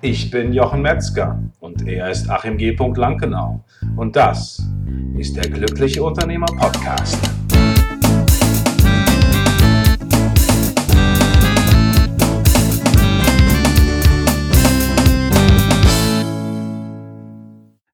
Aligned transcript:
Ich 0.00 0.30
bin 0.30 0.52
Jochen 0.52 0.80
Metzger 0.80 1.42
und 1.58 1.88
er 1.88 2.08
ist 2.08 2.30
Achim 2.30 2.56
G. 2.56 2.76
Lankenau. 2.94 3.64
Und 3.96 4.14
das 4.14 4.62
ist 5.16 5.34
der 5.34 5.50
Glückliche 5.50 6.04
Unternehmer 6.04 6.46
Podcast. 6.46 7.18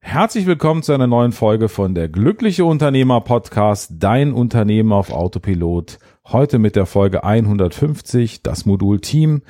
Herzlich 0.02 0.44
willkommen 0.44 0.82
zu 0.82 0.92
einer 0.92 1.06
neuen 1.06 1.32
Folge 1.32 1.70
von 1.70 1.94
der 1.94 2.10
Glückliche 2.10 2.66
Unternehmer 2.66 3.22
Podcast, 3.22 3.94
dein 3.98 4.34
Unternehmen 4.34 4.92
auf 4.92 5.10
Autopilot. 5.10 5.98
Heute 6.26 6.58
mit 6.58 6.76
der 6.76 6.84
Folge 6.84 7.24
150, 7.24 8.42
das 8.42 8.66
Modul 8.66 9.00
Team. 9.00 9.40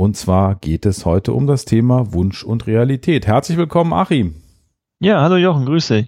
Und 0.00 0.16
zwar 0.16 0.54
geht 0.54 0.86
es 0.86 1.04
heute 1.04 1.32
um 1.32 1.48
das 1.48 1.64
Thema 1.64 2.12
Wunsch 2.12 2.44
und 2.44 2.68
Realität. 2.68 3.26
Herzlich 3.26 3.58
willkommen, 3.58 3.92
Achim. 3.92 4.36
Ja, 5.00 5.22
hallo 5.22 5.34
Jochen, 5.34 5.66
grüß 5.66 5.88
dich. 5.88 6.06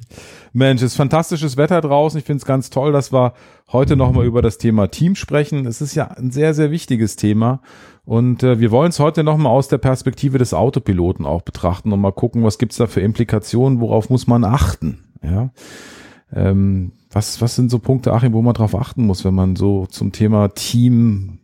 Mensch, 0.52 0.80
es 0.80 0.92
ist 0.92 0.96
fantastisches 0.96 1.56
Wetter 1.56 1.80
draußen. 1.80 2.20
Ich 2.20 2.24
finde 2.24 2.38
es 2.38 2.46
ganz 2.46 2.70
toll, 2.70 2.92
dass 2.92 3.12
wir 3.12 3.34
heute 3.72 3.96
nochmal 3.96 4.26
über 4.26 4.42
das 4.42 4.58
Thema 4.58 4.86
Team 4.92 5.16
sprechen. 5.16 5.66
Es 5.66 5.80
ist 5.80 5.96
ja 5.96 6.04
ein 6.04 6.30
sehr, 6.30 6.54
sehr 6.54 6.70
wichtiges 6.70 7.16
Thema. 7.16 7.62
Und 8.04 8.44
äh, 8.44 8.60
wir 8.60 8.70
wollen 8.70 8.90
es 8.90 9.00
heute 9.00 9.24
nochmal 9.24 9.50
aus 9.50 9.66
der 9.66 9.78
Perspektive 9.78 10.38
des 10.38 10.54
Autopiloten 10.54 11.26
auch 11.26 11.42
betrachten 11.42 11.92
und 11.92 12.00
mal 12.00 12.12
gucken, 12.12 12.44
was 12.44 12.58
gibt's 12.58 12.76
da 12.76 12.86
für 12.86 13.00
Implikationen, 13.00 13.80
worauf 13.80 14.08
muss 14.08 14.28
man 14.28 14.44
achten. 14.44 15.00
Ja. 15.20 15.50
Ähm, 16.32 16.92
was, 17.10 17.40
was 17.40 17.56
sind 17.56 17.72
so 17.72 17.80
Punkte, 17.80 18.12
Achim, 18.12 18.34
wo 18.34 18.42
man 18.42 18.54
drauf 18.54 18.76
achten 18.76 19.04
muss, 19.04 19.24
wenn 19.24 19.34
man 19.34 19.56
so 19.56 19.86
zum 19.86 20.12
Thema 20.12 20.46
Team 20.54 21.39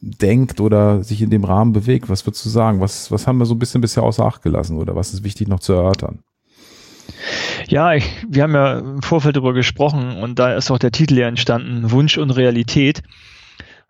denkt 0.00 0.60
oder 0.60 1.02
sich 1.02 1.22
in 1.22 1.30
dem 1.30 1.44
Rahmen 1.44 1.72
bewegt. 1.72 2.08
Was 2.08 2.26
würdest 2.26 2.44
du 2.44 2.48
sagen? 2.48 2.80
Was, 2.80 3.10
was 3.10 3.26
haben 3.26 3.38
wir 3.38 3.46
so 3.46 3.54
ein 3.54 3.58
bisschen 3.58 3.80
bisher 3.80 4.02
außer 4.02 4.24
Acht 4.24 4.42
gelassen 4.42 4.76
oder 4.76 4.96
was 4.96 5.12
ist 5.12 5.24
wichtig 5.24 5.48
noch 5.48 5.60
zu 5.60 5.72
erörtern? 5.72 6.20
Ja, 7.68 7.94
ich, 7.94 8.04
wir 8.28 8.42
haben 8.42 8.54
ja 8.54 8.78
im 8.78 9.02
Vorfeld 9.02 9.36
darüber 9.36 9.52
gesprochen 9.52 10.16
und 10.16 10.38
da 10.38 10.54
ist 10.54 10.70
auch 10.70 10.78
der 10.78 10.92
Titel 10.92 11.18
ja 11.18 11.28
entstanden, 11.28 11.90
Wunsch 11.90 12.18
und 12.18 12.30
Realität, 12.30 13.02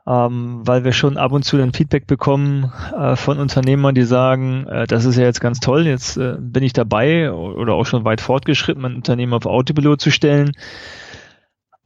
ähm, 0.07 0.63
weil 0.65 0.85
wir 0.85 0.93
schon 0.93 1.17
ab 1.17 1.33
und 1.33 1.45
zu 1.45 1.57
dann 1.57 1.73
Feedback 1.73 2.07
bekommen 2.07 2.73
äh, 2.97 3.17
von 3.17 3.39
Unternehmern, 3.39 3.95
die 3.95 4.03
sagen, 4.03 4.67
äh, 4.67 4.87
das 4.87 5.05
ist 5.05 5.17
ja 5.17 5.25
jetzt 5.25 5.41
ganz 5.41 5.61
toll, 5.61 5.87
jetzt 5.87 6.17
äh, 6.17 6.37
bin 6.39 6.63
ich 6.63 6.73
dabei 6.73 7.33
oder 7.33 7.75
auch 7.75 7.87
schon 7.87 8.05
weit 8.05 8.21
fortgeschritten, 8.21 8.83
mein 8.83 8.97
Unternehmen 8.97 9.35
auf 9.35 9.47
Autopilot 9.47 10.01
zu 10.01 10.11
stellen. 10.11 10.53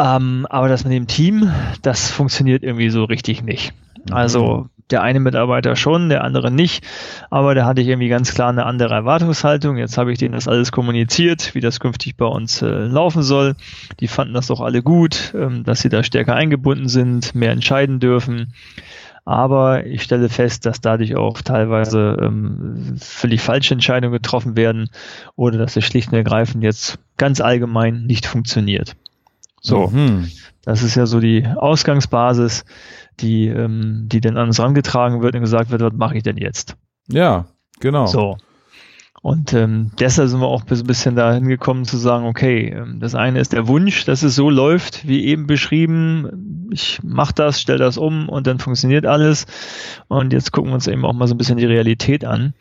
Ähm, 0.01 0.47
aber 0.51 0.69
das 0.69 0.85
mit 0.85 0.93
dem 0.93 1.07
Team, 1.07 1.53
das 1.83 2.11
funktioniert 2.11 2.65
irgendwie 2.65 2.91
so 2.91 3.05
richtig 3.05 3.43
nicht. 3.43 3.73
Also 4.11 4.57
mhm. 4.57 4.71
der 4.91 5.03
eine 5.03 5.21
Mitarbeiter 5.21 5.77
schon, 5.77 6.09
der 6.09 6.25
andere 6.25 6.51
nicht, 6.51 6.85
aber 7.31 7.55
da 7.55 7.65
hatte 7.67 7.81
ich 7.81 7.89
irgendwie 7.89 8.09
ganz 8.09 8.35
klar 8.35 8.51
eine 8.51 8.67
andere 8.67 8.95
Erwartungshaltung. 8.95 9.77
Jetzt 9.77 9.99
habe 9.99 10.13
ich 10.13 10.19
denen 10.19 10.35
das 10.35 10.49
alles 10.49 10.73
kommuniziert, 10.73 11.55
wie 11.55 11.61
das 11.61 11.81
künftig 11.81 12.17
bei 12.17 12.27
uns 12.27 12.63
äh, 12.63 12.67
laufen 12.67 13.23
soll. 13.23 13.55
Die 14.01 14.09
fanden 14.09 14.35
das 14.35 14.49
doch 14.49 14.61
alle 14.61 14.83
gut, 14.83 15.35
ähm, 15.35 15.65
dass 15.65 15.81
sie 15.81 15.89
da 15.89 16.03
stärker 16.03 16.35
eingebunden 16.35 16.89
sind, 16.89 17.35
mehr 17.35 17.53
entscheiden 17.53 18.01
dürfen. 18.01 18.53
Aber 19.27 19.87
ich 19.87 20.03
stelle 20.03 20.29
fest, 20.29 20.67
dass 20.67 20.83
dadurch 20.83 21.17
auch 21.17 21.41
teilweise 21.41 22.19
ähm, 22.21 22.97
völlig 23.01 23.41
falsche 23.41 23.73
Entscheidungen 23.73 24.13
getroffen 24.13 24.55
werden 24.55 24.91
oder 25.35 25.57
dass 25.57 25.77
es 25.77 25.85
schlicht 25.85 26.09
und 26.09 26.19
ergreifend 26.19 26.63
jetzt 26.63 26.99
ganz 27.17 27.41
allgemein 27.41 28.05
nicht 28.05 28.27
funktioniert. 28.27 28.97
So, 29.63 29.89
mhm. 29.89 30.31
das 30.63 30.83
ist 30.83 30.95
ja 30.95 31.07
so 31.07 31.21
die 31.21 31.47
Ausgangsbasis 31.47 32.67
die, 33.21 33.49
ähm, 33.49 34.09
die 34.11 34.21
dann 34.21 34.37
an 34.37 34.49
uns 34.49 34.59
herangetragen 34.59 35.23
wird 35.23 35.35
und 35.35 35.41
gesagt 35.41 35.71
wird, 35.71 35.83
was 35.83 35.93
mache 35.93 36.17
ich 36.17 36.23
denn 36.23 36.37
jetzt? 36.37 36.77
Ja, 37.09 37.47
genau. 37.81 38.07
So. 38.07 38.37
Und 39.25 39.55
ähm, 39.55 39.91
deshalb 39.99 40.29
sind 40.29 40.41
wir 40.41 40.49
auch 40.49 40.65
ein 40.69 40.87
bisschen 40.87 41.17
dahin 41.17 41.49
gekommen 41.49 41.87
zu 41.87 41.97
sagen, 41.97 42.27
okay, 42.27 42.69
ähm, 42.69 43.01
das 43.01 43.15
eine 43.15 43.41
ist 43.41 43.55
der 43.55 43.67
Wunsch, 43.69 44.05
dass 44.05 44.23
es 44.23 44.35
so 44.35 44.51
läuft, 44.51 45.09
wie 45.09 45.25
eben 45.25 45.47
beschrieben. 45.47 46.69
Ich 46.71 47.03
mache 47.03 47.33
das, 47.33 47.59
stelle 47.59 47.79
das 47.79 47.97
um 47.97 48.29
und 48.29 48.47
dann 48.47 48.59
funktioniert 48.59 49.07
alles. 49.07 49.47
Und 50.09 50.35
jetzt 50.35 50.53
gucken 50.53 50.73
wir 50.73 50.75
uns 50.75 50.89
eben 50.89 51.07
auch 51.07 51.15
mal 51.15 51.27
so 51.27 51.35
ein 51.35 51.39
bisschen 51.39 51.57
die 51.57 51.65
Realität 51.65 52.27
an. 52.27 52.53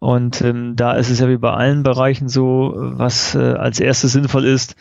Und 0.00 0.42
ähm, 0.42 0.74
da 0.74 0.94
ist 0.94 1.10
es 1.10 1.20
ja 1.20 1.28
wie 1.28 1.36
bei 1.38 1.52
allen 1.52 1.84
Bereichen 1.84 2.28
so, 2.28 2.74
was 2.76 3.36
äh, 3.36 3.38
als 3.38 3.78
erstes 3.78 4.12
sinnvoll 4.12 4.46
ist, 4.46 4.74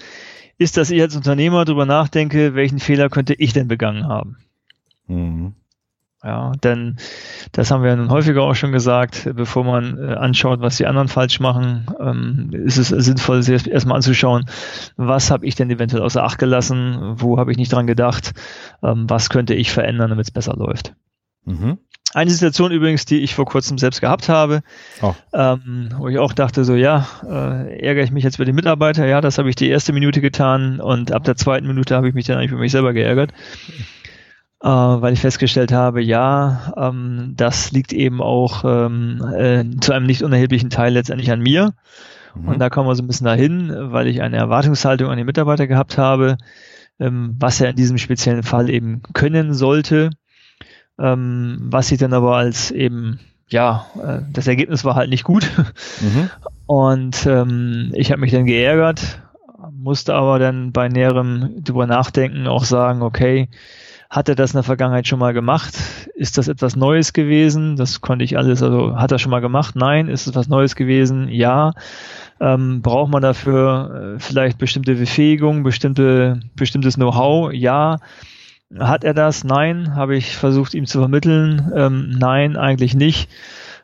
ist, 0.58 0.78
dass 0.78 0.90
ich 0.90 1.00
als 1.00 1.16
Unternehmer 1.16 1.64
darüber 1.64 1.86
nachdenke, 1.86 2.56
welchen 2.56 2.80
Fehler 2.80 3.10
könnte 3.10 3.36
ich 3.36 3.54
denn 3.54 3.68
begangen 3.68 4.08
haben. 4.08 4.38
Mhm. 5.08 5.54
Ja, 6.24 6.54
denn 6.64 6.96
das 7.52 7.70
haben 7.70 7.84
wir 7.84 7.94
nun 7.98 8.10
häufiger 8.10 8.44
auch 8.44 8.54
schon 8.54 8.72
gesagt, 8.72 9.30
bevor 9.36 9.66
man 9.66 9.98
äh, 9.98 10.14
anschaut, 10.14 10.62
was 10.62 10.78
die 10.78 10.86
anderen 10.86 11.10
falsch 11.10 11.42
machen, 11.42 11.86
ähm, 12.00 12.50
ist 12.54 12.78
es 12.78 12.88
sinnvoll, 12.88 13.44
sich 13.44 13.70
erstmal 13.70 13.98
anzuschauen, 13.98 14.46
was 14.96 15.32
habe 15.32 15.46
ich 15.46 15.56
denn 15.56 15.70
eventuell 15.70 16.02
außer 16.02 16.24
Acht 16.24 16.40
gelassen, 16.40 17.16
wo 17.18 17.38
habe 17.38 17.52
ich 17.52 17.58
nicht 17.58 17.74
dran 17.74 17.88
gedacht, 17.88 18.34
ähm, 18.82 19.10
was 19.10 19.30
könnte 19.30 19.54
ich 19.54 19.72
verändern, 19.72 20.12
damit 20.12 20.28
es 20.28 20.32
besser 20.32 20.56
läuft. 20.56 20.94
Mhm. 21.44 21.80
Eine 22.14 22.32
Situation 22.32 22.72
übrigens, 22.72 23.04
die 23.04 23.20
ich 23.20 23.36
vor 23.36 23.46
kurzem 23.46 23.78
selbst 23.78 24.00
gehabt 24.00 24.30
habe, 24.30 24.62
oh. 25.02 25.16
ähm, 25.34 25.90
wo 25.98 26.08
ich 26.08 26.20
auch 26.20 26.32
dachte, 26.32 26.64
so 26.64 26.76
ja, 26.76 27.06
äh, 27.24 27.80
ärgere 27.86 28.04
ich 28.04 28.12
mich 28.12 28.24
jetzt 28.24 28.36
über 28.36 28.46
die 28.46 28.54
Mitarbeiter, 28.54 29.06
ja, 29.06 29.20
das 29.20 29.40
habe 29.40 29.50
ich 29.50 29.56
die 29.56 29.68
erste 29.68 29.92
Minute 29.92 30.22
getan 30.22 30.80
und 30.80 31.12
ab 31.12 31.26
der 31.26 31.36
zweiten 31.36 31.68
Minute 31.68 31.98
habe 31.98 32.08
ich 32.08 32.14
mich 32.14 32.28
dann 32.28 32.38
eigentlich 32.38 32.52
über 32.52 32.62
mich 32.62 32.72
selber 32.72 32.94
geärgert 32.94 33.34
äh, 34.64 34.68
weil 34.68 35.14
ich 35.14 35.20
festgestellt 35.20 35.74
habe, 35.74 36.02
ja, 36.02 36.74
ähm, 36.78 37.34
das 37.36 37.72
liegt 37.72 37.92
eben 37.92 38.22
auch 38.22 38.64
ähm, 38.66 39.22
äh, 39.36 39.66
zu 39.82 39.92
einem 39.92 40.06
nicht 40.06 40.24
unerheblichen 40.24 40.70
Teil 40.70 40.94
letztendlich 40.94 41.32
an 41.32 41.42
mir. 41.42 41.74
Mhm. 42.34 42.48
Und 42.48 42.60
da 42.60 42.70
kommen 42.70 42.88
wir 42.88 42.96
so 42.96 43.04
ein 43.04 43.08
bisschen 43.08 43.26
dahin, 43.26 43.74
weil 43.92 44.08
ich 44.08 44.22
eine 44.22 44.38
Erwartungshaltung 44.38 45.10
an 45.10 45.18
die 45.18 45.26
Mitarbeiter 45.26 45.68
gehabt 45.68 45.98
habe, 45.98 46.38
ähm, 46.98 47.36
was 47.40 47.60
er 47.60 47.72
in 47.72 47.76
diesem 47.76 47.98
speziellen 47.98 48.44
Fall 48.44 48.70
eben 48.70 49.02
können 49.14 49.54
sollte, 49.54 50.12
ähm, 50.98 51.58
was 51.60 51.92
ich 51.92 52.00
dann 52.00 52.14
aber 52.14 52.38
als 52.38 52.72
eben 52.72 53.20
ja, 53.50 53.86
äh, 54.02 54.20
das 54.32 54.48
Ergebnis 54.48 54.86
war 54.86 54.96
halt 54.96 55.10
nicht 55.10 55.26
gut. 55.26 55.50
Mhm. 56.00 56.30
Und 56.66 57.26
ähm, 57.26 57.92
ich 57.94 58.12
habe 58.12 58.22
mich 58.22 58.32
dann 58.32 58.46
geärgert, 58.46 59.22
musste 59.72 60.16
aber 60.16 60.40
dann 60.40 60.72
bei 60.72 60.88
näherem 60.88 61.62
drüber 61.62 61.86
nachdenken 61.86 62.48
auch 62.48 62.64
sagen, 62.64 63.02
okay, 63.02 63.50
hat 64.14 64.30
er 64.30 64.36
das 64.36 64.52
in 64.52 64.58
der 64.58 64.64
Vergangenheit 64.64 65.08
schon 65.08 65.18
mal 65.18 65.34
gemacht? 65.34 65.74
Ist 66.14 66.38
das 66.38 66.48
etwas 66.48 66.76
Neues 66.76 67.14
gewesen? 67.14 67.78
Das 67.78 68.00
konnte 68.00 68.24
ich 68.24 68.38
alles, 68.38 68.62
also 68.62 68.96
hat 68.96 69.12
er 69.12 69.18
schon 69.18 69.32
mal 69.32 69.40
gemacht? 69.42 69.76
Nein. 69.76 70.08
Ist 70.08 70.28
es 70.28 70.36
was 70.36 70.48
Neues 70.48 70.76
gewesen? 70.76 71.30
Ja. 71.30 71.74
Ähm, 72.40 72.84
braucht 72.84 73.12
man 73.12 73.24
dafür 73.24 74.18
äh, 74.18 74.20
vielleicht 74.20 74.60
bestimmte 74.60 74.94
Befähigung, 74.94 75.64
bestimmte, 75.64 76.42
bestimmtes 76.56 76.94
Know-how? 76.94 77.54
Ja. 77.54 77.98
Hat 78.78 79.04
er 79.04 79.16
das? 79.16 79.44
Nein. 79.44 79.96
Habe 79.96 80.16
ich 80.16 80.38
versucht, 80.38 80.76
ihm 80.76 80.86
zu 80.86 81.00
vermitteln? 81.00 81.72
Ähm, 81.76 82.12
nein, 82.12 82.56
eigentlich 82.56 82.94
nicht. 82.94 83.32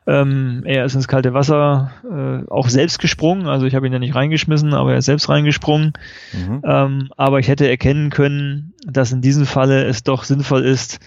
Ähm, 0.10 0.64
er 0.66 0.86
ist 0.86 0.96
ins 0.96 1.08
kalte 1.08 1.36
Wasser 1.36 1.92
äh, 2.04 2.50
auch 2.50 2.68
selbst 2.68 2.98
gesprungen, 2.98 3.46
also 3.46 3.68
ich 3.68 3.76
habe 3.76 3.86
ihn 3.86 3.94
ja 3.94 4.00
nicht 4.00 4.16
reingeschmissen, 4.16 4.74
aber 4.74 4.94
er 4.94 4.98
ist 4.98 5.06
selbst 5.06 5.30
reingesprungen. 5.30 5.94
Mhm. 6.34 6.62
Ähm, 6.64 7.10
aber 7.16 7.38
ich 7.38 7.48
hätte 7.48 7.70
erkennen 7.70 8.10
können, 8.10 8.74
dass 8.88 9.12
in 9.12 9.22
diesem 9.22 9.46
Falle 9.46 9.84
es 9.84 10.02
doch 10.02 10.24
sinnvoll 10.24 10.66
ist, 10.66 11.00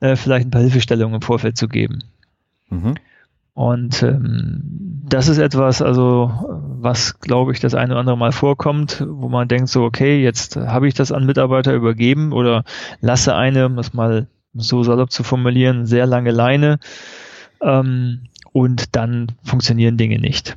äh, 0.00 0.16
vielleicht 0.16 0.48
ein 0.48 0.50
paar 0.50 0.62
Hilfestellungen 0.62 1.14
im 1.14 1.22
Vorfeld 1.22 1.56
zu 1.56 1.68
geben. 1.68 2.02
Mhm. 2.68 2.96
Und 3.54 4.02
ähm, 4.02 4.60
das 5.08 5.28
ist 5.28 5.38
etwas, 5.38 5.80
also 5.80 6.32
was 6.80 7.20
glaube 7.20 7.52
ich 7.52 7.60
das 7.60 7.74
eine 7.74 7.92
oder 7.92 8.00
andere 8.00 8.18
Mal 8.18 8.32
vorkommt, 8.32 9.04
wo 9.08 9.28
man 9.28 9.46
denkt 9.46 9.68
so, 9.68 9.84
okay, 9.84 10.20
jetzt 10.20 10.56
habe 10.56 10.88
ich 10.88 10.94
das 10.94 11.12
an 11.12 11.26
Mitarbeiter 11.26 11.74
übergeben 11.74 12.32
oder 12.32 12.64
lasse 13.00 13.36
eine, 13.36 13.66
um 13.66 13.76
das 13.76 13.94
mal 13.94 14.26
so 14.54 14.82
salopp 14.82 15.12
zu 15.12 15.22
formulieren, 15.22 15.86
sehr 15.86 16.06
lange 16.06 16.32
Leine. 16.32 16.80
Ähm, 17.60 18.22
und 18.52 18.96
dann 18.96 19.32
funktionieren 19.42 19.96
Dinge 19.96 20.18
nicht. 20.18 20.56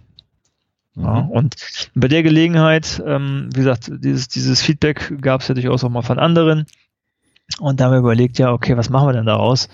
Ja, 0.96 1.22
mhm. 1.22 1.30
und 1.30 1.56
bei 1.96 2.08
der 2.08 2.24
Gelegenheit, 2.24 3.02
ähm, 3.06 3.50
wie 3.54 3.60
gesagt, 3.60 3.90
dieses, 3.94 4.28
dieses 4.28 4.62
Feedback 4.62 5.14
gab 5.22 5.42
es 5.42 5.48
ja 5.48 5.56
durchaus 5.56 5.84
auch 5.84 5.90
mal 5.90 6.02
von 6.02 6.20
anderen. 6.20 6.66
Und 7.60 7.80
da 7.80 7.86
haben 7.86 7.92
wir 7.92 8.00
überlegt, 8.00 8.40
ja, 8.40 8.52
okay, 8.52 8.78
was 8.78 8.90
machen 8.90 9.08
wir 9.08 9.14
denn 9.14 9.26
daraus? 9.26 9.70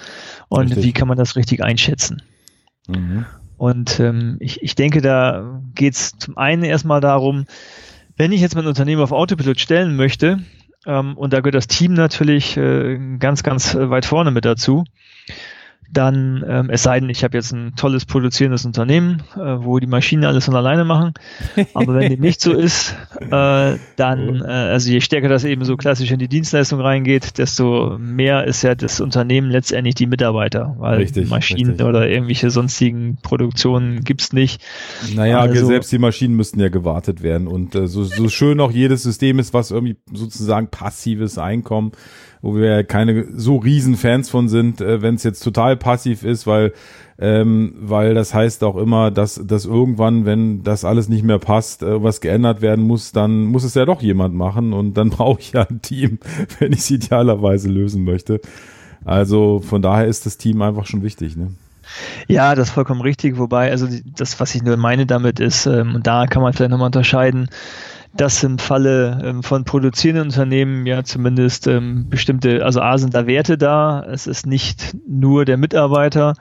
Und 0.50 0.68
richtig. 0.68 0.83
wie 0.83 0.94
kann 0.94 1.07
man 1.07 1.18
das 1.18 1.36
richtig 1.36 1.63
einschätzen? 1.63 2.21
Mhm. 2.88 3.25
Und 3.57 4.00
ähm, 4.00 4.38
ich, 4.39 4.62
ich 4.62 4.75
denke, 4.75 5.01
da 5.01 5.62
geht 5.74 5.94
es 5.95 6.12
zum 6.18 6.38
einen 6.38 6.63
erstmal 6.63 7.01
darum, 7.01 7.45
wenn 8.15 8.31
ich 8.31 8.41
jetzt 8.41 8.56
mein 8.56 8.68
Unternehmen 8.68 9.01
auf 9.01 9.12
Autopilot 9.12 9.59
stellen 9.59 9.95
möchte, 9.95 10.39
ähm, 10.86 11.18
und 11.18 11.33
da 11.33 11.41
gehört 11.41 11.56
das 11.56 11.68
Team 11.68 11.94
natürlich 11.94 12.57
äh, 12.57 13.00
ganz, 13.19 13.44
ganz 13.44 13.75
weit 13.75 14.06
vorne 14.06 14.31
mit 14.31 14.45
dazu, 14.45 14.86
dann, 15.92 16.44
ähm, 16.48 16.69
es 16.69 16.84
sei 16.84 17.00
denn, 17.00 17.10
ich 17.10 17.24
habe 17.24 17.38
jetzt 17.38 17.51
ein 17.54 17.74
tolles 17.75 18.06
produzierendes 18.06 18.66
Unternehmen, 18.66 19.24
äh, 19.36 19.39
wo 19.39 19.80
die 19.80 19.88
Maschinen 19.88 20.25
alles 20.25 20.45
von 20.45 20.56
alleine 20.56 20.86
machen. 20.86 21.13
Aber 21.74 21.95
wenn 21.95 22.10
dem 22.10 22.19
nicht 22.19 22.42
so 22.42 22.54
ist, 22.57 22.95
äh, 23.19 23.78
dann, 23.95 24.42
äh, 24.42 24.48
also 24.48 24.92
je 24.92 25.01
stärker 25.01 25.30
das 25.30 25.44
eben 25.44 25.63
so 25.63 25.78
klassisch 25.78 26.12
in 26.12 26.19
die 26.19 26.28
Dienstleistung 26.28 26.81
reingeht, 26.81 27.38
desto 27.38 27.98
mehr 28.00 28.45
ist 28.45 28.63
ja 28.63 28.75
das 28.75 29.00
Unternehmen 29.00 29.50
letztendlich 29.50 29.95
die 29.95 30.07
Mitarbeiter, 30.07 30.75
weil 30.78 30.98
richtig, 30.98 31.30
Maschinen 31.30 31.72
richtig. 31.72 31.86
oder 31.86 32.07
irgendwelche 32.07 32.50
sonstigen 32.50 33.18
Produktionen 33.22 34.04
gibt's 34.04 34.34
nicht. 34.34 34.62
Naja, 35.16 35.39
also, 35.39 35.68
selbst 35.68 35.92
die 35.92 36.00
Maschinen 36.00 36.36
müssten 36.36 36.60
ja 36.60 36.69
gewartet 36.69 37.24
werden. 37.24 37.48
Und 37.48 37.75
äh, 37.75 37.88
so, 37.88 38.04
so 38.04 38.28
schön 38.30 38.60
auch 38.60 38.72
jedes 38.72 39.04
System 39.04 39.39
ist, 39.39 39.54
was 39.54 39.72
irgendwie 39.72 39.98
sozusagen 40.12 40.68
passives 40.68 41.38
Einkommen 41.38 41.94
wo 42.42 42.56
wir 42.56 42.84
keine 42.84 43.25
so 43.36 43.57
riesen 43.57 43.95
Fans 43.95 44.30
von 44.30 44.48
sind, 44.48 44.81
äh, 44.81 45.01
wenn 45.01 45.16
es 45.16 45.24
jetzt 45.24 45.42
total 45.42 45.76
passiv 45.77 46.24
ist, 46.24 46.47
weil 46.47 46.74
ähm, 47.19 47.74
weil 47.79 48.13
das 48.13 48.33
heißt 48.33 48.63
auch 48.63 48.75
immer, 48.75 49.09
dass, 49.09 49.41
dass 49.44 49.65
irgendwann, 49.65 50.25
wenn 50.25 50.63
das 50.63 50.85
alles 50.85 51.09
nicht 51.09 51.24
mehr 51.24 51.39
passt, 51.39 51.81
äh, 51.81 52.03
was 52.03 52.21
geändert 52.21 52.62
werden 52.62 52.85
muss, 52.85 53.12
dann 53.12 53.45
muss 53.45 53.63
es 53.63 53.74
ja 53.74 53.85
doch 53.85 54.03
jemand 54.03 54.35
machen 54.35 54.71
und 54.74 54.95
dann 54.95 55.09
brauche 55.12 55.39
ich 55.39 55.53
ja 55.53 55.63
ein 55.63 55.81
Team, 55.81 56.19
wenn 56.59 56.74
ich 56.74 56.79
es 56.79 56.91
idealerweise 56.91 57.69
lösen 57.69 58.03
möchte. 58.03 58.39
Also 59.03 59.59
von 59.59 59.81
daher 59.81 60.06
ist 60.06 60.25
das 60.25 60.38
Team 60.38 60.62
einfach 60.62 60.85
schon 60.85 61.01
wichtig. 61.01 61.35
Ne? 61.35 61.51
Ja, 62.27 62.53
das 62.53 62.68
ist 62.68 62.74
vollkommen 62.74 63.01
richtig. 63.01 63.38
Wobei, 63.38 63.71
also 63.71 63.88
das, 64.15 64.39
was 64.39 64.53
ich 64.53 64.62
nur 64.62 64.77
meine 64.77 65.06
damit 65.06 65.39
ist, 65.39 65.65
ähm, 65.65 65.95
und 65.95 66.06
da 66.06 66.27
kann 66.27 66.41
man 66.41 66.53
vielleicht 66.53 66.71
nochmal 66.71 66.88
unterscheiden, 66.88 67.50
dass 68.17 68.43
im 68.43 68.57
Falle 68.57 69.21
ähm, 69.23 69.43
von 69.43 69.63
produzierenden 69.63 70.27
Unternehmen 70.27 70.85
ja 70.85 71.03
zumindest 71.03 71.67
ähm, 71.67 72.09
bestimmte, 72.09 72.65
also 72.65 72.81
A 72.81 72.97
sind 72.97 73.13
da 73.13 73.27
Werte 73.27 73.57
da, 73.57 74.03
es 74.03 74.27
ist 74.27 74.45
nicht 74.45 74.95
nur 75.07 75.45
der 75.45 75.57
Mitarbeiter 75.57 76.33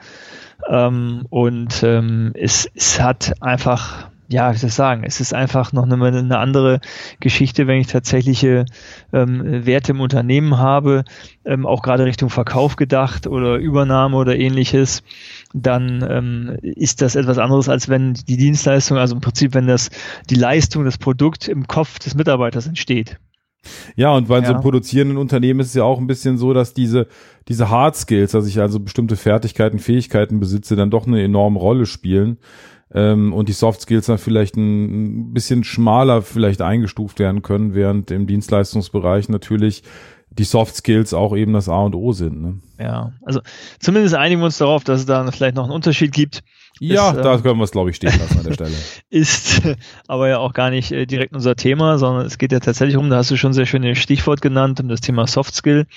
ähm, 0.67 1.25
und 1.29 1.83
ähm, 1.83 2.31
es, 2.35 2.69
es 2.75 3.01
hat 3.01 3.41
einfach 3.41 4.09
ja, 4.29 4.53
wie 4.53 4.57
soll 4.57 4.69
ich 4.69 4.73
sagen, 4.73 5.03
es 5.05 5.21
ist 5.21 5.33
einfach 5.33 5.73
noch 5.73 5.83
eine, 5.83 6.05
eine 6.05 6.37
andere 6.37 6.79
Geschichte, 7.19 7.67
wenn 7.67 7.79
ich 7.79 7.87
tatsächliche 7.87 8.65
ähm, 9.13 9.65
Werte 9.65 9.93
im 9.93 10.01
Unternehmen 10.01 10.57
habe, 10.57 11.05
ähm, 11.45 11.65
auch 11.65 11.81
gerade 11.81 12.05
Richtung 12.05 12.29
Verkauf 12.29 12.75
gedacht 12.75 13.27
oder 13.27 13.55
Übernahme 13.55 14.17
oder 14.17 14.35
ähnliches 14.35 15.03
dann 15.53 16.05
ähm, 16.09 16.57
ist 16.61 17.01
das 17.01 17.15
etwas 17.15 17.37
anderes, 17.37 17.69
als 17.69 17.89
wenn 17.89 18.13
die 18.13 18.37
Dienstleistung, 18.37 18.97
also 18.97 19.15
im 19.15 19.21
Prinzip, 19.21 19.53
wenn 19.53 19.67
das 19.67 19.89
die 20.29 20.35
Leistung, 20.35 20.85
das 20.85 20.97
Produkt 20.97 21.47
im 21.47 21.67
Kopf 21.67 21.99
des 21.99 22.15
Mitarbeiters 22.15 22.67
entsteht. 22.67 23.17
Ja, 23.95 24.13
und 24.13 24.27
bei 24.27 24.39
ja. 24.39 24.45
so 24.45 24.53
einem 24.53 24.61
produzierenden 24.61 25.17
Unternehmen 25.17 25.59
ist 25.59 25.67
es 25.67 25.73
ja 25.73 25.83
auch 25.83 25.99
ein 25.99 26.07
bisschen 26.07 26.37
so, 26.37 26.53
dass 26.53 26.73
diese, 26.73 27.07
diese 27.47 27.69
Hard 27.69 27.95
Skills, 27.95 28.31
dass 28.31 28.47
ich 28.47 28.59
also 28.59 28.79
bestimmte 28.79 29.15
Fertigkeiten, 29.15 29.79
Fähigkeiten 29.79 30.39
besitze, 30.39 30.75
dann 30.75 30.89
doch 30.89 31.07
eine 31.07 31.23
enorme 31.23 31.59
Rolle 31.59 31.85
spielen. 31.85 32.37
Ähm, 32.93 33.33
und 33.33 33.49
die 33.49 33.53
Soft 33.53 33.81
Skills 33.81 34.05
dann 34.05 34.17
vielleicht 34.17 34.55
ein 34.55 35.33
bisschen 35.33 35.63
schmaler 35.63 36.21
vielleicht 36.21 36.61
eingestuft 36.61 37.19
werden 37.19 37.41
können, 37.41 37.73
während 37.73 38.11
im 38.11 38.27
Dienstleistungsbereich 38.27 39.29
natürlich 39.29 39.83
die 40.29 40.43
Soft 40.43 40.75
Skills 40.75 41.13
auch 41.13 41.35
eben 41.35 41.53
das 41.53 41.67
A 41.69 41.81
und 41.81 41.95
O 41.95 42.11
sind. 42.11 42.41
Ne? 42.41 42.59
Ja, 42.79 43.13
also 43.23 43.41
zumindest 43.79 44.15
einigen 44.15 44.41
wir 44.41 44.45
uns 44.45 44.57
darauf, 44.57 44.83
dass 44.83 45.01
es 45.01 45.05
da 45.05 45.29
vielleicht 45.31 45.55
noch 45.55 45.63
einen 45.63 45.73
Unterschied 45.73 46.11
gibt. 46.11 46.43
Ja, 46.79 47.09
ist, 47.09 47.23
da 47.23 47.33
ähm, 47.33 47.43
können 47.43 47.57
wir 47.57 47.63
es, 47.63 47.71
glaube 47.71 47.89
ich, 47.89 47.95
stehen 47.95 48.13
lassen 48.19 48.37
an 48.37 48.43
der 48.43 48.53
Stelle. 48.53 48.71
Ist 49.09 49.61
aber 50.07 50.29
ja 50.29 50.37
auch 50.37 50.53
gar 50.53 50.69
nicht 50.69 50.91
äh, 50.91 51.07
direkt 51.07 51.33
unser 51.33 51.55
Thema, 51.55 51.97
sondern 51.97 52.25
es 52.25 52.37
geht 52.37 52.51
ja 52.51 52.59
tatsächlich 52.59 52.97
um, 52.97 53.09
da 53.09 53.17
hast 53.17 53.31
du 53.31 53.37
schon 53.37 53.53
sehr 53.53 53.65
schönes 53.65 53.97
Stichwort 53.97 54.41
genannt, 54.41 54.79
um 54.79 54.87
das 54.87 55.01
Thema 55.01 55.25
Soft 55.25 55.55
Skill. 55.55 55.87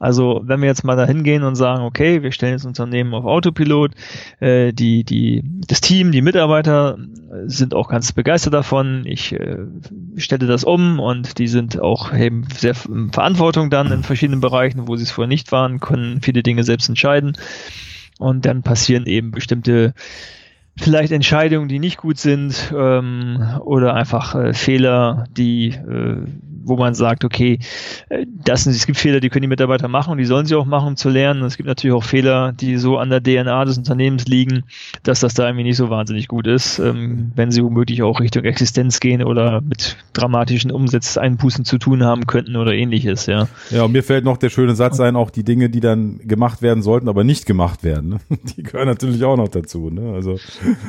Also 0.00 0.40
wenn 0.44 0.60
wir 0.62 0.66
jetzt 0.66 0.82
mal 0.82 0.96
dahin 0.96 1.22
gehen 1.24 1.42
und 1.42 1.56
sagen, 1.56 1.84
okay, 1.84 2.22
wir 2.22 2.32
stellen 2.32 2.54
jetzt 2.54 2.64
Unternehmen 2.64 3.12
auf 3.12 3.26
Autopilot, 3.26 3.92
äh, 4.40 4.72
die, 4.72 5.04
die, 5.04 5.44
das 5.68 5.82
Team, 5.82 6.10
die 6.10 6.22
Mitarbeiter 6.22 6.96
sind 7.44 7.74
auch 7.74 7.88
ganz 7.88 8.12
begeistert 8.12 8.54
davon. 8.54 9.04
Ich 9.04 9.32
äh, 9.32 9.58
stelle 10.16 10.46
das 10.46 10.64
um 10.64 10.98
und 10.98 11.38
die 11.38 11.48
sind 11.48 11.78
auch 11.78 12.14
eben 12.14 12.44
sehr 12.50 12.74
Verantwortung 12.74 13.68
dann 13.68 13.92
in 13.92 14.02
verschiedenen 14.02 14.40
Bereichen, 14.40 14.88
wo 14.88 14.96
sie 14.96 15.04
es 15.04 15.10
vorher 15.10 15.28
nicht 15.28 15.52
waren, 15.52 15.80
können 15.80 16.22
viele 16.22 16.42
Dinge 16.42 16.64
selbst 16.64 16.88
entscheiden. 16.88 17.36
Und 18.18 18.46
dann 18.46 18.62
passieren 18.62 19.04
eben 19.04 19.30
bestimmte 19.30 19.92
vielleicht 20.76 21.12
Entscheidungen, 21.12 21.68
die 21.68 21.78
nicht 21.78 21.98
gut 21.98 22.18
sind 22.18 22.72
ähm, 22.74 23.60
oder 23.60 23.94
einfach 23.94 24.34
äh, 24.34 24.54
Fehler, 24.54 25.24
die 25.36 25.68
äh, 25.68 26.24
wo 26.62 26.76
man 26.76 26.94
sagt, 26.94 27.24
okay, 27.24 27.58
äh, 28.08 28.26
das, 28.44 28.66
es 28.66 28.86
gibt 28.86 28.98
Fehler, 28.98 29.20
die 29.20 29.28
können 29.28 29.42
die 29.42 29.48
Mitarbeiter 29.48 29.88
machen 29.88 30.12
und 30.12 30.18
die 30.18 30.24
sollen 30.24 30.46
sie 30.46 30.54
auch 30.54 30.66
machen, 30.66 30.88
um 30.88 30.96
zu 30.96 31.08
lernen. 31.08 31.42
Und 31.42 31.48
es 31.48 31.56
gibt 31.56 31.68
natürlich 31.68 31.94
auch 31.94 32.04
Fehler, 32.04 32.52
die 32.52 32.76
so 32.76 32.98
an 32.98 33.10
der 33.10 33.22
DNA 33.22 33.64
des 33.64 33.78
Unternehmens 33.78 34.26
liegen, 34.26 34.64
dass 35.02 35.20
das 35.20 35.34
da 35.34 35.46
irgendwie 35.46 35.64
nicht 35.64 35.76
so 35.76 35.90
wahnsinnig 35.90 36.28
gut 36.28 36.46
ist, 36.46 36.78
ähm, 36.78 37.32
wenn 37.34 37.50
sie 37.50 37.62
womöglich 37.62 38.02
auch 38.02 38.20
Richtung 38.20 38.44
Existenz 38.44 39.00
gehen 39.00 39.22
oder 39.22 39.60
mit 39.60 39.96
dramatischen 40.12 40.70
Umsatzeinbußen 40.70 41.64
zu 41.64 41.78
tun 41.78 42.04
haben 42.04 42.26
könnten 42.26 42.56
oder 42.56 42.72
ähnliches, 42.72 43.26
ja. 43.26 43.48
Ja, 43.70 43.84
und 43.84 43.92
mir 43.92 44.02
fällt 44.02 44.24
noch 44.24 44.36
der 44.36 44.50
schöne 44.50 44.74
Satz 44.74 45.00
ein, 45.00 45.16
auch 45.16 45.30
die 45.30 45.44
Dinge, 45.44 45.70
die 45.70 45.80
dann 45.80 46.18
gemacht 46.18 46.62
werden 46.62 46.82
sollten, 46.82 47.08
aber 47.08 47.24
nicht 47.24 47.46
gemacht 47.46 47.84
werden, 47.84 48.10
ne? 48.10 48.18
die 48.56 48.62
gehören 48.62 48.88
natürlich 48.88 49.24
auch 49.24 49.36
noch 49.36 49.48
dazu, 49.48 49.90
ne? 49.90 50.12
Also, 50.14 50.38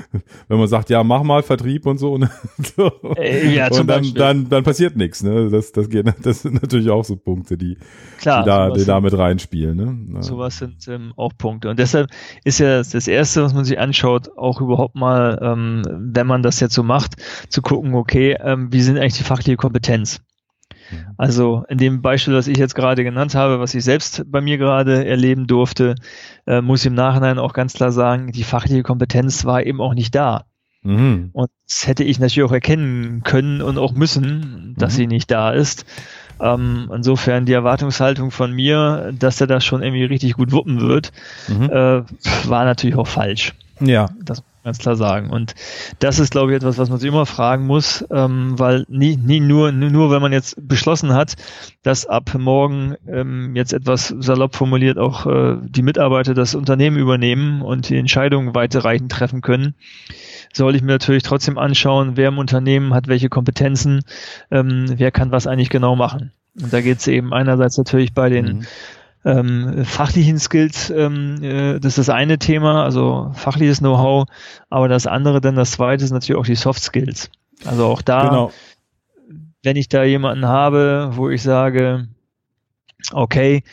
wenn 0.47 0.57
man 0.57 0.67
sagt, 0.67 0.89
ja, 0.89 1.03
mach 1.03 1.23
mal 1.23 1.43
Vertrieb 1.43 1.85
und 1.85 1.97
so, 1.97 2.17
ne? 2.17 2.29
so. 2.75 2.91
Äh, 3.15 3.55
ja, 3.55 3.69
und 3.69 3.87
dann, 3.87 4.13
dann, 4.13 4.49
dann 4.49 4.63
passiert 4.63 4.95
nichts, 4.95 5.23
ne? 5.23 5.49
Das 5.49 5.60
das, 5.71 5.89
geht, 5.89 6.07
das 6.23 6.41
sind 6.41 6.61
natürlich 6.61 6.89
auch 6.89 7.03
so 7.03 7.15
Punkte, 7.15 7.57
die, 7.57 7.77
Klar, 8.19 8.43
die, 8.43 8.47
da, 8.47 8.69
die 8.71 8.85
da 8.85 8.99
mit 8.99 9.17
reinspielen. 9.17 9.77
Ne? 9.77 10.15
Ja. 10.15 10.21
Sowas 10.21 10.57
sind 10.57 10.87
ähm, 10.87 11.13
auch 11.15 11.33
Punkte. 11.37 11.69
Und 11.69 11.79
deshalb 11.79 12.09
ist 12.43 12.59
ja 12.59 12.77
das 12.77 13.07
Erste, 13.07 13.43
was 13.43 13.53
man 13.53 13.65
sich 13.65 13.79
anschaut, 13.79 14.29
auch 14.37 14.61
überhaupt 14.61 14.95
mal, 14.95 15.39
ähm, 15.41 15.83
wenn 15.87 16.27
man 16.27 16.43
das 16.43 16.59
jetzt 16.59 16.73
so 16.73 16.83
macht, 16.83 17.15
zu 17.49 17.61
gucken, 17.61 17.93
okay, 17.93 18.37
ähm, 18.41 18.71
wie 18.71 18.81
sind 18.81 18.97
eigentlich 18.97 19.17
die 19.17 19.23
fachliche 19.23 19.57
Kompetenz? 19.57 20.21
Mhm. 20.91 20.97
Also 21.17 21.63
in 21.69 21.77
dem 21.77 22.01
Beispiel, 22.01 22.33
das 22.33 22.47
ich 22.47 22.57
jetzt 22.57 22.75
gerade 22.75 23.03
genannt 23.03 23.35
habe, 23.35 23.59
was 23.59 23.73
ich 23.73 23.83
selbst 23.83 24.23
bei 24.27 24.41
mir 24.41 24.57
gerade 24.57 25.05
erleben 25.05 25.47
durfte, 25.47 25.95
äh, 26.47 26.61
muss 26.61 26.81
ich 26.81 26.87
im 26.87 26.95
Nachhinein 26.95 27.39
auch 27.39 27.53
ganz 27.53 27.73
klar 27.73 27.91
sagen, 27.91 28.31
die 28.31 28.43
fachliche 28.43 28.83
Kompetenz 28.83 29.45
war 29.45 29.65
eben 29.65 29.81
auch 29.81 29.93
nicht 29.93 30.15
da. 30.15 30.45
Mhm. 30.83 31.29
Und 31.33 31.49
das 31.67 31.87
hätte 31.87 32.03
ich 32.03 32.19
natürlich 32.19 32.47
auch 32.49 32.53
erkennen 32.53 33.23
können 33.23 33.61
und 33.61 33.77
auch 33.77 33.93
müssen, 33.93 34.75
dass 34.77 34.93
mhm. 34.93 34.97
sie 34.97 35.07
nicht 35.07 35.31
da 35.31 35.51
ist. 35.51 35.85
Ähm, 36.39 36.89
insofern 36.93 37.45
die 37.45 37.53
Erwartungshaltung 37.53 38.31
von 38.31 38.51
mir, 38.51 39.13
dass 39.17 39.39
er 39.39 39.47
das 39.47 39.63
schon 39.63 39.83
irgendwie 39.83 40.05
richtig 40.05 40.33
gut 40.33 40.51
wuppen 40.51 40.81
wird, 40.81 41.11
mhm. 41.47 41.69
äh, 41.69 42.03
war 42.47 42.65
natürlich 42.65 42.95
auch 42.95 43.07
falsch. 43.07 43.53
Ja. 43.79 44.09
Das 44.23 44.43
ganz 44.63 44.77
klar 44.77 44.95
sagen. 44.95 45.29
Und 45.29 45.55
das 45.99 46.19
ist, 46.19 46.31
glaube 46.31 46.51
ich, 46.51 46.57
etwas, 46.57 46.77
was 46.77 46.89
man 46.89 46.99
sich 46.99 47.07
immer 47.07 47.25
fragen 47.25 47.65
muss, 47.65 48.05
ähm, 48.11 48.57
weil 48.59 48.85
nie, 48.87 49.17
nie 49.17 49.39
nur, 49.39 49.71
nur, 49.71 50.11
wenn 50.11 50.21
man 50.21 50.33
jetzt 50.33 50.55
beschlossen 50.67 51.13
hat, 51.13 51.35
dass 51.83 52.05
ab 52.05 52.31
morgen 52.37 52.95
ähm, 53.07 53.55
jetzt 53.55 53.73
etwas 53.73 54.13
salopp 54.19 54.55
formuliert 54.55 54.97
auch 54.97 55.25
äh, 55.25 55.57
die 55.61 55.81
Mitarbeiter 55.81 56.33
das 56.33 56.55
Unternehmen 56.55 56.97
übernehmen 56.97 57.61
und 57.61 57.89
die 57.89 57.97
Entscheidungen 57.97 58.55
weiterreichend 58.55 59.11
treffen 59.11 59.41
können, 59.41 59.75
soll 60.53 60.75
ich 60.75 60.81
mir 60.81 60.91
natürlich 60.91 61.23
trotzdem 61.23 61.57
anschauen, 61.57 62.17
wer 62.17 62.29
im 62.29 62.37
Unternehmen 62.37 62.93
hat 62.93 63.07
welche 63.07 63.29
Kompetenzen, 63.29 64.01
ähm, 64.51 64.85
wer 64.97 65.11
kann 65.11 65.31
was 65.31 65.47
eigentlich 65.47 65.69
genau 65.69 65.95
machen. 65.95 66.31
Und 66.61 66.73
da 66.73 66.81
geht 66.81 66.99
es 66.99 67.07
eben 67.07 67.33
einerseits 67.33 67.77
natürlich 67.77 68.13
bei 68.13 68.29
den 68.29 68.45
mhm. 68.45 68.65
Ähm, 69.23 69.85
fachlichen 69.85 70.39
Skills, 70.39 70.89
ähm, 70.89 71.41
äh, 71.43 71.79
das 71.79 71.97
ist 71.97 72.07
das 72.07 72.09
eine 72.09 72.39
Thema, 72.39 72.83
also 72.83 73.31
fachliches 73.33 73.79
Know-how, 73.79 74.27
aber 74.69 74.87
das 74.87 75.07
andere 75.07 75.41
dann, 75.41 75.55
das 75.55 75.71
zweite 75.71 76.03
ist 76.03 76.11
natürlich 76.11 76.39
auch 76.39 76.45
die 76.45 76.55
Soft 76.55 76.81
Skills. 76.81 77.29
Also 77.65 77.85
auch 77.85 78.01
da, 78.01 78.27
genau. 78.27 78.51
wenn 79.63 79.75
ich 79.75 79.89
da 79.89 80.03
jemanden 80.03 80.47
habe, 80.47 81.11
wo 81.13 81.29
ich 81.29 81.43
sage, 81.43 82.07
okay, 83.11 83.63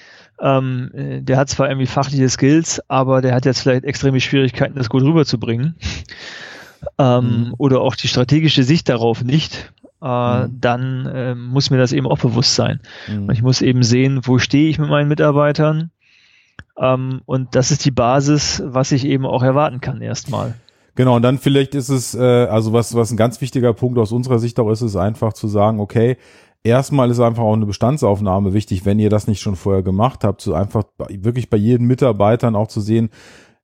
ähm, 0.41 0.91
äh, 0.95 1.23
der 1.23 1.39
hat 1.39 1.49
zwar 1.49 1.69
irgendwie 1.69 1.87
fachliche 1.87 2.29
Skills, 2.29 2.83
aber 2.89 3.23
der 3.23 3.35
hat 3.35 3.47
jetzt 3.47 3.61
vielleicht 3.61 3.85
extreme 3.85 4.21
Schwierigkeiten, 4.21 4.77
das 4.77 4.89
gut 4.89 5.03
rüberzubringen 5.03 5.77
ähm, 6.99 7.25
mhm. 7.25 7.55
oder 7.59 7.81
auch 7.81 7.97
die 7.97 8.09
strategische 8.09 8.63
Sicht 8.63 8.89
darauf 8.89 9.25
nicht, 9.25 9.73
äh, 10.03 10.47
mhm. 10.47 10.61
dann 10.61 11.07
äh, 11.07 11.35
muss 11.35 11.71
mir 11.71 11.79
das 11.79 11.93
eben 11.93 12.07
auch 12.07 12.19
bewusst 12.19 12.55
sein. 12.55 12.81
Mhm. 13.09 13.31
Ich 13.31 13.43
muss 13.43 13.63
eben 13.63 13.83
sehen, 13.83 14.21
wo 14.25 14.39
stehe 14.39 14.69
ich 14.69 14.79
mit 14.79 14.89
meinen 14.89 15.09
Mitarbeitern 15.09 15.91
ähm, 16.79 17.21
und 17.27 17.55
das 17.55 17.71
ist 17.71 17.85
die 17.85 17.91
Basis, 17.91 18.63
was 18.65 18.93
ich 18.93 19.05
eben 19.05 19.27
auch 19.27 19.43
erwarten 19.43 19.81
kann 19.81 20.01
erstmal. 20.01 20.55
Genau, 20.95 21.17
und 21.17 21.23
dann 21.23 21.39
vielleicht 21.39 21.75
ist 21.75 21.91
es, 21.91 22.15
äh, 22.15 22.47
also 22.47 22.73
was, 22.73 22.95
was 22.95 23.11
ein 23.11 23.17
ganz 23.17 23.41
wichtiger 23.41 23.73
Punkt 23.73 23.99
aus 23.99 24.13
unserer 24.13 24.39
Sicht 24.39 24.59
auch 24.59 24.71
ist, 24.71 24.83
ist 24.83 24.97
einfach 24.97 25.33
zu 25.33 25.47
sagen, 25.47 25.81
okay, 25.81 26.17
erstmal 26.65 27.11
ist 27.11 27.21
einfach 27.21 27.43
auch 27.43 27.53
eine 27.53 27.67
Bestandsaufnahme 27.67 28.53
wichtig, 28.53 28.85
wenn 28.85 28.99
ihr 28.99 29.11
das 29.11 29.27
nicht 29.27 29.41
schon 29.41 29.57
vorher 29.57 29.83
gemacht 29.83 30.25
habt, 30.25 30.41
so 30.41 30.55
einfach 30.55 30.85
wirklich 31.09 31.51
bei 31.51 31.57
jedem 31.57 31.87
Mitarbeitern 31.87 32.57
auch 32.57 32.69
zu 32.69 32.81
sehen, 32.81 33.11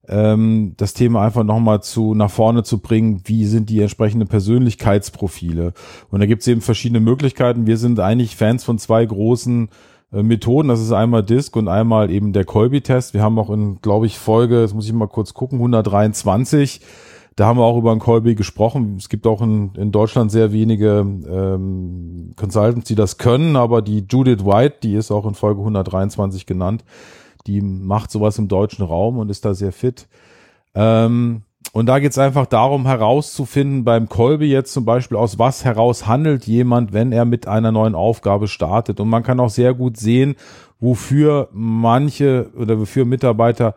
ähm, 0.08 0.74
das 0.76 0.94
Thema 0.94 1.22
einfach 1.22 1.44
nochmal 1.44 1.82
zu 1.82 2.14
nach 2.14 2.30
vorne 2.30 2.62
zu 2.62 2.78
bringen, 2.78 3.22
wie 3.24 3.46
sind 3.46 3.70
die 3.70 3.80
entsprechenden 3.80 4.28
Persönlichkeitsprofile. 4.28 5.72
Und 6.10 6.20
da 6.20 6.26
gibt 6.26 6.42
es 6.42 6.48
eben 6.48 6.60
verschiedene 6.60 7.00
Möglichkeiten. 7.00 7.66
Wir 7.66 7.76
sind 7.76 8.00
eigentlich 8.00 8.36
Fans 8.36 8.64
von 8.64 8.78
zwei 8.78 9.04
großen 9.04 9.68
äh, 10.12 10.22
Methoden. 10.22 10.68
Das 10.68 10.80
ist 10.80 10.92
einmal 10.92 11.22
Disk 11.22 11.56
und 11.56 11.68
einmal 11.68 12.10
eben 12.10 12.32
der 12.32 12.44
Colby-Test. 12.44 13.14
Wir 13.14 13.22
haben 13.22 13.38
auch 13.38 13.50
in, 13.50 13.80
glaube 13.80 14.06
ich, 14.06 14.18
Folge, 14.18 14.60
jetzt 14.60 14.74
muss 14.74 14.86
ich 14.86 14.92
mal 14.92 15.08
kurz 15.08 15.34
gucken, 15.34 15.58
123. 15.58 16.80
Da 17.36 17.46
haben 17.46 17.58
wir 17.58 17.64
auch 17.64 17.76
über 17.76 17.90
einen 17.90 18.00
Colby 18.00 18.36
gesprochen. 18.36 18.94
Es 18.96 19.08
gibt 19.08 19.26
auch 19.26 19.42
in, 19.42 19.72
in 19.74 19.90
Deutschland 19.90 20.30
sehr 20.30 20.52
wenige 20.52 21.00
ähm, 21.00 22.32
Consultants, 22.36 22.86
die 22.86 22.94
das 22.94 23.18
können, 23.18 23.56
aber 23.56 23.82
die 23.82 24.04
Judith 24.08 24.44
White, 24.44 24.76
die 24.84 24.94
ist 24.94 25.10
auch 25.10 25.26
in 25.26 25.34
Folge 25.34 25.60
123 25.60 26.46
genannt, 26.46 26.84
die 27.46 27.60
macht 27.60 28.10
sowas 28.10 28.38
im 28.38 28.48
deutschen 28.48 28.84
Raum 28.84 29.18
und 29.18 29.30
ist 29.30 29.44
da 29.44 29.54
sehr 29.54 29.72
fit. 29.72 30.08
Ähm, 30.74 31.42
und 31.72 31.86
da 31.86 31.98
geht 31.98 32.12
es 32.12 32.18
einfach 32.18 32.46
darum, 32.46 32.86
herauszufinden, 32.86 33.84
beim 33.84 34.08
Kolbe 34.08 34.44
jetzt 34.44 34.72
zum 34.72 34.84
Beispiel, 34.84 35.16
aus 35.16 35.38
was 35.38 35.64
heraus 35.64 36.06
handelt 36.06 36.46
jemand, 36.46 36.92
wenn 36.92 37.10
er 37.10 37.24
mit 37.24 37.48
einer 37.48 37.72
neuen 37.72 37.94
Aufgabe 37.94 38.46
startet. 38.46 39.00
Und 39.00 39.08
man 39.08 39.22
kann 39.22 39.40
auch 39.40 39.50
sehr 39.50 39.74
gut 39.74 39.96
sehen, 39.96 40.36
wofür 40.78 41.48
manche 41.52 42.50
oder 42.56 42.78
wofür 42.78 43.04
Mitarbeiter 43.04 43.74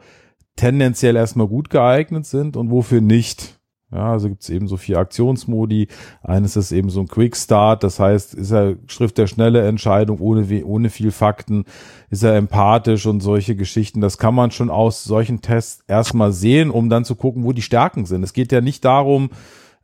tendenziell 0.55 1.15
erstmal 1.15 1.47
gut 1.47 1.69
geeignet 1.69 2.25
sind 2.25 2.57
und 2.57 2.69
wofür 2.69 3.01
nicht. 3.01 3.56
Ja, 3.89 4.11
also 4.11 4.27
gibt 4.27 4.43
es 4.43 4.49
eben 4.49 4.67
so 4.67 4.75
vier 4.75 4.97
Aktionsmodi. 4.97 5.87
Eines 6.21 6.57
ist 6.57 6.73
eben 6.73 6.89
so 6.89 6.99
ein 6.99 7.07
Quick 7.07 7.37
Start, 7.37 7.83
das 7.83 7.99
heißt, 8.01 8.33
ist 8.33 8.51
er 8.51 8.75
Schrift 8.87 9.17
der 9.17 9.27
schnelle 9.27 9.65
Entscheidung 9.65 10.19
ohne, 10.19 10.65
ohne 10.65 10.89
viel 10.89 11.11
Fakten, 11.11 11.63
ist 12.09 12.23
er 12.23 12.35
empathisch 12.35 13.05
und 13.05 13.21
solche 13.21 13.55
Geschichten. 13.55 14.01
Das 14.01 14.17
kann 14.17 14.35
man 14.35 14.51
schon 14.51 14.69
aus 14.69 15.05
solchen 15.05 15.41
Tests 15.41 15.85
erstmal 15.87 16.33
sehen, 16.33 16.69
um 16.69 16.89
dann 16.89 17.05
zu 17.05 17.15
gucken, 17.15 17.45
wo 17.45 17.53
die 17.53 17.61
Stärken 17.61 18.05
sind. 18.05 18.23
Es 18.23 18.33
geht 18.33 18.51
ja 18.51 18.59
nicht 18.59 18.83
darum, 18.83 19.29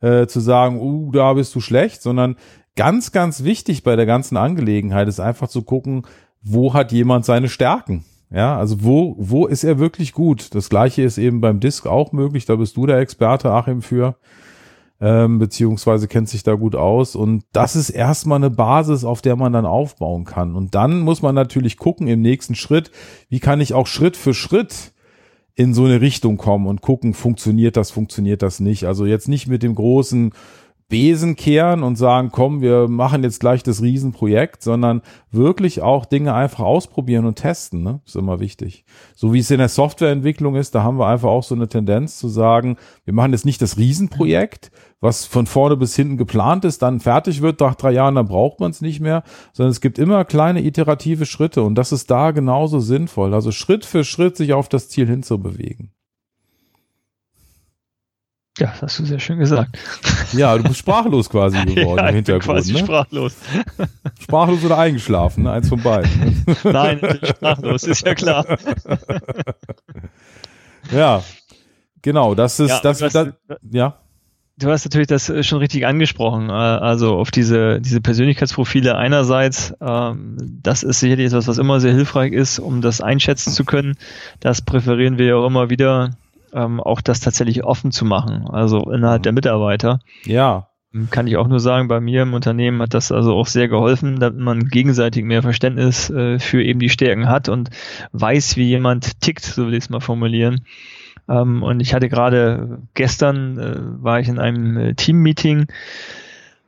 äh, 0.02 0.26
zu 0.26 0.40
sagen, 0.40 0.80
uh, 0.80 1.10
da 1.10 1.32
bist 1.32 1.54
du 1.54 1.60
schlecht, 1.60 2.02
sondern 2.02 2.36
ganz, 2.76 3.10
ganz 3.10 3.42
wichtig 3.42 3.84
bei 3.84 3.96
der 3.96 4.04
ganzen 4.04 4.36
Angelegenheit 4.36 5.08
ist 5.08 5.20
einfach 5.20 5.48
zu 5.48 5.62
gucken, 5.62 6.02
wo 6.42 6.74
hat 6.74 6.92
jemand 6.92 7.24
seine 7.24 7.48
Stärken? 7.48 8.04
Ja, 8.30 8.58
also 8.58 8.82
wo, 8.82 9.14
wo 9.18 9.46
ist 9.46 9.64
er 9.64 9.78
wirklich 9.78 10.12
gut? 10.12 10.54
Das 10.54 10.68
gleiche 10.68 11.02
ist 11.02 11.18
eben 11.18 11.40
beim 11.40 11.60
Disk 11.60 11.86
auch 11.86 12.12
möglich. 12.12 12.46
Da 12.46 12.56
bist 12.56 12.76
du 12.76 12.86
der 12.86 12.98
Experte, 12.98 13.50
Achim, 13.50 13.80
für, 13.80 14.16
ähm, 15.00 15.38
beziehungsweise 15.38 16.08
kennt 16.08 16.28
sich 16.28 16.42
da 16.42 16.54
gut 16.54 16.74
aus. 16.74 17.14
Und 17.14 17.44
das 17.52 17.76
ist 17.76 17.90
erstmal 17.90 18.36
eine 18.36 18.50
Basis, 18.50 19.04
auf 19.04 19.22
der 19.22 19.36
man 19.36 19.52
dann 19.52 19.66
aufbauen 19.66 20.24
kann. 20.24 20.56
Und 20.56 20.74
dann 20.74 21.00
muss 21.00 21.22
man 21.22 21.34
natürlich 21.34 21.76
gucken 21.76 22.08
im 22.08 22.22
nächsten 22.22 22.54
Schritt, 22.54 22.90
wie 23.28 23.40
kann 23.40 23.60
ich 23.60 23.74
auch 23.74 23.86
Schritt 23.86 24.16
für 24.16 24.34
Schritt 24.34 24.92
in 25.54 25.72
so 25.72 25.84
eine 25.84 26.00
Richtung 26.00 26.36
kommen 26.36 26.66
und 26.66 26.80
gucken, 26.80 27.14
funktioniert 27.14 27.76
das, 27.76 27.92
funktioniert 27.92 28.42
das 28.42 28.58
nicht. 28.58 28.84
Also 28.86 29.06
jetzt 29.06 29.28
nicht 29.28 29.46
mit 29.46 29.62
dem 29.62 29.76
großen 29.76 30.32
Besen 30.88 31.34
kehren 31.34 31.82
und 31.82 31.96
sagen, 31.96 32.28
komm, 32.30 32.60
wir 32.60 32.88
machen 32.88 33.22
jetzt 33.22 33.40
gleich 33.40 33.62
das 33.62 33.80
Riesenprojekt, 33.80 34.62
sondern 34.62 35.00
wirklich 35.30 35.80
auch 35.80 36.04
Dinge 36.04 36.34
einfach 36.34 36.64
ausprobieren 36.64 37.24
und 37.24 37.36
testen, 37.36 37.82
ne? 37.82 38.00
Ist 38.04 38.16
immer 38.16 38.38
wichtig. 38.38 38.84
So 39.14 39.32
wie 39.32 39.38
es 39.38 39.50
in 39.50 39.58
der 39.58 39.70
Softwareentwicklung 39.70 40.56
ist, 40.56 40.74
da 40.74 40.82
haben 40.82 40.98
wir 40.98 41.06
einfach 41.06 41.30
auch 41.30 41.42
so 41.42 41.54
eine 41.54 41.68
Tendenz 41.68 42.18
zu 42.18 42.28
sagen, 42.28 42.76
wir 43.04 43.14
machen 43.14 43.32
jetzt 43.32 43.46
nicht 43.46 43.62
das 43.62 43.78
Riesenprojekt, 43.78 44.70
was 45.00 45.24
von 45.24 45.46
vorne 45.46 45.76
bis 45.76 45.96
hinten 45.96 46.18
geplant 46.18 46.64
ist, 46.64 46.82
dann 46.82 47.00
fertig 47.00 47.40
wird 47.40 47.60
nach 47.60 47.74
drei 47.74 47.92
Jahren, 47.92 48.14
dann 48.14 48.28
braucht 48.28 48.60
man 48.60 48.70
es 48.70 48.80
nicht 48.80 49.00
mehr, 49.00 49.22
sondern 49.52 49.70
es 49.70 49.80
gibt 49.80 49.98
immer 49.98 50.24
kleine 50.24 50.64
iterative 50.64 51.24
Schritte 51.26 51.62
und 51.62 51.76
das 51.76 51.92
ist 51.92 52.10
da 52.10 52.30
genauso 52.30 52.78
sinnvoll. 52.78 53.32
Also 53.32 53.52
Schritt 53.52 53.84
für 53.86 54.04
Schritt 54.04 54.36
sich 54.36 54.52
auf 54.52 54.68
das 54.68 54.88
Ziel 54.90 55.06
hinzubewegen. 55.06 55.92
Ja, 58.58 58.68
das 58.68 58.82
hast 58.82 58.98
du 59.00 59.04
sehr 59.04 59.18
schön 59.18 59.40
gesagt. 59.40 59.76
Ja, 60.32 60.56
du 60.56 60.62
bist 60.62 60.78
sprachlos 60.78 61.28
quasi 61.28 61.58
geworden 61.66 61.98
ja, 61.98 62.08
im 62.08 62.14
Hintergrund. 62.14 62.44
quasi 62.44 62.72
ne? 62.72 62.78
sprachlos. 62.78 63.34
Sprachlos 64.20 64.64
oder 64.64 64.78
eingeschlafen, 64.78 65.42
ne? 65.42 65.52
eins 65.52 65.68
von 65.68 65.82
beiden. 65.82 66.44
Nein, 66.64 67.00
sprachlos, 67.24 67.82
ist 67.82 68.06
ja 68.06 68.14
klar. 68.14 68.46
ja, 70.92 71.22
genau, 72.00 72.36
das 72.36 72.60
ist, 72.60 72.70
ja, 72.70 72.80
das, 72.80 72.98
das, 72.98 73.12
das, 73.12 73.28
ja. 73.72 73.98
Du 74.56 74.70
hast 74.70 74.84
natürlich 74.84 75.08
das 75.08 75.32
schon 75.44 75.58
richtig 75.58 75.84
angesprochen, 75.84 76.48
äh, 76.48 76.52
also 76.52 77.16
auf 77.16 77.32
diese, 77.32 77.80
diese 77.80 78.00
Persönlichkeitsprofile 78.00 78.96
einerseits, 78.96 79.74
ähm, 79.80 80.36
das 80.62 80.84
ist 80.84 81.00
sicherlich 81.00 81.26
etwas, 81.26 81.48
was 81.48 81.58
immer 81.58 81.80
sehr 81.80 81.92
hilfreich 81.92 82.32
ist, 82.32 82.60
um 82.60 82.80
das 82.80 83.00
einschätzen 83.00 83.52
zu 83.52 83.64
können. 83.64 83.96
Das 84.38 84.62
präferieren 84.62 85.18
wir 85.18 85.26
ja 85.26 85.34
auch 85.34 85.46
immer 85.48 85.70
wieder 85.70 86.10
ähm, 86.54 86.80
auch 86.80 87.00
das 87.00 87.20
tatsächlich 87.20 87.64
offen 87.64 87.92
zu 87.92 88.04
machen, 88.04 88.46
also 88.48 88.90
innerhalb 88.90 89.22
der 89.22 89.32
Mitarbeiter. 89.32 90.00
Ja. 90.24 90.68
Kann 91.10 91.26
ich 91.26 91.36
auch 91.36 91.48
nur 91.48 91.58
sagen, 91.58 91.88
bei 91.88 92.00
mir 92.00 92.22
im 92.22 92.34
Unternehmen 92.34 92.80
hat 92.80 92.94
das 92.94 93.10
also 93.10 93.34
auch 93.34 93.48
sehr 93.48 93.66
geholfen, 93.66 94.20
damit 94.20 94.38
man 94.38 94.68
gegenseitig 94.68 95.24
mehr 95.24 95.42
Verständnis 95.42 96.08
äh, 96.08 96.38
für 96.38 96.62
eben 96.62 96.78
die 96.78 96.88
Stärken 96.88 97.28
hat 97.28 97.48
und 97.48 97.70
weiß, 98.12 98.56
wie 98.56 98.68
jemand 98.68 99.20
tickt, 99.20 99.42
so 99.44 99.66
will 99.66 99.74
ich 99.74 99.84
es 99.84 99.90
mal 99.90 99.98
formulieren. 99.98 100.64
Ähm, 101.28 101.64
und 101.64 101.80
ich 101.80 101.94
hatte 101.94 102.08
gerade 102.08 102.78
gestern 102.94 103.58
äh, 103.58 104.04
war 104.04 104.20
ich 104.20 104.28
in 104.28 104.38
einem 104.38 104.76
äh, 104.76 104.94
Team-Meeting 104.94 105.66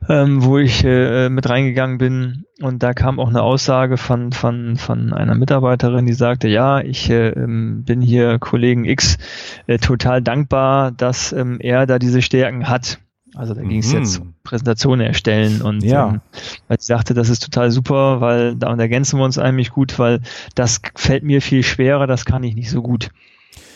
ähm, 0.08 0.44
wo 0.44 0.58
ich 0.58 0.84
äh, 0.84 1.28
mit 1.28 1.48
reingegangen 1.48 1.98
bin 1.98 2.44
und 2.60 2.82
da 2.82 2.94
kam 2.94 3.20
auch 3.20 3.28
eine 3.28 3.42
Aussage 3.42 3.96
von, 3.96 4.32
von, 4.32 4.76
von 4.76 5.12
einer 5.12 5.34
Mitarbeiterin, 5.34 6.06
die 6.06 6.12
sagte, 6.12 6.48
ja, 6.48 6.80
ich 6.80 7.10
äh, 7.10 7.28
ähm, 7.28 7.84
bin 7.84 8.00
hier 8.00 8.38
Kollegen 8.38 8.84
X 8.84 9.18
äh, 9.66 9.78
total 9.78 10.22
dankbar, 10.22 10.90
dass 10.90 11.32
ähm, 11.32 11.58
er 11.60 11.86
da 11.86 11.98
diese 11.98 12.22
Stärken 12.22 12.68
hat. 12.68 12.98
Also 13.34 13.52
da 13.52 13.60
ging 13.60 13.80
es 13.80 13.92
mhm. 13.92 13.98
jetzt 13.98 14.18
um 14.18 14.34
Präsentationen 14.44 15.06
erstellen 15.06 15.60
und 15.60 15.82
ja. 15.82 16.08
ähm, 16.08 16.20
weil 16.68 16.80
sie 16.80 16.86
sagte, 16.86 17.12
das 17.12 17.28
ist 17.28 17.42
total 17.42 17.70
super, 17.70 18.20
weil 18.22 18.56
da 18.56 18.74
ergänzen 18.74 19.18
wir 19.18 19.24
uns 19.24 19.38
eigentlich 19.38 19.70
gut, 19.70 19.98
weil 19.98 20.20
das 20.54 20.80
fällt 20.94 21.22
mir 21.22 21.42
viel 21.42 21.62
schwerer, 21.62 22.06
das 22.06 22.24
kann 22.24 22.42
ich 22.44 22.54
nicht 22.54 22.70
so 22.70 22.80
gut. 22.80 23.10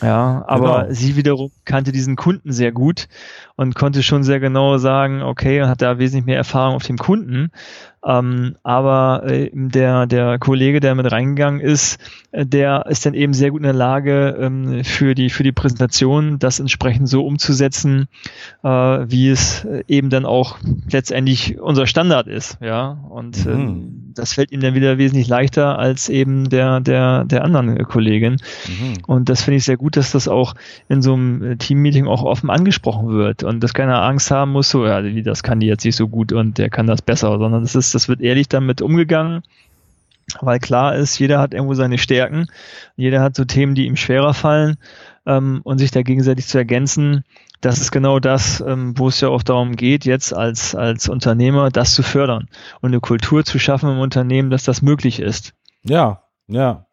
Ja, 0.01 0.43
aber 0.47 0.83
genau. 0.83 0.93
sie 0.93 1.15
wiederum 1.15 1.51
kannte 1.63 1.91
diesen 1.91 2.15
Kunden 2.15 2.51
sehr 2.51 2.71
gut 2.71 3.07
und 3.55 3.75
konnte 3.75 4.01
schon 4.01 4.23
sehr 4.23 4.39
genau 4.39 4.79
sagen, 4.79 5.21
okay, 5.21 5.61
und 5.61 5.69
hat 5.69 5.81
da 5.81 5.99
wesentlich 5.99 6.25
mehr 6.25 6.37
Erfahrung 6.37 6.75
auf 6.75 6.83
dem 6.83 6.97
Kunden. 6.97 7.51
Ähm, 8.03 8.55
aber 8.63 9.23
äh, 9.27 9.51
der, 9.53 10.07
der 10.07 10.39
Kollege, 10.39 10.79
der 10.79 10.95
mit 10.95 11.11
reingegangen 11.11 11.61
ist, 11.61 11.99
äh, 12.31 12.47
der 12.47 12.87
ist 12.87 13.05
dann 13.05 13.13
eben 13.13 13.33
sehr 13.33 13.51
gut 13.51 13.59
in 13.59 13.65
der 13.65 13.73
Lage, 13.73 14.35
ähm, 14.39 14.83
für, 14.83 15.13
die, 15.13 15.29
für 15.29 15.43
die 15.43 15.51
Präsentation 15.51 16.39
das 16.39 16.59
entsprechend 16.59 17.07
so 17.07 17.23
umzusetzen, 17.23 18.07
äh, 18.63 18.67
wie 18.67 19.29
es 19.29 19.65
äh, 19.65 19.83
eben 19.87 20.09
dann 20.09 20.25
auch 20.25 20.57
letztendlich 20.89 21.59
unser 21.59 21.85
Standard 21.85 22.25
ist. 22.25 22.57
Ja, 22.59 22.89
und 23.09 23.45
mhm. 23.45 24.10
Das 24.13 24.33
fällt 24.33 24.51
ihm 24.51 24.61
dann 24.61 24.75
wieder 24.75 24.97
wesentlich 24.97 25.27
leichter 25.27 25.77
als 25.77 26.09
eben 26.09 26.49
der, 26.49 26.79
der, 26.79 27.25
der 27.25 27.43
anderen 27.43 27.83
Kollegin. 27.85 28.37
Mhm. 28.67 28.97
Und 29.07 29.29
das 29.29 29.41
finde 29.41 29.57
ich 29.57 29.63
sehr 29.63 29.77
gut, 29.77 29.97
dass 29.97 30.11
das 30.11 30.27
auch 30.27 30.53
in 30.89 31.01
so 31.01 31.13
einem 31.13 31.43
äh, 31.43 31.55
Teammeeting 31.57 32.07
auch 32.07 32.23
offen 32.23 32.49
angesprochen 32.49 33.09
wird 33.09 33.43
und 33.43 33.61
dass 33.61 33.73
keiner 33.73 34.01
Angst 34.03 34.31
haben 34.31 34.51
muss, 34.51 34.69
so, 34.69 34.85
ja, 34.85 35.01
das 35.01 35.43
kann 35.43 35.59
die 35.59 35.67
jetzt 35.67 35.85
nicht 35.85 35.95
so 35.95 36.07
gut 36.07 36.31
und 36.33 36.57
der 36.57 36.69
kann 36.69 36.87
das 36.87 37.01
besser, 37.01 37.37
sondern 37.37 37.61
das 37.61 37.75
ist, 37.75 37.95
das 37.95 38.07
wird 38.07 38.21
ehrlich 38.21 38.47
damit 38.49 38.81
umgegangen 38.81 39.43
weil 40.39 40.59
klar 40.59 40.95
ist, 40.95 41.19
jeder 41.19 41.39
hat 41.39 41.53
irgendwo 41.53 41.73
seine 41.73 41.97
Stärken, 41.97 42.47
jeder 42.95 43.21
hat 43.21 43.35
so 43.35 43.43
Themen, 43.43 43.75
die 43.75 43.85
ihm 43.85 43.97
schwerer 43.97 44.33
fallen 44.33 44.77
ähm, 45.25 45.61
und 45.63 45.77
sich 45.77 45.91
da 45.91 46.01
gegenseitig 46.01 46.47
zu 46.47 46.57
ergänzen, 46.57 47.23
das 47.61 47.79
ist 47.79 47.91
genau 47.91 48.19
das, 48.19 48.61
ähm, 48.65 48.97
wo 48.97 49.07
es 49.07 49.21
ja 49.21 49.29
auch 49.29 49.43
darum 49.43 49.75
geht, 49.75 50.05
jetzt 50.05 50.33
als, 50.33 50.73
als 50.75 51.07
Unternehmer 51.09 51.69
das 51.69 51.93
zu 51.93 52.03
fördern 52.03 52.49
und 52.81 52.89
eine 52.89 52.99
Kultur 52.99 53.45
zu 53.45 53.59
schaffen 53.59 53.89
im 53.89 53.99
Unternehmen, 53.99 54.49
dass 54.49 54.63
das 54.63 54.81
möglich 54.81 55.19
ist. 55.19 55.53
Ja, 55.83 56.23
ja. 56.47 56.87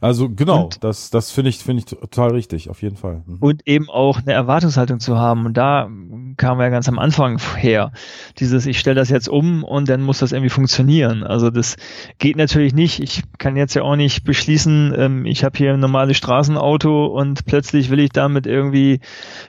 Also 0.00 0.28
genau, 0.28 0.64
und, 0.64 0.84
das, 0.84 1.10
das 1.10 1.30
finde 1.30 1.50
ich, 1.50 1.58
finde 1.58 1.80
ich 1.80 1.86
total 1.86 2.32
richtig, 2.32 2.70
auf 2.70 2.82
jeden 2.82 2.96
Fall. 2.96 3.22
Mhm. 3.26 3.36
Und 3.40 3.66
eben 3.66 3.88
auch 3.88 4.20
eine 4.20 4.32
Erwartungshaltung 4.32 5.00
zu 5.00 5.18
haben. 5.18 5.46
Und 5.46 5.56
da 5.56 5.88
kamen 6.36 6.58
wir 6.58 6.64
ja 6.64 6.70
ganz 6.70 6.88
am 6.88 6.98
Anfang 6.98 7.38
her. 7.56 7.92
Dieses, 8.38 8.66
ich 8.66 8.78
stelle 8.78 8.96
das 8.96 9.10
jetzt 9.10 9.28
um 9.28 9.64
und 9.64 9.88
dann 9.88 10.02
muss 10.02 10.18
das 10.18 10.32
irgendwie 10.32 10.50
funktionieren. 10.50 11.22
Also 11.22 11.50
das 11.50 11.76
geht 12.18 12.36
natürlich 12.36 12.74
nicht. 12.74 13.00
Ich 13.00 13.22
kann 13.38 13.56
jetzt 13.56 13.74
ja 13.74 13.82
auch 13.82 13.96
nicht 13.96 14.24
beschließen, 14.24 14.94
ähm, 14.96 15.26
ich 15.26 15.44
habe 15.44 15.56
hier 15.56 15.74
ein 15.74 15.80
normales 15.80 16.16
Straßenauto 16.16 17.06
und 17.06 17.44
plötzlich 17.46 17.90
will 17.90 18.00
ich 18.00 18.10
damit 18.10 18.46
irgendwie 18.46 19.00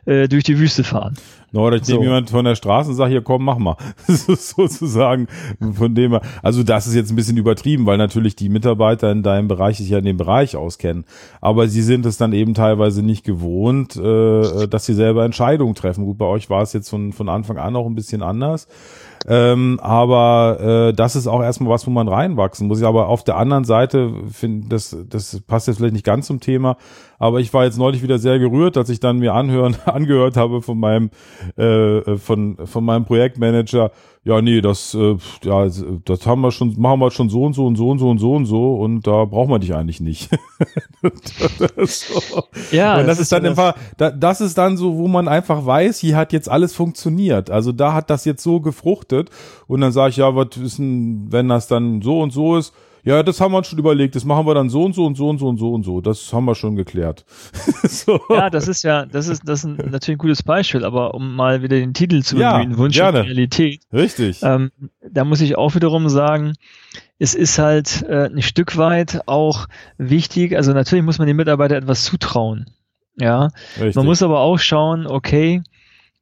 äh, 0.06 0.28
durch 0.28 0.44
die 0.44 0.60
Wüste 0.60 0.84
fahren. 0.84 1.16
Oder 1.56 1.78
ich 1.78 1.86
so. 1.86 1.94
nehme 1.94 2.06
jemand 2.06 2.30
von 2.30 2.46
der 2.46 2.56
Straße 2.56 2.90
und 2.90 2.96
sage, 2.96 3.12
hier 3.12 3.22
komm, 3.22 3.46
mach 3.46 3.58
mal. 3.58 3.78
sozusagen 4.08 5.28
von 5.74 5.96
dem 5.96 6.20
Also 6.42 6.64
das 6.64 6.88
ist 6.88 6.96
jetzt 6.96 7.12
ein 7.12 7.16
bisschen 7.16 7.38
übertrieben, 7.38 7.86
weil 7.86 7.98
natürlich 7.98 8.36
die 8.36 8.50
Mitarbeiter 8.50 9.12
in 9.12 9.24
deinem 9.24 9.48
Bereich 9.48 9.78
sich 9.78 9.90
ja 9.90 10.00
in 10.00 10.06
dem 10.06 10.18
Bereich 10.18 10.56
auskennen. 10.56 11.06
Aber 11.42 11.68
sie 11.68 11.82
sind 11.82 12.06
es 12.06 12.18
dann 12.18 12.34
eben 12.34 12.54
teilweise 12.54 13.04
nicht 13.04 13.24
gewohnt, 13.24 13.96
äh, 13.96 14.68
dass 14.68 14.86
sie 14.86 14.94
selber 14.94 15.26
Entscheidungen 15.26 15.76
treffen. 15.76 16.06
Gut, 16.06 16.18
bei 16.18 16.26
euch 16.26 16.50
war 16.50 16.62
es 16.62 16.74
jetzt 16.74 16.90
von, 16.90 17.14
von 17.14 17.30
Anfang 17.30 17.58
an 17.58 17.76
auch 17.76 17.86
ein 17.86 17.96
bisschen 17.96 18.22
anders. 18.22 18.68
Ähm, 19.28 19.80
aber 19.82 20.90
äh, 20.90 20.94
das 20.94 21.16
ist 21.16 21.28
auch 21.28 21.42
erstmal 21.42 21.72
was, 21.72 21.88
wo 21.88 21.92
man 21.92 22.08
reinwachsen 22.08 22.68
muss. 22.68 22.84
Aber 22.84 23.10
auf 23.10 23.24
der 23.24 23.38
anderen 23.38 23.64
Seite 23.64 24.14
finde 24.32 24.70
das, 24.70 24.96
das 25.10 25.42
passt 25.42 25.68
jetzt 25.68 25.78
vielleicht 25.78 25.94
nicht 25.94 26.06
ganz 26.06 26.28
zum 26.28 26.40
Thema. 26.40 26.78
Aber 27.18 27.40
ich 27.40 27.54
war 27.54 27.64
jetzt 27.64 27.78
neulich 27.78 28.04
wieder 28.04 28.20
sehr 28.20 28.40
gerührt, 28.40 28.78
als 28.78 28.90
ich 28.90 29.00
dann 29.00 29.18
mir 29.18 29.34
anhören, 29.34 29.76
angehört 29.86 30.38
habe 30.38 30.62
von 30.62 30.80
meinem, 30.80 31.10
äh, 31.56 32.18
von, 32.18 32.58
von 32.66 32.86
meinem 32.86 33.06
Projektmanager, 33.06 33.92
ja, 34.26 34.42
nee, 34.42 34.60
das, 34.60 34.96
äh, 34.96 35.18
ja, 35.44 35.68
das 36.04 36.26
haben 36.26 36.42
wir 36.42 36.52
schon, 36.52 36.74
machen 36.80 37.00
wir 37.00 37.12
schon 37.12 37.30
so 37.30 37.44
und 37.44 37.54
so 37.54 37.68
und 37.68 37.76
so 37.76 37.92
und 37.92 38.00
so 38.00 38.10
und 38.10 38.18
so 38.18 38.34
und 38.34 38.46
so 38.48 38.76
und 38.78 39.06
da 39.06 39.24
brauchen 39.26 39.52
wir 39.52 39.60
dich 39.60 39.76
eigentlich 39.76 40.02
nicht. 40.02 40.30
so. 41.86 42.44
Ja. 42.72 43.00
Und 43.00 43.06
das, 43.06 43.18
das 43.18 43.20
ist 43.20 43.32
dann 43.32 43.44
das 43.44 43.52
einfach, 43.52 43.76
da, 43.98 44.10
das 44.10 44.42
ist 44.42 44.58
dann 44.58 44.78
so, 44.78 44.98
wo 44.98 45.08
man 45.08 45.28
einfach 45.28 45.64
weiß, 45.64 46.00
hier 46.00 46.18
hat 46.18 46.34
jetzt 46.34 46.50
alles 46.50 46.74
funktioniert. 46.74 47.52
Also 47.52 47.72
da 47.72 47.94
hat 47.94 48.10
das 48.10 48.26
jetzt 48.26 48.42
so 48.42 48.60
gefruchtet 48.62 49.30
und 49.68 49.82
dann 49.82 49.92
sage 49.92 50.10
ich, 50.10 50.18
ja, 50.18 50.36
was 50.36 50.58
ist 50.58 50.80
denn, 50.80 51.28
wenn 51.30 51.48
das 51.48 51.68
dann 51.68 52.02
so 52.02 52.22
und 52.22 52.32
so 52.32 52.58
ist, 52.58 52.74
ja, 53.06 53.22
das 53.22 53.40
haben 53.40 53.52
wir 53.54 53.60
uns 53.60 53.68
schon 53.68 53.78
überlegt, 53.78 54.16
das 54.16 54.26
machen 54.26 54.48
wir 54.48 54.56
dann 54.56 54.70
so 54.70 54.84
und 54.84 54.94
so 54.94 55.06
und 55.06 55.16
so 55.16 55.30
und 55.30 55.38
so 55.38 55.48
und 55.48 55.58
so 55.58 55.74
und 55.74 55.84
so. 55.84 56.02
Das 56.02 56.34
haben 56.34 56.46
wir 56.46 56.56
schon 56.56 56.76
geklärt. 56.76 57.24
so. 57.84 58.20
Ja, 58.30 58.50
das 58.50 58.68
ist 58.68 58.84
ja, 58.84 59.06
das 59.06 59.28
ist, 59.28 59.44
das 59.46 59.64
ist 59.64 59.78
natürlich 59.78 60.16
ein 60.16 60.18
gutes 60.18 60.42
Beispiel, 60.42 60.84
aber 60.84 61.14
um 61.14 61.36
mal 61.36 61.62
wieder 61.62 61.78
den 61.78 61.94
Titel 61.94 62.24
zu 62.24 62.36
ja, 62.36 62.58
bemühen, 62.58 62.78
Wunsch 62.80 62.96
gerne. 62.96 63.20
und 63.20 63.26
Realität. 63.28 63.84
Richtig. 63.94 64.42
Ähm, 64.42 64.72
da 65.08 65.24
muss 65.24 65.40
ich 65.42 65.56
auch 65.56 65.76
wiederum 65.76 66.10
sagen, 66.10 66.54
es 67.20 67.36
ist 67.36 67.60
halt 67.60 68.04
äh, 68.10 68.26
ein 68.26 68.42
Stück 68.42 68.76
weit 68.76 69.22
auch 69.28 69.68
wichtig, 70.00 70.56
also 70.58 70.74
natürlich 70.74 71.06
muss 71.06 71.20
man 71.20 71.28
den 71.28 71.38
Mitarbeitern 71.38 71.84
etwas 71.84 72.04
zutrauen. 72.04 72.66
Ja. 73.18 73.50
Richtig. 73.78 73.96
Man 73.96 74.06
muss 74.06 74.24
aber 74.24 74.40
auch 74.40 74.58
schauen, 74.58 75.06
okay, 75.06 75.62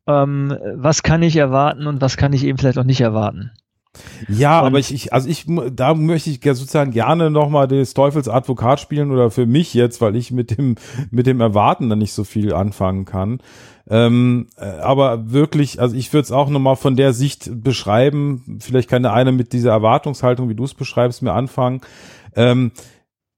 ähm, 0.05 0.55
was 0.75 1.01
kann 1.01 1.23
ich 1.23 1.37
erwarten 1.37 1.87
und 1.87 2.01
was 2.01 2.17
kann 2.17 2.33
ich 2.33 2.43
eben 2.43 2.57
vielleicht 2.57 2.77
auch 2.77 2.83
nicht 2.83 3.01
erwarten. 3.01 3.51
Ja, 4.27 4.61
und 4.61 4.67
aber 4.67 4.79
ich, 4.79 4.93
ich, 4.93 5.13
also 5.13 5.29
ich, 5.29 5.45
da 5.71 5.93
möchte 5.93 6.29
ich 6.29 6.39
sozusagen 6.43 6.91
gerne 6.91 7.29
nochmal 7.29 7.67
des 7.67 7.93
Teufels 7.93 8.27
Advokat 8.27 8.79
spielen 8.79 9.11
oder 9.11 9.29
für 9.29 9.45
mich 9.45 9.73
jetzt, 9.73 10.01
weil 10.01 10.15
ich 10.15 10.31
mit 10.31 10.57
dem, 10.57 10.75
mit 11.11 11.27
dem 11.27 11.41
Erwarten 11.41 11.89
dann 11.89 11.99
nicht 11.99 12.13
so 12.13 12.23
viel 12.23 12.53
anfangen 12.53 13.05
kann. 13.05 13.39
Ähm, 13.89 14.47
äh, 14.57 14.65
aber 14.65 15.31
wirklich, 15.31 15.81
also 15.81 15.95
ich 15.95 16.11
würde 16.13 16.23
es 16.23 16.31
auch 16.31 16.49
nochmal 16.49 16.75
von 16.75 16.95
der 16.95 17.13
Sicht 17.13 17.63
beschreiben, 17.63 18.59
vielleicht 18.61 18.89
kann 18.89 19.03
der 19.03 19.13
eine 19.13 19.31
mit 19.31 19.53
dieser 19.53 19.71
Erwartungshaltung, 19.71 20.49
wie 20.49 20.55
du 20.55 20.63
es 20.63 20.73
beschreibst, 20.73 21.21
mir 21.21 21.33
anfangen. 21.33 21.81
Ähm, 22.35 22.71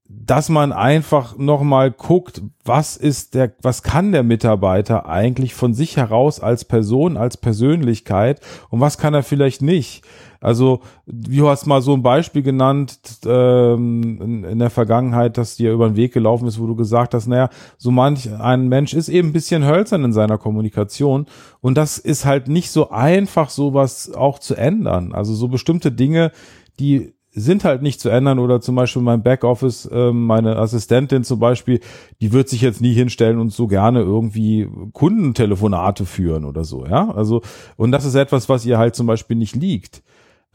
dass 0.07 0.50
man 0.50 0.71
einfach 0.71 1.35
nochmal 1.38 1.89
guckt, 1.89 2.41
was 2.63 2.95
ist 2.95 3.33
der, 3.33 3.55
was 3.62 3.81
kann 3.81 4.12
der 4.12 4.21
Mitarbeiter 4.21 5.07
eigentlich 5.07 5.55
von 5.55 5.74
sich 5.74 5.97
heraus 5.97 6.39
als 6.39 6.63
Person, 6.63 7.17
als 7.17 7.38
Persönlichkeit 7.38 8.39
und 8.69 8.79
was 8.79 9.00
kann 9.00 9.15
er 9.15 9.24
vielleicht 9.24 9.63
nicht. 9.63 10.03
Also, 10.42 10.82
wie 11.06 11.38
du 11.38 11.50
hast 11.50 11.65
mal 11.65 11.82
so 11.82 11.94
ein 11.94 12.04
Beispiel 12.04 12.42
genannt 12.42 13.00
ähm, 13.25 14.20
in, 14.22 14.44
in, 14.44 14.60
der 14.60 14.70
Vergangenheit, 14.70 15.38
dass 15.38 15.56
dir 15.56 15.74
über 15.74 15.88
den 15.88 15.96
Weg 15.96 16.13
gelaufen 16.13 16.48
ist, 16.48 16.60
wo 16.60 16.68
du 16.68 16.75
gesagt 16.75 17.13
hast, 17.13 17.27
naja, 17.27 17.50
so 17.77 17.92
manch 17.92 18.32
ein 18.32 18.68
Mensch 18.68 18.94
ist 18.94 19.10
eben 19.10 19.30
ein 19.30 19.34
bisschen 19.34 19.65
hölzern 19.65 20.04
in 20.04 20.13
seiner 20.13 20.38
Kommunikation 20.38 21.25
und 21.62 21.77
das 21.77 21.98
ist 21.98 22.25
halt 22.25 22.48
nicht 22.48 22.72
so 22.72 22.89
einfach, 22.89 23.50
sowas 23.50 24.13
auch 24.13 24.39
zu 24.39 24.56
ändern. 24.56 25.13
Also 25.13 25.34
so 25.34 25.48
bestimmte 25.48 25.92
Dinge, 25.92 26.32
die 26.80 27.15
sind 27.36 27.65
halt 27.65 27.82
nicht 27.82 28.00
zu 28.00 28.10
ändern 28.10 28.39
oder 28.39 28.62
zum 28.62 28.75
Beispiel 28.75 29.01
mein 29.01 29.22
Backoffice, 29.22 29.86
äh, 29.92 30.12
meine 30.12 30.56
Assistentin 30.56 31.25
zum 31.25 31.39
Beispiel, 31.39 31.82
die 32.22 32.32
wird 32.32 32.48
sich 32.48 32.62
jetzt 32.62 32.80
nie 32.80 32.94
hinstellen 32.94 33.39
und 33.39 33.51
so 33.51 33.68
gerne 33.68 34.00
irgendwie 34.00 34.70
Kundentelefonate 34.94 36.06
führen 36.06 36.46
oder 36.46 36.63
so, 36.63 36.86
ja. 36.86 37.12
Also, 37.12 37.42
und 37.75 37.92
das 37.92 38.06
ist 38.06 38.15
etwas, 38.15 38.48
was 38.48 38.65
ihr 38.65 38.77
halt 38.77 38.96
zum 38.96 39.06
Beispiel 39.06 39.36
nicht 39.36 39.56
liegt. 39.56 40.01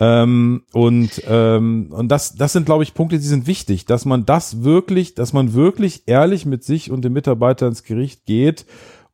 Ähm, 0.02 0.62
und 0.72 1.22
ähm, 1.28 1.88
und 1.90 2.08
das, 2.08 2.34
das 2.34 2.54
sind, 2.54 2.64
glaube 2.64 2.82
ich, 2.82 2.94
Punkte, 2.94 3.18
die 3.18 3.26
sind 3.26 3.46
wichtig, 3.46 3.84
dass 3.84 4.06
man 4.06 4.24
das 4.24 4.62
wirklich, 4.62 5.14
dass 5.14 5.34
man 5.34 5.52
wirklich 5.52 6.04
ehrlich 6.06 6.46
mit 6.46 6.64
sich 6.64 6.90
und 6.90 7.02
dem 7.02 7.12
Mitarbeiter 7.12 7.66
ins 7.66 7.84
Gericht 7.84 8.24
geht 8.24 8.64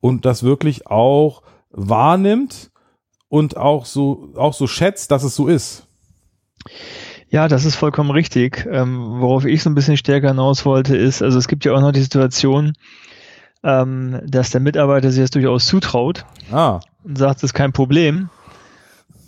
und 0.00 0.24
das 0.24 0.44
wirklich 0.44 0.86
auch 0.86 1.42
wahrnimmt 1.70 2.70
und 3.28 3.56
auch 3.56 3.84
so, 3.84 4.32
auch 4.36 4.54
so 4.54 4.68
schätzt, 4.68 5.10
dass 5.10 5.24
es 5.24 5.34
so 5.34 5.48
ist. 5.48 5.88
Ja, 7.28 7.48
das 7.48 7.64
ist 7.64 7.74
vollkommen 7.74 8.12
richtig. 8.12 8.64
Ähm, 8.70 9.20
worauf 9.20 9.44
ich 9.44 9.64
so 9.64 9.70
ein 9.70 9.74
bisschen 9.74 9.96
stärker 9.96 10.28
hinaus 10.28 10.64
wollte, 10.64 10.96
ist, 10.96 11.20
also 11.20 11.36
es 11.36 11.48
gibt 11.48 11.64
ja 11.64 11.72
auch 11.72 11.80
noch 11.80 11.90
die 11.90 12.02
Situation, 12.02 12.74
ähm, 13.64 14.20
dass 14.24 14.50
der 14.50 14.60
Mitarbeiter 14.60 15.10
sich 15.10 15.24
das 15.24 15.32
durchaus 15.32 15.66
zutraut 15.66 16.24
ah. 16.52 16.78
und 17.02 17.18
sagt, 17.18 17.38
das 17.38 17.50
ist 17.50 17.54
kein 17.54 17.72
Problem. 17.72 18.30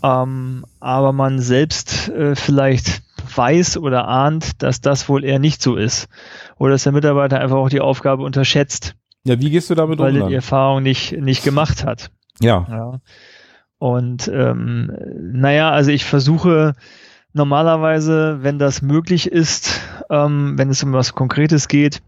Ähm, 0.03 0.65
aber 0.81 1.13
man 1.13 1.41
selbst 1.41 2.09
äh, 2.09 2.37
vielleicht 2.37 3.03
weiß 3.35 3.79
oder 3.79 4.09
ahnt, 4.09 4.63
dass 4.63 4.81
das 4.81 5.09
wohl 5.09 5.25
eher 5.25 5.39
nicht 5.39 5.63
so 5.63 5.77
ist. 5.77 6.09
Oder 6.57 6.73
dass 6.73 6.85
der 6.85 6.93
Mitarbeiter 6.93 7.41
einfach 7.41 7.57
auch 7.57 7.69
die 7.69 7.81
Aufgabe 7.81 8.23
unterschätzt. 8.23 8.95
Ja, 9.25 9.41
wie 9.41 9.51
gehst 9.51 9.71
du 9.71 9.75
damit 9.75 9.99
weil 9.99 10.13
um? 10.13 10.15
Weil 10.15 10.23
er 10.23 10.29
die 10.29 10.35
Erfahrung 10.35 10.83
nicht, 10.83 11.13
nicht 11.13 11.43
gemacht 11.43 11.85
hat. 11.85 12.11
Ja. 12.41 12.67
ja. 12.69 13.01
Und 13.79 14.29
ähm, 14.33 14.93
naja, 15.33 15.71
also 15.71 15.91
ich 15.91 16.05
versuche 16.05 16.75
normalerweise, 17.33 18.39
wenn 18.43 18.59
das 18.59 18.83
möglich 18.83 19.31
ist, 19.31 19.81
ähm, 20.11 20.55
wenn 20.57 20.71
es 20.71 20.83
um 20.83 20.93
was 20.93 21.15
Konkretes 21.15 21.69
geht, 21.69 22.03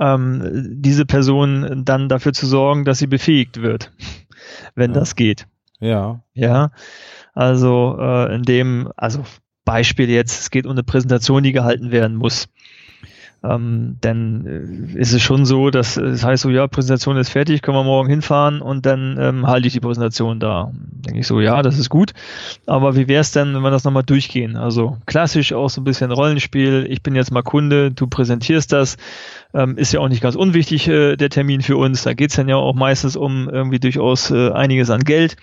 ähm, 0.00 0.80
diese 0.80 1.06
Person 1.06 1.82
dann 1.84 2.08
dafür 2.08 2.32
zu 2.32 2.46
sorgen, 2.46 2.84
dass 2.84 2.98
sie 2.98 3.06
befähigt 3.06 3.62
wird, 3.62 3.92
wenn 4.74 4.92
ja. 4.92 5.00
das 5.00 5.16
geht. 5.16 5.46
Ja. 5.80 6.20
Ja. 6.34 6.70
Also 7.34 7.96
äh, 8.00 8.34
in 8.34 8.42
dem, 8.42 8.90
also 8.96 9.24
Beispiel 9.64 10.08
jetzt, 10.08 10.40
es 10.40 10.50
geht 10.50 10.64
um 10.64 10.72
eine 10.72 10.82
Präsentation, 10.82 11.42
die 11.42 11.52
gehalten 11.52 11.90
werden 11.90 12.16
muss. 12.16 12.48
Ähm, 13.42 13.98
dann 14.00 14.46
äh, 14.46 14.98
ist 14.98 15.12
es 15.12 15.22
schon 15.22 15.44
so, 15.44 15.70
dass 15.70 15.96
es 15.96 16.24
heißt 16.24 16.42
so, 16.42 16.50
ja, 16.50 16.66
Präsentation 16.66 17.16
ist 17.16 17.30
fertig, 17.30 17.62
können 17.62 17.76
wir 17.76 17.84
morgen 17.84 18.08
hinfahren 18.08 18.62
und 18.62 18.86
dann 18.86 19.16
ähm, 19.20 19.46
halte 19.46 19.66
ich 19.66 19.74
die 19.74 19.80
Präsentation 19.80 20.40
da. 20.40 20.72
Ich 21.16 21.26
so, 21.26 21.40
ja, 21.40 21.62
das 21.62 21.78
ist 21.78 21.88
gut. 21.88 22.12
Aber 22.66 22.94
wie 22.96 23.08
wäre 23.08 23.20
es 23.20 23.32
denn, 23.32 23.54
wenn 23.54 23.62
wir 23.62 23.70
das 23.70 23.84
nochmal 23.84 24.02
durchgehen? 24.02 24.56
Also 24.56 24.98
klassisch 25.06 25.52
auch 25.52 25.70
so 25.70 25.80
ein 25.80 25.84
bisschen 25.84 26.12
Rollenspiel. 26.12 26.86
Ich 26.90 27.02
bin 27.02 27.14
jetzt 27.14 27.32
mal 27.32 27.42
Kunde, 27.42 27.90
du 27.90 28.06
präsentierst 28.06 28.72
das. 28.72 28.96
Ähm, 29.54 29.78
ist 29.78 29.92
ja 29.92 30.00
auch 30.00 30.08
nicht 30.08 30.22
ganz 30.22 30.34
unwichtig, 30.34 30.88
äh, 30.88 31.16
der 31.16 31.30
Termin 31.30 31.62
für 31.62 31.76
uns. 31.76 32.02
Da 32.02 32.14
geht 32.14 32.30
es 32.30 32.36
dann 32.36 32.48
ja 32.48 32.56
auch 32.56 32.74
meistens 32.74 33.16
um 33.16 33.48
irgendwie 33.48 33.80
durchaus 33.80 34.30
äh, 34.30 34.50
einiges 34.50 34.90
an 34.90 35.04
Geld. 35.04 35.36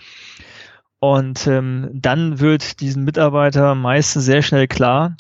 Und 1.00 1.48
ähm, 1.48 1.90
dann 1.92 2.40
wird 2.40 2.80
diesen 2.80 3.04
Mitarbeiter 3.04 3.76
meistens 3.76 4.26
sehr 4.26 4.42
schnell 4.42 4.68
klar, 4.68 5.18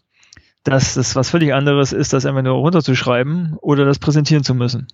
dass 0.63 0.93
das 0.93 1.15
was 1.15 1.29
völlig 1.29 1.53
anderes 1.53 1.91
ist, 1.91 2.13
das 2.13 2.25
einfach 2.25 2.41
nur 2.41 2.53
runterzuschreiben 2.53 3.57
oder 3.59 3.83
das 3.85 3.99
präsentieren 3.99 4.43
zu 4.43 4.55
müssen. 4.55 4.87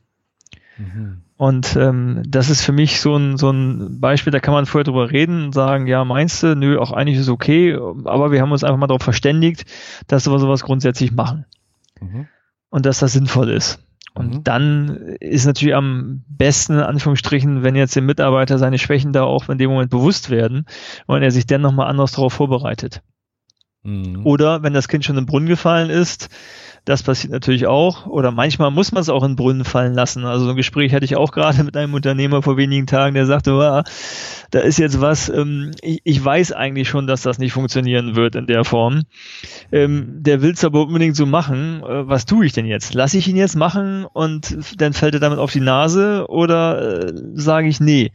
Mhm. 0.80 1.22
Und 1.38 1.76
ähm, 1.76 2.24
das 2.28 2.50
ist 2.50 2.62
für 2.62 2.72
mich 2.72 3.00
so 3.00 3.16
ein, 3.16 3.38
so 3.38 3.52
ein 3.52 4.00
Beispiel, 4.00 4.32
da 4.32 4.40
kann 4.40 4.54
man 4.54 4.66
vorher 4.66 4.86
drüber 4.86 5.12
reden 5.12 5.46
und 5.46 5.54
sagen, 5.54 5.88
ja, 5.88 6.04
meinst 6.04 6.42
du, 6.42 6.56
nö, 6.56 6.80
auch 6.80 6.92
eigentlich 6.92 7.18
ist 7.18 7.24
es 7.24 7.30
okay, 7.30 7.76
aber 7.76 8.32
wir 8.32 8.42
haben 8.42 8.52
uns 8.52 8.64
einfach 8.64 8.78
mal 8.78 8.88
darauf 8.88 9.04
verständigt, 9.04 9.66
dass 10.08 10.28
wir 10.28 10.40
sowas 10.40 10.64
grundsätzlich 10.64 11.12
machen. 11.12 11.46
Mhm. 12.02 12.28
Und 12.70 12.86
dass 12.86 13.00
das 13.00 13.14
sinnvoll 13.14 13.50
ist. 13.50 13.80
Und 14.16 14.36
mhm. 14.36 14.44
dann 14.44 14.90
ist 15.20 15.46
natürlich 15.46 15.76
am 15.76 16.24
besten, 16.28 16.74
in 16.74 16.80
Anführungsstrichen, 16.80 17.64
wenn 17.64 17.76
jetzt 17.76 17.96
dem 17.96 18.06
Mitarbeiter 18.06 18.58
seine 18.58 18.80
Schwächen 18.80 19.14
da 19.14 19.24
auch 19.24 19.50
in 19.50 19.58
dem 19.58 19.70
Moment 19.70 19.92
bewusst 19.92 20.30
werden 20.30 20.66
und 21.06 21.22
er 21.22 21.32
sich 21.32 21.46
dann 21.46 21.62
nochmal 21.62 21.88
anders 21.88 22.12
darauf 22.14 22.34
vorbereitet. 22.34 23.02
Mhm. 23.90 24.26
Oder 24.26 24.64
wenn 24.64 24.74
das 24.74 24.88
Kind 24.88 25.06
schon 25.06 25.18
im 25.18 25.26
Brunnen 25.26 25.48
gefallen 25.48 25.90
ist, 25.90 26.30
das 26.86 27.04
passiert 27.04 27.32
natürlich 27.32 27.68
auch. 27.68 28.08
Oder 28.08 28.32
manchmal 28.32 28.72
muss 28.72 28.92
man 28.92 29.02
es 29.02 29.10
auch 29.10 29.24
in 29.24 29.32
den 29.32 29.36
Brunnen 29.36 29.66
fallen 29.66 29.94
lassen. 29.94 30.26
Also 30.26 30.46
so 30.46 30.52
ein 30.52 30.56
Gespräch 30.56 30.94
hatte 30.94 31.06
ich 31.06 31.16
auch 31.16 31.32
gerade 31.32 31.64
mit 31.64 31.76
einem 31.78 31.94
Unternehmer 31.94 32.42
vor 32.42 32.58
wenigen 32.58 32.88
Tagen, 32.88 33.16
der 33.16 33.26
sagte, 33.26 33.54
oh, 33.54 33.82
da 34.52 34.60
ist 34.60 34.80
jetzt 34.80 35.00
was, 35.02 35.30
ähm, 35.30 35.72
ich, 35.82 36.02
ich, 36.04 36.24
weiß 36.24 36.52
eigentlich 36.52 36.90
schon, 36.90 37.06
dass 37.06 37.22
das 37.22 37.38
nicht 37.38 37.54
funktionieren 37.54 38.16
wird 38.16 38.36
in 38.36 38.48
der 38.48 38.64
Form. 38.64 39.04
Ähm, 39.72 40.08
der 40.22 40.42
will 40.42 40.54
es 40.54 40.64
aber 40.64 40.82
unbedingt 40.82 41.16
so 41.16 41.26
machen. 41.26 41.84
Äh, 41.84 42.08
was 42.08 42.26
tue 42.26 42.46
ich 42.46 42.54
denn 42.54 42.66
jetzt? 42.66 42.94
Lasse 42.94 43.18
ich 43.18 43.28
ihn 43.28 43.38
jetzt 43.38 43.56
machen 43.56 44.06
und 44.06 44.58
dann 44.78 44.94
fällt 44.94 45.14
er 45.14 45.20
damit 45.20 45.40
auf 45.40 45.52
die 45.52 45.60
Nase 45.60 46.26
oder 46.28 47.08
äh, 47.08 47.14
sage 47.34 47.68
ich 47.68 47.80
nee? 47.80 48.12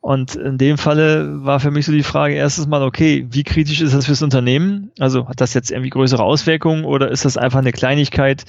Und 0.00 0.36
in 0.36 0.56
dem 0.56 0.78
Falle 0.78 1.44
war 1.44 1.58
für 1.58 1.72
mich 1.72 1.86
so 1.86 1.92
die 1.92 2.04
Frage 2.04 2.34
erstes 2.34 2.66
Mal, 2.66 2.82
okay, 2.82 3.26
wie 3.30 3.42
kritisch 3.42 3.80
ist 3.80 3.92
das 3.92 4.06
fürs 4.06 4.22
Unternehmen? 4.22 4.92
Also 5.00 5.28
hat 5.28 5.40
das 5.40 5.52
jetzt 5.52 5.70
irgendwie 5.70 5.90
größere 5.90 6.22
Auswirkungen 6.22 6.84
oder 6.84 7.10
ist 7.10 7.24
das 7.24 7.36
einfach 7.36 7.58
eine 7.58 7.72
Kleinigkeit, 7.72 8.44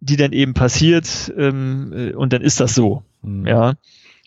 die 0.00 0.16
dann 0.16 0.32
eben 0.32 0.52
passiert 0.52 1.32
ähm, 1.36 1.92
äh, 1.94 2.12
und 2.12 2.32
dann 2.32 2.42
ist 2.42 2.60
das 2.60 2.74
so? 2.74 3.04
Mhm. 3.22 3.46
Ja. 3.46 3.74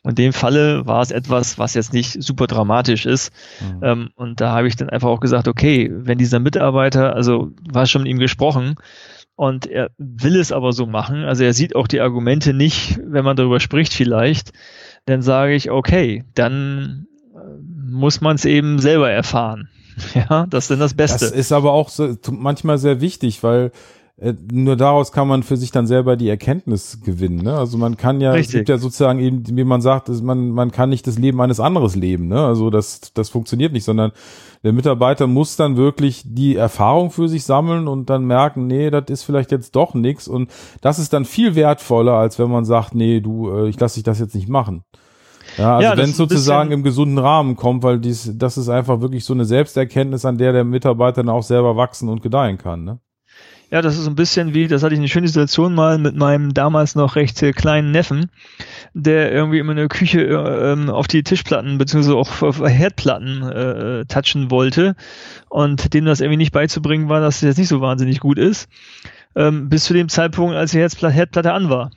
In 0.04 0.16
dem 0.16 0.34
Falle 0.34 0.88
war 0.88 1.04
es 1.04 1.12
etwas, 1.12 1.60
was 1.60 1.76
jetzt 1.76 1.94
nicht 1.94 2.24
super 2.24 2.48
dramatisch 2.48 3.06
ist. 3.06 3.32
Mhm. 3.60 3.84
Ähm, 3.84 4.10
und 4.16 4.42
da 4.42 4.52
habe 4.52 4.68
ich 4.68 4.76
dann 4.76 4.90
einfach 4.90 5.10
auch 5.10 5.20
gesagt, 5.20 5.48
okay, 5.48 5.92
wenn 5.94 6.18
dieser 6.18 6.40
Mitarbeiter, 6.40 7.16
also 7.16 7.52
war 7.72 7.86
schon 7.86 8.04
mit 8.04 8.12
ihm 8.12 8.18
gesprochen, 8.18 8.76
und 9.36 9.66
er 9.66 9.90
will 9.98 10.36
es 10.36 10.52
aber 10.52 10.72
so 10.72 10.86
machen, 10.86 11.24
also 11.24 11.44
er 11.44 11.54
sieht 11.54 11.76
auch 11.76 11.88
die 11.88 12.02
Argumente 12.02 12.54
nicht, 12.54 13.00
wenn 13.04 13.26
man 13.26 13.36
darüber 13.36 13.60
spricht 13.60 13.94
vielleicht, 13.94 14.52
dann 15.06 15.22
sage 15.22 15.54
ich, 15.56 15.72
okay, 15.72 16.24
dann 16.36 17.08
äh, 17.34 17.38
muss 17.92 18.22
man 18.22 18.36
es 18.36 18.46
eben 18.46 18.80
selber 18.80 19.10
erfahren. 19.10 19.70
Ja, 20.16 20.48
das 20.50 20.64
ist 20.64 20.72
dann 20.72 20.80
das 20.80 20.94
Beste. 20.94 21.26
Das 21.26 21.32
ist 21.32 21.52
aber 21.52 21.74
auch 21.74 21.90
so, 21.90 22.16
manchmal 22.32 22.78
sehr 22.78 23.02
wichtig, 23.02 23.44
weil 23.44 23.72
nur 24.52 24.76
daraus 24.76 25.12
kann 25.12 25.28
man 25.28 25.42
für 25.42 25.58
sich 25.58 25.72
dann 25.72 25.88
selber 25.88 26.16
die 26.16 26.30
Erkenntnis 26.30 27.00
gewinnen. 27.04 27.44
Ne? 27.44 27.58
Also 27.58 27.80
man 27.80 27.98
kann 27.98 28.22
ja, 28.22 28.34
Richtig. 28.34 28.48
es 28.50 28.60
gibt 28.60 28.70
ja 28.70 28.78
sozusagen 28.78 29.20
eben, 29.20 29.44
wie 29.48 29.64
man 29.64 29.82
sagt, 29.82 30.10
man, 30.22 30.52
man 30.52 30.72
kann 30.72 30.90
nicht 30.90 31.08
das 31.08 31.18
Leben 31.18 31.42
eines 31.42 31.60
anderes 31.60 31.96
leben. 31.96 32.28
Ne? 32.28 32.40
Also 32.40 32.70
das, 32.70 33.14
das 33.16 33.30
funktioniert 33.30 33.74
nicht, 33.74 33.84
sondern 33.84 34.12
der 34.64 34.74
Mitarbeiter 34.74 35.26
muss 35.26 35.56
dann 35.56 35.76
wirklich 35.76 36.22
die 36.24 36.56
Erfahrung 36.56 37.10
für 37.10 37.28
sich 37.28 37.46
sammeln 37.46 37.88
und 37.88 38.12
dann 38.12 38.26
merken, 38.26 38.68
nee, 38.68 38.92
das 38.92 39.06
ist 39.08 39.24
vielleicht 39.24 39.52
jetzt 39.52 39.76
doch 39.76 39.96
nichts. 39.96 40.28
Und 40.28 40.52
das 40.82 41.00
ist 41.00 41.14
dann 41.14 41.26
viel 41.26 41.56
wertvoller, 41.56 42.14
als 42.14 42.38
wenn 42.38 42.52
man 42.52 42.64
sagt, 42.64 42.94
nee, 42.94 43.22
du, 43.22 43.50
äh, 43.50 43.70
ich 43.70 43.80
lasse 43.80 43.96
dich 43.96 44.04
das 44.04 44.20
jetzt 44.20 44.36
nicht 44.36 44.50
machen. 44.50 44.84
Ja, 45.58 45.78
also 45.78 45.90
ja, 45.90 45.98
wenn 45.98 46.12
es 46.12 46.18
sozusagen 46.18 46.72
im 46.72 46.84
gesunden 46.84 47.18
Rahmen 47.18 47.56
kommt, 47.56 47.82
weil 47.82 48.00
dies, 48.00 48.32
das 48.36 48.58
ist 48.60 48.70
einfach 48.70 49.02
wirklich 49.02 49.26
so 49.26 49.34
eine 49.34 49.46
Selbsterkenntnis, 49.46 50.26
an 50.26 50.38
der 50.38 50.54
der 50.54 50.64
Mitarbeiter 50.64 51.24
dann 51.24 51.30
auch 51.30 51.44
selber 51.44 51.76
wachsen 51.76 52.08
und 52.08 52.22
gedeihen 52.22 52.60
kann. 52.60 52.84
Ne? 52.84 53.00
Ja, 53.72 53.82
das 53.82 53.98
ist 53.98 54.06
ein 54.06 54.16
bisschen 54.16 54.54
wie, 54.54 54.68
das 54.68 54.84
hatte 54.84 54.94
ich 54.94 55.00
eine 55.00 55.08
schöne 55.08 55.30
Situation 55.30 55.74
mal 55.74 55.98
mit 55.98 56.14
meinem 56.14 56.54
damals 56.54 56.96
noch 56.96 57.16
recht 57.16 57.42
äh, 57.42 57.54
kleinen 57.54 57.92
Neffen, 57.92 58.30
der 58.94 59.32
irgendwie 59.32 59.60
immer 59.60 59.72
in 59.72 59.78
der 59.78 59.88
Küche 59.88 60.24
äh, 60.24 60.74
ähm, 60.74 60.90
auf 60.90 61.08
die 61.08 61.24
Tischplatten 61.24 61.78
beziehungsweise 61.78 62.18
auch 62.18 62.42
auf 62.42 62.60
Herdplatten 62.60 63.44
äh, 63.44 64.06
touchen 64.08 64.52
wollte 64.52 64.98
und 65.48 65.94
dem 65.94 66.04
das 66.04 66.20
irgendwie 66.20 66.36
nicht 66.36 66.52
beizubringen 66.52 67.08
war, 67.08 67.22
dass 67.22 67.38
es 67.38 67.42
jetzt 67.44 67.58
nicht 67.60 67.70
so 67.70 67.80
wahnsinnig 67.80 68.20
gut 68.20 68.38
ist, 68.38 68.68
ähm, 69.38 69.70
bis 69.70 69.86
zu 69.86 69.94
dem 69.94 70.10
Zeitpunkt, 70.10 70.54
als 70.54 70.72
die 70.72 70.80
Herdplatte 70.80 71.54
an 71.54 71.70
war. 71.70 71.92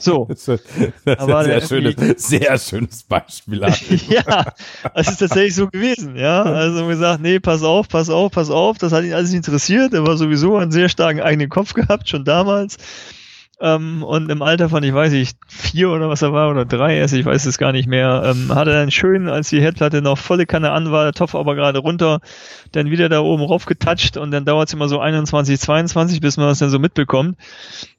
So. 0.00 0.26
das 0.28 0.48
ist, 0.48 0.64
das 1.04 1.22
ist 1.22 1.30
ein 1.30 1.44
sehr 1.44 1.60
schönes, 1.60 2.28
sehr 2.28 2.58
schönes 2.58 3.02
Beispiel. 3.02 3.60
ja, 4.08 4.52
es 4.94 5.08
ist 5.08 5.18
tatsächlich 5.18 5.54
so 5.54 5.68
gewesen, 5.68 6.16
ja. 6.16 6.42
Also 6.42 6.86
gesagt, 6.86 7.20
nee, 7.20 7.40
pass 7.40 7.62
auf, 7.62 7.88
pass 7.88 8.10
auf, 8.10 8.32
pass 8.32 8.50
auf, 8.50 8.78
das 8.78 8.92
hat 8.92 9.04
ihn 9.04 9.12
alles 9.12 9.30
nicht 9.30 9.46
interessiert. 9.46 9.94
Er 9.94 10.06
war 10.06 10.16
sowieso 10.16 10.56
einen 10.56 10.72
sehr 10.72 10.88
starken 10.88 11.20
eigenen 11.20 11.48
Kopf 11.48 11.74
gehabt, 11.74 12.08
schon 12.08 12.24
damals. 12.24 12.76
Ähm, 13.62 14.02
und 14.02 14.30
im 14.30 14.40
Alter 14.40 14.70
von, 14.70 14.82
ich 14.82 14.94
weiß 14.94 15.12
nicht, 15.12 15.36
vier 15.46 15.90
oder 15.90 16.08
was 16.08 16.22
er 16.22 16.32
war, 16.32 16.50
oder 16.50 16.64
drei 16.64 16.96
erst, 16.96 17.12
ich 17.12 17.26
weiß 17.26 17.44
es 17.44 17.58
gar 17.58 17.72
nicht 17.72 17.86
mehr, 17.86 18.22
ähm, 18.24 18.54
hat 18.54 18.66
er 18.68 18.72
dann 18.72 18.90
schön, 18.90 19.28
als 19.28 19.50
die 19.50 19.60
Herdplatte 19.60 20.00
noch 20.00 20.16
volle 20.16 20.46
Kanne 20.46 20.70
an 20.70 20.90
war, 20.90 21.04
der 21.04 21.12
Topf 21.12 21.34
aber 21.34 21.54
gerade 21.54 21.78
runter, 21.78 22.20
dann 22.72 22.90
wieder 22.90 23.10
da 23.10 23.20
oben 23.20 23.42
rauf 23.42 23.66
getatscht 23.66 24.16
und 24.16 24.30
dann 24.30 24.46
dauert 24.46 24.68
es 24.68 24.74
immer 24.74 24.88
so 24.88 24.98
21, 24.98 25.60
22, 25.60 26.20
bis 26.20 26.38
man 26.38 26.46
das 26.46 26.58
dann 26.58 26.70
so 26.70 26.78
mitbekommt. 26.78 27.36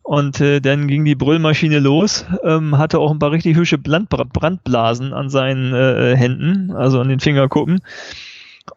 Und 0.02 0.42
äh, 0.42 0.62
dann 0.62 0.88
ging 0.88 1.06
die 1.06 1.16
Brüllmaschine 1.16 1.78
los, 1.78 2.26
ähm, 2.44 2.80
hatte 2.80 2.98
auch 2.98 3.12
ein 3.12 3.20
paar 3.20 3.32
richtig 3.32 3.56
hübsche 3.56 3.78
Brandblasen 3.78 5.14
an 5.14 5.30
seinen 5.30 5.76
äh, 5.76 6.18
Händen, 6.18 6.72
also 6.72 7.00
an 7.00 7.08
den 7.08 7.20
Fingerkuppen. 7.20 7.82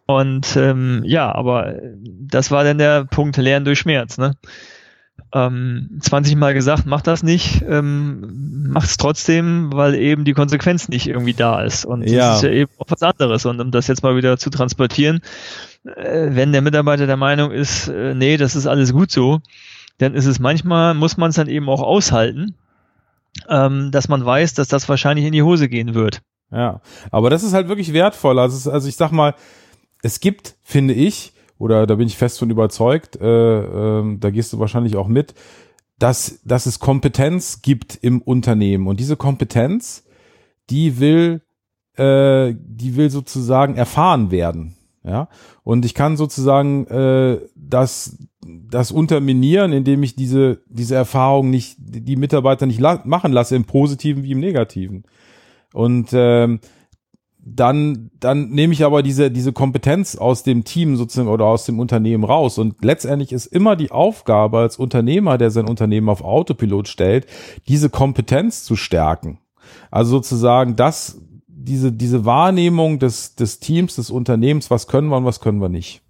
Und 0.05 0.55
ähm, 0.57 1.03
ja, 1.07 1.35
aber 1.35 1.77
das 2.03 2.51
war 2.51 2.63
dann 2.63 2.77
der 2.77 3.05
Punkt 3.05 3.39
Lernen 3.39 3.65
durch 3.65 3.79
Schmerz. 3.79 4.19
Ne? 4.19 4.35
Ähm, 5.33 5.99
20 6.01 6.37
Mal 6.37 6.55
gesagt, 6.55 6.87
mach 6.87 7.03
das 7.03 7.23
nicht, 7.23 7.63
ähm, 7.69 8.69
mach 8.69 8.85
es 8.85 8.97
trotzdem, 8.97 9.73
weil 9.73 9.95
eben 9.95 10.25
die 10.25 10.33
Konsequenz 10.33 10.89
nicht 10.89 11.09
irgendwie 11.09 11.35
da 11.35 11.63
ist. 11.63 11.85
Und 11.85 12.09
ja. 12.09 12.29
das 12.29 12.37
ist 12.37 12.43
ja 12.45 12.51
eben 12.51 12.71
auch 12.79 12.87
was 12.89 13.03
anderes. 13.03 13.45
Und 13.45 13.61
um 13.61 13.71
das 13.71 13.89
jetzt 13.89 14.03
mal 14.03 14.17
wieder 14.17 14.39
zu 14.39 14.51
transportieren, 14.51 15.21
äh, 15.85 16.29
wenn 16.31 16.53
der 16.53 16.63
Mitarbeiter 16.63 17.07
der 17.07 17.17
Meinung 17.17 17.51
ist, 17.51 17.89
äh, 17.89 18.15
nee, 18.15 18.37
das 18.37 18.55
ist 18.55 18.67
alles 18.67 18.93
gut 18.93 19.11
so, 19.11 19.41
dann 19.99 20.15
ist 20.15 20.27
es 20.27 20.39
manchmal, 20.39 20.95
muss 20.95 21.17
man 21.17 21.31
es 21.31 21.37
dann 21.37 21.49
eben 21.49 21.69
auch 21.69 21.83
aushalten, 21.83 22.55
ähm, 23.49 23.91
dass 23.91 24.09
man 24.09 24.25
weiß, 24.25 24.55
dass 24.55 24.69
das 24.69 24.89
wahrscheinlich 24.89 25.27
in 25.27 25.33
die 25.33 25.43
Hose 25.43 25.69
gehen 25.69 25.95
wird. 25.95 26.23
Ja, 26.53 26.81
aber 27.11 27.31
das 27.31 27.43
ist 27.43 27.55
halt 27.55 27.69
wirklich 27.69 27.93
wertvoll. 27.93 28.39
Also, 28.39 28.71
also 28.71 28.89
ich 28.89 28.97
sag 28.97 29.11
mal, 29.11 29.35
es 30.03 30.21
gibt, 30.21 30.55
finde 30.63 30.95
ich, 30.95 31.33
oder 31.59 31.87
da 31.87 31.95
bin 31.95 32.07
ich 32.07 32.17
fest 32.17 32.39
von 32.39 32.51
überzeugt, 32.51 33.17
äh, 33.21 33.61
äh, 34.01 34.17
da 34.19 34.31
gehst 34.31 34.53
du 34.53 34.59
wahrscheinlich 34.59 34.97
auch 34.97 35.09
mit, 35.09 35.35
dass, 35.99 36.41
dass 36.45 36.67
es 36.67 36.81
Kompetenz 36.81 37.63
gibt 37.63 37.97
im 38.03 38.21
Unternehmen. 38.21 38.87
Und 38.87 39.01
diese 39.01 39.17
Kompetenz, 39.17 40.05
die 40.71 40.99
will, 40.99 41.43
äh, 41.97 42.55
die 42.59 42.97
will 42.97 43.11
sozusagen 43.11 43.77
erfahren 43.77 44.31
werden. 44.31 44.77
Ja, 45.07 45.29
und 45.65 45.85
ich 45.85 45.93
kann 45.93 46.17
sozusagen 46.17 46.87
äh, 46.87 47.39
das, 47.55 48.17
das 48.41 48.91
unterminieren, 48.91 49.75
indem 49.75 50.03
ich 50.03 50.17
diese, 50.17 50.63
diese 50.67 50.95
Erfahrung 50.95 51.51
nicht, 51.51 51.77
die 51.79 52.17
Mitarbeiter 52.17 52.65
nicht 52.65 52.81
la 52.81 53.03
machen 53.05 53.31
lasse, 53.31 53.55
im 53.55 53.65
Positiven 53.65 54.23
wie 54.23 54.33
im 54.33 54.41
Negativen. 54.41 55.05
Und 55.75 56.09
ähm, 56.15 56.61
dann, 57.47 58.11
dann 58.21 58.49
nehme 58.51 58.73
ich 58.73 58.85
aber 58.85 59.03
diese, 59.03 59.31
diese 59.31 59.53
Kompetenz 59.53 60.17
aus 60.17 60.43
dem 60.43 60.65
Team 60.65 60.97
sozusagen 60.97 61.29
oder 61.29 61.45
aus 61.45 61.67
dem 61.67 61.79
Unternehmen 61.79 62.25
raus. 62.25 62.57
Und 62.59 62.83
letztendlich 62.83 63.33
ist 63.33 63.47
immer 63.47 63.77
die 63.77 63.91
Aufgabe 63.91 64.59
als 64.59 64.79
Unternehmer, 64.79 65.37
der 65.37 65.51
sein 65.51 65.69
Unternehmen 65.69 66.09
auf 66.09 66.23
Autopilot 66.23 66.89
stellt, 66.89 67.27
diese 67.69 67.91
Kompetenz 67.91 68.65
zu 68.65 68.77
stärken. 68.77 69.39
Also 69.91 70.13
sozusagen 70.13 70.77
das, 70.77 71.21
diese, 71.47 71.93
diese 71.93 72.25
Wahrnehmung 72.25 72.99
des, 72.99 73.35
des 73.35 73.61
Teams, 73.61 73.97
des 73.97 74.11
Unternehmens, 74.11 74.71
was 74.71 74.87
können 74.87 75.09
wir 75.09 75.19
und 75.19 75.25
was 75.27 75.41
können 75.41 75.61
wir 75.61 75.69
nicht. 75.69 76.04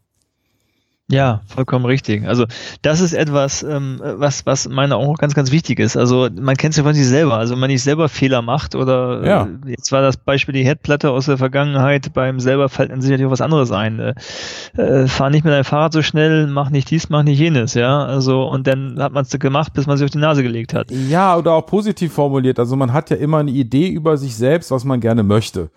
Ja, 1.11 1.43
vollkommen 1.47 1.85
richtig. 1.85 2.27
Also 2.27 2.47
das 2.81 3.01
ist 3.03 3.13
etwas, 3.13 3.63
ähm, 3.63 4.01
was, 4.03 4.47
was 4.47 4.67
meiner 4.71 4.97
auch 4.97 5.19
ganz, 5.19 5.35
ganz 5.35 5.51
wichtig 5.51 5.79
ist. 5.79 5.99
Also 5.99 6.31
man 6.35 6.57
kennt 6.57 6.73
es 6.73 6.79
ja 6.79 6.83
von 6.83 6.95
sich 6.95 7.07
selber. 7.07 7.35
Also 7.35 7.53
wenn 7.53 7.61
man 7.61 7.69
nicht 7.69 7.83
selber 7.83 8.09
Fehler 8.09 8.41
macht 8.41 8.75
oder 8.75 9.23
ja. 9.23 9.45
äh, 9.45 9.71
jetzt 9.71 9.93
war 9.93 10.01
das 10.01 10.17
Beispiel 10.17 10.55
die 10.55 10.65
Headplatte 10.65 11.11
aus 11.11 11.27
der 11.27 11.37
Vergangenheit, 11.37 12.15
beim 12.15 12.41
selber 12.41 12.71
fällt 12.71 12.91
dann 12.91 13.03
sicherlich 13.03 13.27
auch 13.27 13.31
was 13.31 13.43
anderes 13.43 13.71
ein. 13.71 13.99
Äh, 13.99 14.15
äh, 14.79 15.07
fahr 15.07 15.29
nicht 15.29 15.45
mit 15.45 15.53
deinem 15.53 15.65
Fahrrad 15.65 15.93
so 15.93 16.01
schnell, 16.01 16.47
mach 16.47 16.71
nicht 16.71 16.91
dies, 16.91 17.11
mach 17.11 17.23
nicht 17.23 17.39
jenes, 17.39 17.75
ja. 17.75 18.03
Also 18.03 18.45
und 18.45 18.67
dann 18.67 18.97
hat 18.99 19.13
man 19.13 19.25
es 19.25 19.39
gemacht, 19.39 19.75
bis 19.75 19.87
man 19.87 19.99
sich 19.99 20.07
auf 20.07 20.11
die 20.11 20.19
Nase 20.19 20.43
gelegt 20.43 20.73
hat. 20.73 20.91
Ja, 20.91 21.37
oder 21.37 21.53
auch 21.53 21.67
positiv 21.67 22.15
formuliert. 22.15 22.59
Also 22.59 22.77
man 22.77 22.95
hat 22.95 23.11
ja 23.11 23.17
immer 23.17 23.39
eine 23.39 23.51
Idee 23.51 23.89
über 23.89 24.17
sich 24.17 24.35
selbst, 24.37 24.71
was 24.71 24.85
man 24.85 25.01
gerne 25.01 25.23
möchte. 25.23 25.69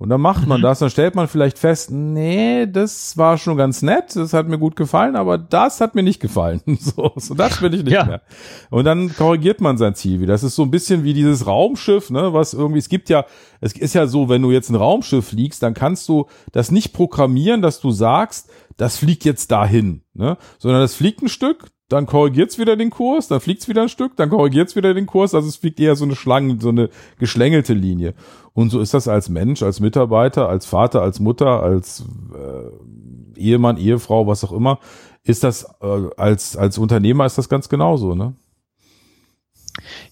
Und 0.00 0.08
dann 0.08 0.22
macht 0.22 0.46
man 0.46 0.60
mhm. 0.60 0.62
das, 0.62 0.78
dann 0.78 0.88
stellt 0.88 1.14
man 1.14 1.28
vielleicht 1.28 1.58
fest, 1.58 1.90
nee, 1.90 2.66
das 2.66 3.18
war 3.18 3.36
schon 3.36 3.58
ganz 3.58 3.82
nett, 3.82 4.16
das 4.16 4.32
hat 4.32 4.48
mir 4.48 4.58
gut 4.58 4.74
gefallen, 4.74 5.14
aber 5.14 5.36
das 5.36 5.82
hat 5.82 5.94
mir 5.94 6.02
nicht 6.02 6.20
gefallen. 6.20 6.62
So, 6.80 7.12
so 7.16 7.34
das 7.34 7.60
will 7.60 7.74
ich 7.74 7.84
nicht 7.84 7.92
ja. 7.92 8.06
mehr. 8.06 8.22
Und 8.70 8.86
dann 8.86 9.14
korrigiert 9.14 9.60
man 9.60 9.76
sein 9.76 9.94
Ziel 9.94 10.20
wieder. 10.20 10.32
Das 10.32 10.42
ist 10.42 10.56
so 10.56 10.62
ein 10.62 10.70
bisschen 10.70 11.04
wie 11.04 11.12
dieses 11.12 11.46
Raumschiff, 11.46 12.08
ne, 12.08 12.32
was 12.32 12.54
irgendwie, 12.54 12.78
es 12.78 12.88
gibt 12.88 13.10
ja, 13.10 13.26
es 13.60 13.74
ist 13.74 13.94
ja 13.94 14.06
so, 14.06 14.30
wenn 14.30 14.40
du 14.40 14.50
jetzt 14.50 14.70
ein 14.70 14.76
Raumschiff 14.76 15.28
fliegst, 15.28 15.62
dann 15.62 15.74
kannst 15.74 16.08
du 16.08 16.26
das 16.52 16.70
nicht 16.70 16.94
programmieren, 16.94 17.60
dass 17.60 17.80
du 17.80 17.90
sagst, 17.90 18.50
das 18.78 18.96
fliegt 18.96 19.26
jetzt 19.26 19.50
dahin, 19.50 20.02
ne, 20.14 20.38
sondern 20.58 20.80
das 20.80 20.94
fliegt 20.94 21.22
ein 21.22 21.28
Stück, 21.28 21.66
dann 21.90 22.06
korrigiert's 22.06 22.56
wieder 22.56 22.76
den 22.76 22.90
Kurs, 22.90 23.26
dann 23.28 23.40
fliegt's 23.40 23.68
wieder 23.68 23.82
ein 23.82 23.88
Stück, 23.88 24.16
dann 24.16 24.30
korrigiert's 24.30 24.76
wieder 24.76 24.94
den 24.94 25.06
Kurs, 25.06 25.34
also 25.34 25.48
es 25.48 25.56
fliegt 25.56 25.80
eher 25.80 25.96
so 25.96 26.04
eine 26.04 26.14
Schlange, 26.14 26.56
so 26.60 26.68
eine 26.68 26.88
geschlängelte 27.18 27.74
Linie. 27.74 28.14
Und 28.54 28.70
so 28.70 28.80
ist 28.80 28.94
das 28.94 29.08
als 29.08 29.28
Mensch, 29.28 29.62
als 29.62 29.80
Mitarbeiter, 29.80 30.48
als 30.48 30.66
Vater, 30.66 31.02
als 31.02 31.18
Mutter, 31.18 31.62
als 31.62 32.04
äh, 32.32 33.40
Ehemann, 33.40 33.76
Ehefrau, 33.76 34.28
was 34.28 34.44
auch 34.44 34.52
immer, 34.52 34.78
ist 35.24 35.42
das 35.42 35.64
äh, 35.82 36.08
als 36.16 36.56
als 36.56 36.78
Unternehmer 36.78 37.26
ist 37.26 37.38
das 37.38 37.48
ganz 37.48 37.68
genauso, 37.68 38.14
ne? 38.14 38.34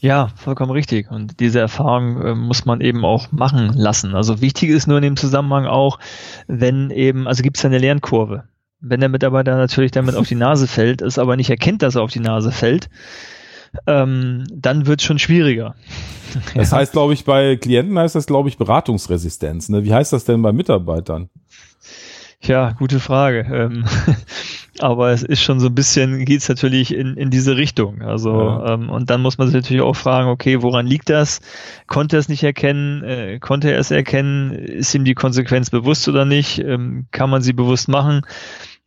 Ja, 0.01 0.29
vollkommen 0.37 0.73
richtig. 0.73 1.11
Und 1.11 1.41
diese 1.41 1.61
Erfahrung 1.61 2.23
äh, 2.23 2.35
muss 2.35 2.64
man 2.64 2.81
eben 2.81 3.05
auch 3.05 3.31
machen 3.31 3.73
lassen. 3.75 4.14
Also 4.14 4.41
wichtig 4.41 4.71
ist 4.71 4.87
nur 4.87 4.99
in 4.99 5.03
dem 5.03 5.17
Zusammenhang 5.17 5.67
auch, 5.67 5.99
wenn 6.47 6.91
eben, 6.91 7.27
also 7.27 7.43
gibt 7.43 7.59
es 7.59 7.64
eine 7.64 7.79
Lernkurve 7.79 8.45
wenn 8.81 9.01
der 9.01 9.09
Mitarbeiter 9.09 9.57
natürlich 9.57 9.91
damit 9.91 10.14
auf 10.14 10.29
die 10.29 10.35
Nase 10.35 10.67
fällt, 10.67 11.03
es 11.03 11.19
aber 11.19 11.37
nicht 11.37 11.51
erkennt, 11.51 11.83
dass 11.83 11.97
er 11.97 12.03
auf 12.03 12.12
die 12.12 12.21
Nase 12.21 12.53
fällt, 12.53 12.88
ähm, 13.87 14.45
dann 14.51 14.87
wird 14.87 15.01
es 15.01 15.07
schon 15.07 15.19
schwieriger. 15.19 15.75
Das 16.55 16.73
heißt, 16.73 16.93
glaube 16.93 17.14
ich, 17.14 17.25
bei 17.25 17.57
Klienten 17.57 17.99
heißt 17.99 18.14
das, 18.14 18.27
glaube 18.27 18.49
ich, 18.49 18.59
Beratungsresistenz. 18.59 19.69
Ne? 19.69 19.85
Wie 19.85 19.95
heißt 19.95 20.12
das 20.12 20.25
denn 20.25 20.43
bei 20.43 20.53
Mitarbeitern? 20.53 21.31
Ja, 22.40 22.72
gute 22.72 23.01
Frage. 23.01 23.46
Ähm, 23.53 23.85
aber 24.79 25.11
es 25.11 25.22
ist 25.22 25.42
schon 25.42 25.59
so 25.61 25.66
ein 25.66 25.74
bisschen, 25.74 26.24
geht 26.24 26.40
es 26.40 26.48
natürlich 26.48 26.94
in, 26.94 27.16
in 27.16 27.31
diese 27.31 27.57
Richtung. 27.57 28.03
Also 28.03 28.33
ja. 28.33 28.74
ähm, 28.74 28.90
und 28.90 29.11
dann 29.11 29.22
muss 29.22 29.38
man 29.38 29.48
sich 29.48 29.57
natürlich 29.57 29.83
auch 29.83 29.96
fragen, 29.96 30.29
okay, 30.29 30.62
woran 30.62 30.87
liegt 30.87 31.11
das? 31.11 31.40
Konnte 31.87 32.16
er 32.16 32.20
es 32.20 32.29
nicht 32.29 32.44
erkennen? 32.44 33.03
Äh, 33.03 33.38
konnte 33.40 33.72
er 33.72 33.79
es 33.79 33.90
erkennen? 33.90 34.53
Ist 34.53 34.94
ihm 34.94 35.05
die 35.05 35.14
Konsequenz 35.14 35.70
bewusst 35.70 36.09
oder 36.09 36.24
nicht? 36.24 36.59
Ähm, 36.61 37.07
kann 37.11 37.31
man 37.31 37.42
sie 37.42 37.53
bewusst 37.53 37.88
machen? 37.88 38.22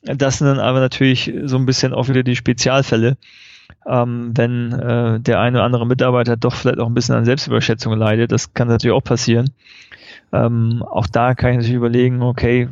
Das 0.01 0.37
sind 0.37 0.47
dann 0.47 0.59
aber 0.59 0.79
natürlich 0.79 1.31
so 1.43 1.57
ein 1.57 1.65
bisschen 1.65 1.93
auch 1.93 2.07
wieder 2.07 2.23
die 2.23 2.35
Spezialfälle. 2.35 3.17
Ähm, 3.85 4.31
wenn 4.35 4.71
äh, 4.73 5.19
der 5.19 5.39
eine 5.39 5.57
oder 5.57 5.65
andere 5.65 5.87
Mitarbeiter 5.87 6.37
doch 6.37 6.55
vielleicht 6.55 6.79
auch 6.79 6.87
ein 6.87 6.93
bisschen 6.93 7.15
an 7.15 7.25
Selbstüberschätzung 7.25 7.93
leidet, 7.93 8.31
das 8.31 8.53
kann 8.53 8.67
natürlich 8.67 8.95
auch 8.95 9.03
passieren. 9.03 9.51
Ähm, 10.33 10.83
auch 10.83 11.07
da 11.07 11.35
kann 11.35 11.51
ich 11.51 11.57
natürlich 11.57 11.75
überlegen, 11.75 12.21
okay, 12.21 12.69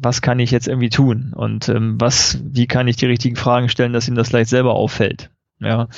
was 0.00 0.22
kann 0.22 0.38
ich 0.38 0.50
jetzt 0.50 0.68
irgendwie 0.68 0.90
tun 0.90 1.32
und 1.34 1.68
ähm, 1.68 2.00
was, 2.00 2.38
wie 2.42 2.66
kann 2.66 2.88
ich 2.88 2.96
die 2.96 3.06
richtigen 3.06 3.36
Fragen 3.36 3.68
stellen, 3.68 3.92
dass 3.92 4.08
ihm 4.08 4.14
das 4.14 4.28
vielleicht 4.28 4.50
selber 4.50 4.74
auffällt. 4.74 5.30
Ja, 5.60 5.84
mhm. 5.84 5.88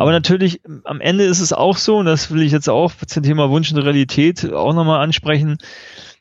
aber 0.00 0.10
natürlich 0.10 0.60
am 0.82 1.00
Ende 1.00 1.24
ist 1.24 1.40
es 1.40 1.52
auch 1.52 1.76
so, 1.76 1.98
und 1.98 2.06
das 2.06 2.30
will 2.32 2.42
ich 2.42 2.50
jetzt 2.50 2.68
auch 2.68 2.92
zum 3.06 3.22
Thema 3.22 3.48
Wunsch 3.48 3.72
und 3.72 3.78
Realität 3.78 4.52
auch 4.52 4.74
nochmal 4.74 5.00
ansprechen. 5.00 5.58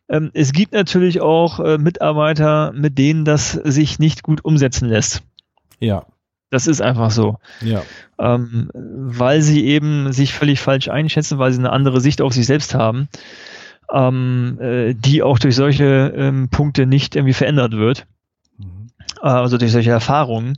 Ähm, 0.09 0.29
es 0.33 0.51
gibt 0.51 0.73
natürlich 0.73 1.21
auch 1.21 1.59
äh, 1.59 1.77
Mitarbeiter, 1.77 2.71
mit 2.73 2.97
denen 2.97 3.25
das 3.25 3.51
sich 3.51 3.97
nicht 3.97 4.21
gut 4.21 4.45
umsetzen 4.45 4.87
lässt. 4.87 5.23
Ja. 5.79 6.05
Das 6.51 6.67
ist 6.67 6.83
einfach 6.83 7.09
so. 7.09 7.37
Ja. 7.61 7.81
Ähm, 8.19 8.69
weil 8.75 9.41
sie 9.41 9.65
eben 9.65 10.13
sich 10.13 10.33
völlig 10.33 10.59
falsch 10.59 10.87
einschätzen, 10.87 11.39
weil 11.39 11.51
sie 11.51 11.57
eine 11.57 11.71
andere 11.71 11.99
Sicht 11.99 12.21
auf 12.21 12.31
sich 12.31 12.45
selbst 12.45 12.75
haben, 12.75 13.09
ähm, 13.91 14.57
äh, 14.61 14.93
die 14.93 15.23
auch 15.23 15.39
durch 15.39 15.55
solche 15.55 16.13
ähm, 16.15 16.49
Punkte 16.49 16.85
nicht 16.85 17.15
irgendwie 17.15 17.33
verändert 17.33 17.73
wird. 17.73 18.05
Mhm. 18.57 18.89
Äh, 19.21 19.27
also 19.27 19.57
durch 19.57 19.71
solche 19.71 19.91
Erfahrungen. 19.91 20.57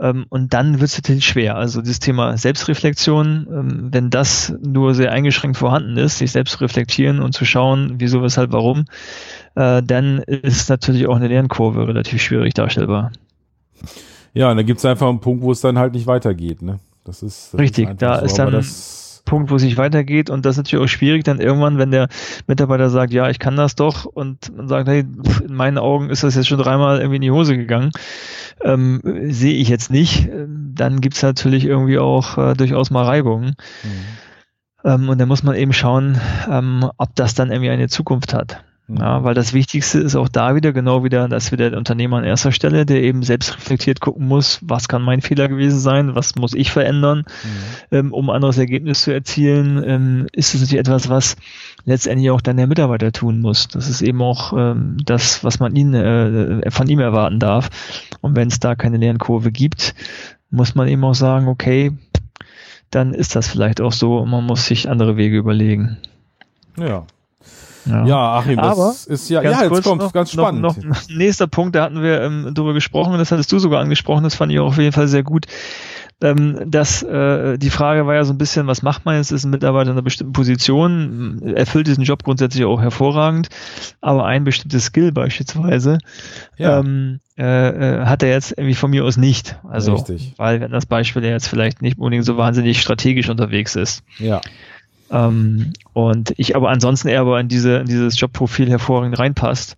Ähm, 0.00 0.26
und 0.30 0.54
dann 0.54 0.80
wird 0.80 0.90
es 0.90 0.98
natürlich 0.98 1.26
schwer. 1.26 1.56
Also 1.56 1.82
das 1.82 2.00
Thema 2.00 2.36
Selbstreflexion, 2.36 3.46
ähm, 3.52 3.88
wenn 3.92 4.08
das 4.08 4.54
nur 4.62 4.94
sehr 4.94 5.12
eingeschränkt 5.12 5.58
vorhanden 5.58 5.98
ist, 5.98 6.18
sich 6.18 6.32
selbst 6.32 6.60
reflektieren 6.60 7.20
und 7.20 7.32
zu 7.32 7.44
schauen, 7.44 7.94
wieso, 7.98 8.22
weshalb, 8.22 8.52
warum, 8.52 8.86
äh, 9.56 9.82
dann 9.82 10.18
ist 10.20 10.70
natürlich 10.70 11.06
auch 11.06 11.16
eine 11.16 11.28
Lernkurve 11.28 11.86
relativ 11.86 12.22
schwierig 12.22 12.54
darstellbar. 12.54 13.12
Ja, 14.32 14.50
und 14.50 14.56
da 14.56 14.62
gibt 14.62 14.78
es 14.78 14.84
einfach 14.84 15.08
einen 15.08 15.20
Punkt, 15.20 15.42
wo 15.42 15.52
es 15.52 15.60
dann 15.60 15.78
halt 15.78 15.92
nicht 15.92 16.06
weitergeht. 16.06 16.62
Ne? 16.62 16.78
Das 17.04 17.22
ist 17.22 17.52
das 17.52 17.60
richtig. 17.60 17.90
Ist 17.90 18.02
da 18.02 18.20
so, 18.20 18.24
ist 18.24 18.38
dann 18.38 18.52
das 18.52 18.99
Punkt, 19.24 19.50
wo 19.50 19.56
es 19.56 19.62
nicht 19.62 19.76
weitergeht 19.76 20.30
und 20.30 20.44
das 20.44 20.54
ist 20.54 20.58
natürlich 20.58 20.84
auch 20.84 20.88
schwierig, 20.88 21.24
dann 21.24 21.40
irgendwann, 21.40 21.78
wenn 21.78 21.90
der 21.90 22.08
Mitarbeiter 22.46 22.90
sagt, 22.90 23.12
ja, 23.12 23.28
ich 23.28 23.38
kann 23.38 23.56
das 23.56 23.74
doch 23.74 24.04
und 24.04 24.56
man 24.56 24.68
sagt, 24.68 24.88
hey, 24.88 25.00
in 25.46 25.54
meinen 25.54 25.78
Augen 25.78 26.10
ist 26.10 26.22
das 26.22 26.34
jetzt 26.34 26.48
schon 26.48 26.58
dreimal 26.58 26.98
irgendwie 26.98 27.16
in 27.16 27.22
die 27.22 27.30
Hose 27.30 27.56
gegangen, 27.56 27.90
ähm, 28.62 29.00
sehe 29.30 29.54
ich 29.54 29.68
jetzt 29.68 29.90
nicht, 29.90 30.28
dann 30.74 31.00
gibt 31.00 31.16
es 31.16 31.22
natürlich 31.22 31.64
irgendwie 31.64 31.98
auch 31.98 32.38
äh, 32.38 32.54
durchaus 32.54 32.90
mal 32.90 33.04
Reibungen. 33.04 33.54
Mhm. 33.82 34.04
Ähm, 34.84 35.08
und 35.08 35.18
da 35.18 35.26
muss 35.26 35.42
man 35.42 35.56
eben 35.56 35.72
schauen, 35.72 36.20
ähm, 36.50 36.88
ob 36.96 37.14
das 37.14 37.34
dann 37.34 37.50
irgendwie 37.50 37.70
eine 37.70 37.88
Zukunft 37.88 38.34
hat. 38.34 38.64
Ja, 38.98 39.22
weil 39.22 39.34
das 39.34 39.52
Wichtigste 39.52 40.00
ist 40.00 40.16
auch 40.16 40.28
da 40.28 40.56
wieder 40.56 40.72
genau 40.72 41.04
wieder, 41.04 41.28
dass 41.28 41.52
wieder 41.52 41.70
der 41.70 41.78
Unternehmer 41.78 42.16
an 42.16 42.24
erster 42.24 42.50
Stelle, 42.50 42.84
der 42.84 43.02
eben 43.02 43.22
selbst 43.22 43.56
reflektiert 43.56 44.00
gucken 44.00 44.26
muss, 44.26 44.58
was 44.62 44.88
kann 44.88 45.02
mein 45.02 45.20
Fehler 45.20 45.48
gewesen 45.48 45.78
sein, 45.78 46.16
was 46.16 46.34
muss 46.34 46.54
ich 46.54 46.72
verändern, 46.72 47.18
mhm. 47.18 47.96
ähm, 47.96 48.12
um 48.12 48.28
ein 48.28 48.36
anderes 48.36 48.58
Ergebnis 48.58 49.02
zu 49.02 49.12
erzielen, 49.12 49.82
ähm, 49.86 50.26
ist 50.32 50.54
es 50.54 50.60
natürlich 50.60 50.80
etwas, 50.80 51.08
was 51.08 51.36
letztendlich 51.84 52.30
auch 52.30 52.40
dann 52.40 52.56
der 52.56 52.66
Mitarbeiter 52.66 53.12
tun 53.12 53.40
muss. 53.40 53.68
Das 53.68 53.88
ist 53.88 54.02
eben 54.02 54.20
auch 54.22 54.52
ähm, 54.56 54.96
das, 55.04 55.44
was 55.44 55.60
man 55.60 55.76
ihn, 55.76 55.94
äh, 55.94 56.68
von 56.70 56.88
ihm 56.88 56.98
erwarten 56.98 57.38
darf. 57.38 57.70
Und 58.22 58.34
wenn 58.34 58.48
es 58.48 58.58
da 58.58 58.74
keine 58.74 58.96
Lernkurve 58.96 59.52
gibt, 59.52 59.94
muss 60.50 60.74
man 60.74 60.88
eben 60.88 61.04
auch 61.04 61.14
sagen, 61.14 61.46
okay, 61.46 61.92
dann 62.90 63.14
ist 63.14 63.36
das 63.36 63.46
vielleicht 63.46 63.80
auch 63.80 63.92
so 63.92 64.18
und 64.18 64.30
man 64.30 64.44
muss 64.44 64.66
sich 64.66 64.88
andere 64.88 65.16
Wege 65.16 65.36
überlegen. 65.36 65.98
Ja, 66.76 67.06
ja, 67.86 68.06
ja 68.06 68.38
Achim, 68.38 68.56
das 68.56 68.66
Aber 68.66 68.94
ist 69.06 69.30
ja, 69.30 69.42
ja, 69.42 69.62
jetzt 69.62 69.82
kommt 69.82 70.02
noch, 70.02 70.12
ganz 70.12 70.32
spannend. 70.32 70.62
Noch, 70.62 70.76
noch, 70.76 71.08
nächster 71.08 71.46
Punkt, 71.46 71.74
da 71.74 71.84
hatten 71.84 72.02
wir 72.02 72.22
ähm, 72.22 72.52
drüber 72.54 72.74
gesprochen, 72.74 73.16
das 73.18 73.32
hattest 73.32 73.50
du 73.52 73.58
sogar 73.58 73.80
angesprochen, 73.80 74.24
das 74.24 74.34
fand 74.34 74.52
ich 74.52 74.58
auch 74.60 74.68
auf 74.68 74.78
jeden 74.78 74.92
Fall 74.92 75.08
sehr 75.08 75.22
gut. 75.22 75.46
Ähm, 76.22 76.58
das, 76.66 77.02
äh, 77.02 77.56
die 77.56 77.70
Frage 77.70 78.06
war 78.06 78.14
ja 78.14 78.24
so 78.24 78.34
ein 78.34 78.38
bisschen, 78.38 78.66
was 78.66 78.82
macht 78.82 79.06
man 79.06 79.16
jetzt? 79.16 79.32
Ist 79.32 79.44
ein 79.44 79.50
Mitarbeiter 79.50 79.90
in 79.90 79.92
einer 79.92 80.02
bestimmten 80.02 80.34
Position, 80.34 81.40
erfüllt 81.54 81.86
diesen 81.86 82.04
Job 82.04 82.24
grundsätzlich 82.24 82.64
auch 82.66 82.80
hervorragend, 82.80 83.48
aber 84.02 84.26
ein 84.26 84.44
bestimmtes 84.44 84.84
Skill 84.84 85.12
beispielsweise 85.12 85.98
ja. 86.58 86.78
ähm, 86.80 87.20
äh, 87.38 88.00
äh 88.02 88.04
hat 88.04 88.22
er 88.22 88.28
jetzt 88.28 88.52
irgendwie 88.52 88.74
von 88.74 88.90
mir 88.90 89.04
aus 89.04 89.16
nicht. 89.16 89.58
Also, 89.68 89.94
Richtig. 89.94 90.34
weil 90.36 90.60
wenn 90.60 90.72
das 90.72 90.84
Beispiel 90.84 91.24
jetzt 91.24 91.48
vielleicht 91.48 91.80
nicht 91.80 91.98
unbedingt 91.98 92.26
so 92.26 92.36
wahnsinnig 92.36 92.82
strategisch 92.82 93.30
unterwegs 93.30 93.74
ist. 93.74 94.02
Ja. 94.18 94.42
Ähm, 95.10 95.72
und 95.92 96.32
ich 96.36 96.56
aber 96.56 96.70
ansonsten 96.70 97.08
eher 97.08 97.20
aber 97.20 97.40
in, 97.40 97.48
diese, 97.48 97.76
in 97.78 97.86
dieses 97.86 98.18
Jobprofil 98.18 98.70
hervorragend 98.70 99.18
reinpasst. 99.18 99.76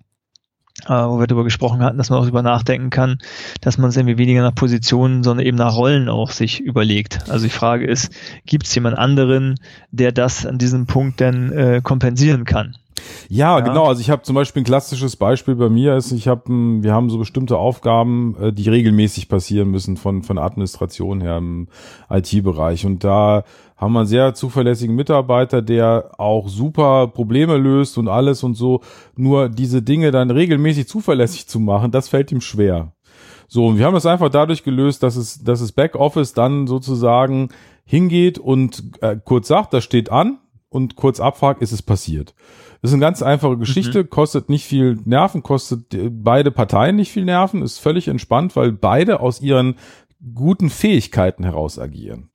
Äh, 0.86 0.94
wo 0.94 1.20
wir 1.20 1.26
darüber 1.26 1.44
gesprochen 1.44 1.82
hatten, 1.82 1.98
dass 1.98 2.08
man 2.08 2.18
auch 2.18 2.22
darüber 2.22 2.42
nachdenken 2.42 2.88
kann, 2.88 3.18
dass 3.60 3.76
man 3.76 3.90
es 3.90 3.96
irgendwie 3.96 4.16
weniger 4.16 4.40
nach 4.40 4.54
Positionen, 4.54 5.22
sondern 5.22 5.46
eben 5.46 5.58
nach 5.58 5.76
Rollen 5.76 6.08
auch 6.08 6.30
sich 6.30 6.60
überlegt. 6.60 7.30
Also 7.30 7.44
die 7.44 7.52
Frage 7.52 7.86
ist, 7.86 8.10
gibt 8.46 8.66
es 8.66 8.74
jemand 8.74 8.96
anderen, 8.96 9.60
der 9.90 10.12
das 10.12 10.46
an 10.46 10.58
diesem 10.58 10.86
Punkt 10.86 11.20
denn 11.20 11.52
äh, 11.52 11.82
kompensieren 11.84 12.44
kann? 12.44 12.74
Ja, 13.28 13.58
ja, 13.58 13.60
genau. 13.60 13.86
Also 13.86 14.00
ich 14.00 14.10
habe 14.10 14.22
zum 14.22 14.34
Beispiel 14.34 14.62
ein 14.62 14.66
klassisches 14.66 15.16
Beispiel 15.16 15.54
bei 15.54 15.68
mir 15.68 15.96
ist, 15.96 16.10
ich 16.12 16.28
habe, 16.28 16.42
wir 16.48 16.92
haben 16.92 17.10
so 17.10 17.18
bestimmte 17.18 17.58
Aufgaben, 17.58 18.36
äh, 18.40 18.52
die 18.52 18.68
regelmäßig 18.68 19.28
passieren 19.28 19.70
müssen 19.70 19.96
von 19.96 20.22
von 20.22 20.38
Administration 20.38 21.20
her 21.20 21.36
im 21.36 21.68
IT-Bereich 22.10 22.86
und 22.86 23.04
da 23.04 23.44
haben 23.82 23.94
wir 23.94 24.00
einen 24.00 24.08
sehr 24.08 24.32
zuverlässigen 24.32 24.94
Mitarbeiter, 24.94 25.60
der 25.60 26.12
auch 26.16 26.48
super 26.48 27.08
Probleme 27.08 27.56
löst 27.56 27.98
und 27.98 28.06
alles 28.06 28.44
und 28.44 28.54
so. 28.54 28.80
Nur 29.16 29.48
diese 29.48 29.82
Dinge 29.82 30.12
dann 30.12 30.30
regelmäßig 30.30 30.86
zuverlässig 30.86 31.48
zu 31.48 31.58
machen, 31.58 31.90
das 31.90 32.08
fällt 32.08 32.30
ihm 32.30 32.40
schwer. 32.40 32.92
So, 33.48 33.66
und 33.66 33.78
wir 33.78 33.84
haben 33.84 33.94
das 33.94 34.06
einfach 34.06 34.28
dadurch 34.28 34.62
gelöst, 34.62 35.02
dass 35.02 35.16
es, 35.16 35.42
dass 35.42 35.60
es 35.60 35.72
Backoffice 35.72 36.32
dann 36.32 36.68
sozusagen 36.68 37.48
hingeht 37.84 38.38
und 38.38 38.84
äh, 39.00 39.16
kurz 39.22 39.48
sagt, 39.48 39.74
das 39.74 39.82
steht 39.82 40.12
an 40.12 40.38
und 40.68 40.94
kurz 40.94 41.18
abfragt, 41.18 41.60
ist 41.60 41.72
es 41.72 41.82
passiert. 41.82 42.36
Das 42.82 42.92
ist 42.92 42.94
eine 42.94 43.00
ganz 43.00 43.20
einfache 43.20 43.58
Geschichte, 43.58 44.04
mhm. 44.04 44.10
kostet 44.10 44.48
nicht 44.48 44.64
viel 44.64 45.00
Nerven, 45.04 45.42
kostet 45.42 45.92
äh, 45.92 46.08
beide 46.08 46.52
Parteien 46.52 46.94
nicht 46.94 47.10
viel 47.10 47.24
Nerven, 47.24 47.62
ist 47.62 47.80
völlig 47.80 48.06
entspannt, 48.06 48.54
weil 48.54 48.70
beide 48.70 49.18
aus 49.18 49.40
ihren 49.40 49.74
guten 50.34 50.70
Fähigkeiten 50.70 51.42
heraus 51.42 51.80
agieren. 51.80 52.30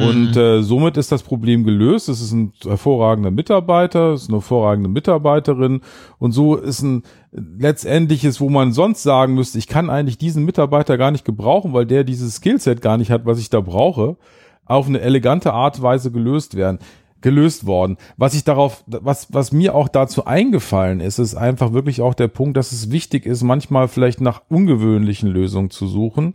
Und 0.00 0.34
mhm. 0.34 0.40
äh, 0.40 0.62
somit 0.62 0.96
ist 0.96 1.12
das 1.12 1.22
Problem 1.22 1.64
gelöst. 1.64 2.08
Es 2.08 2.20
ist 2.20 2.32
ein 2.32 2.52
hervorragender 2.64 3.30
Mitarbeiter, 3.30 4.12
es 4.12 4.22
ist 4.22 4.28
eine 4.28 4.38
hervorragende 4.38 4.88
Mitarbeiterin. 4.88 5.82
Und 6.18 6.32
so 6.32 6.56
ist 6.56 6.82
ein 6.82 7.02
letztendliches, 7.32 8.40
wo 8.40 8.48
man 8.48 8.72
sonst 8.72 9.02
sagen 9.02 9.34
müsste, 9.34 9.58
ich 9.58 9.66
kann 9.66 9.90
eigentlich 9.90 10.18
diesen 10.18 10.44
Mitarbeiter 10.44 10.96
gar 10.98 11.10
nicht 11.10 11.24
gebrauchen, 11.24 11.72
weil 11.72 11.86
der 11.86 12.04
dieses 12.04 12.36
Skillset 12.36 12.80
gar 12.80 12.96
nicht 12.96 13.10
hat, 13.10 13.26
was 13.26 13.38
ich 13.38 13.50
da 13.50 13.60
brauche, 13.60 14.16
auf 14.64 14.86
eine 14.86 15.00
elegante 15.00 15.52
Art 15.52 15.76
und 15.78 15.82
Weise 15.82 16.10
gelöst 16.10 16.56
werden 16.56 16.78
gelöst 17.20 17.66
worden. 17.66 17.96
Was 18.16 18.34
ich 18.34 18.44
darauf, 18.44 18.82
was, 18.86 19.32
was 19.32 19.52
mir 19.52 19.74
auch 19.74 19.88
dazu 19.88 20.24
eingefallen 20.24 21.00
ist, 21.00 21.18
ist 21.18 21.34
einfach 21.34 21.72
wirklich 21.72 22.00
auch 22.00 22.14
der 22.14 22.28
Punkt, 22.28 22.56
dass 22.56 22.72
es 22.72 22.90
wichtig 22.90 23.26
ist, 23.26 23.42
manchmal 23.42 23.88
vielleicht 23.88 24.20
nach 24.20 24.42
ungewöhnlichen 24.48 25.28
Lösungen 25.28 25.70
zu 25.70 25.86
suchen, 25.86 26.34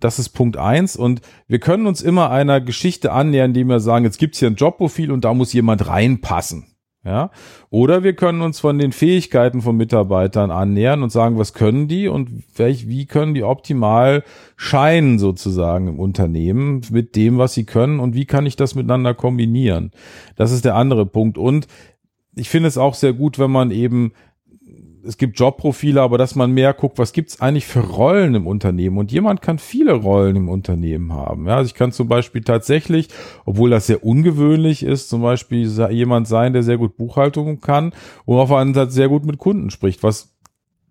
das 0.00 0.18
ist 0.18 0.30
Punkt 0.30 0.56
eins. 0.56 0.96
Und 0.96 1.20
wir 1.46 1.58
können 1.58 1.86
uns 1.86 2.02
immer 2.02 2.30
einer 2.30 2.60
Geschichte 2.60 3.12
annähern, 3.12 3.50
indem 3.50 3.68
wir 3.68 3.80
sagen, 3.80 4.04
jetzt 4.04 4.18
gibt's 4.18 4.38
hier 4.38 4.48
ein 4.48 4.56
Jobprofil 4.56 5.10
und 5.10 5.24
da 5.24 5.34
muss 5.34 5.52
jemand 5.52 5.86
reinpassen. 5.86 6.66
Ja, 7.04 7.30
oder 7.70 8.02
wir 8.02 8.14
können 8.14 8.42
uns 8.42 8.58
von 8.58 8.76
den 8.76 8.90
Fähigkeiten 8.90 9.62
von 9.62 9.76
Mitarbeitern 9.76 10.50
annähern 10.50 11.02
und 11.04 11.10
sagen, 11.10 11.38
was 11.38 11.54
können 11.54 11.86
die 11.86 12.08
und 12.08 12.28
welch, 12.58 12.88
wie 12.88 13.06
können 13.06 13.34
die 13.34 13.44
optimal 13.44 14.24
scheinen 14.56 15.20
sozusagen 15.20 15.86
im 15.86 16.00
Unternehmen 16.00 16.82
mit 16.90 17.14
dem, 17.14 17.38
was 17.38 17.54
sie 17.54 17.64
können 17.64 18.00
und 18.00 18.14
wie 18.14 18.26
kann 18.26 18.46
ich 18.46 18.56
das 18.56 18.74
miteinander 18.74 19.14
kombinieren? 19.14 19.92
Das 20.36 20.50
ist 20.50 20.64
der 20.64 20.74
andere 20.74 21.06
Punkt. 21.06 21.38
Und 21.38 21.68
ich 22.34 22.48
finde 22.48 22.68
es 22.68 22.76
auch 22.76 22.94
sehr 22.94 23.12
gut, 23.12 23.38
wenn 23.38 23.50
man 23.50 23.70
eben 23.70 24.12
es 25.08 25.16
gibt 25.16 25.38
Jobprofile, 25.38 26.02
aber 26.02 26.18
dass 26.18 26.34
man 26.34 26.52
mehr 26.52 26.74
guckt, 26.74 26.98
was 26.98 27.14
gibt's 27.14 27.40
eigentlich 27.40 27.66
für 27.66 27.80
Rollen 27.80 28.34
im 28.34 28.46
Unternehmen? 28.46 28.98
Und 28.98 29.10
jemand 29.10 29.40
kann 29.40 29.58
viele 29.58 29.94
Rollen 29.94 30.36
im 30.36 30.48
Unternehmen 30.50 31.14
haben. 31.14 31.46
Ja, 31.46 31.56
also 31.56 31.66
ich 31.66 31.74
kann 31.74 31.92
zum 31.92 32.08
Beispiel 32.08 32.42
tatsächlich, 32.42 33.08
obwohl 33.46 33.70
das 33.70 33.86
sehr 33.86 34.04
ungewöhnlich 34.04 34.82
ist, 34.82 35.08
zum 35.08 35.22
Beispiel 35.22 35.66
jemand 35.90 36.28
sein, 36.28 36.52
der 36.52 36.62
sehr 36.62 36.76
gut 36.76 36.98
Buchhaltung 36.98 37.60
kann 37.60 37.94
und 38.26 38.36
auf 38.36 38.52
einen 38.52 38.74
Seite 38.74 38.90
sehr 38.90 39.08
gut 39.08 39.24
mit 39.24 39.38
Kunden 39.38 39.70
spricht, 39.70 40.02
was 40.02 40.34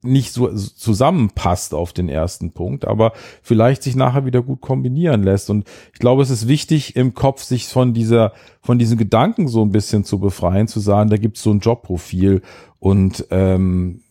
nicht 0.01 0.31
so 0.31 0.47
zusammenpasst 0.49 1.73
auf 1.73 1.93
den 1.93 2.09
ersten 2.09 2.51
Punkt, 2.51 2.85
aber 2.85 3.13
vielleicht 3.41 3.83
sich 3.83 3.95
nachher 3.95 4.25
wieder 4.25 4.41
gut 4.41 4.61
kombinieren 4.61 5.23
lässt. 5.23 5.49
Und 5.49 5.67
ich 5.93 5.99
glaube, 5.99 6.21
es 6.21 6.29
ist 6.29 6.47
wichtig, 6.47 6.95
im 6.95 7.13
Kopf 7.13 7.43
sich 7.43 7.67
von 7.67 7.93
dieser, 7.93 8.33
von 8.61 8.79
diesen 8.79 8.97
Gedanken 8.97 9.47
so 9.47 9.63
ein 9.63 9.71
bisschen 9.71 10.03
zu 10.03 10.19
befreien, 10.19 10.67
zu 10.67 10.79
sagen, 10.79 11.09
da 11.09 11.17
gibt 11.17 11.37
es 11.37 11.43
so 11.43 11.51
ein 11.51 11.59
Jobprofil 11.59 12.41
und 12.79 13.25
ähm, 13.31 14.01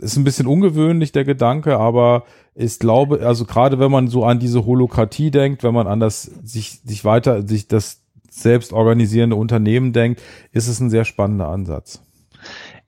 ist 0.00 0.16
ein 0.16 0.24
bisschen 0.24 0.46
ungewöhnlich, 0.46 1.12
der 1.12 1.24
Gedanke, 1.24 1.78
aber 1.78 2.24
ich 2.54 2.78
glaube, 2.78 3.20
also 3.26 3.44
gerade 3.44 3.78
wenn 3.78 3.90
man 3.90 4.08
so 4.08 4.24
an 4.24 4.38
diese 4.38 4.66
Holokratie 4.66 5.30
denkt, 5.30 5.62
wenn 5.62 5.74
man 5.74 5.86
an 5.86 6.00
das 6.00 6.22
sich, 6.22 6.80
sich 6.84 7.04
weiter, 7.04 7.46
sich 7.46 7.68
das 7.68 8.02
selbst 8.30 8.72
organisierende 8.72 9.36
Unternehmen 9.36 9.92
denkt, 9.92 10.22
ist 10.52 10.68
es 10.68 10.80
ein 10.80 10.90
sehr 10.90 11.04
spannender 11.04 11.48
Ansatz. 11.48 12.02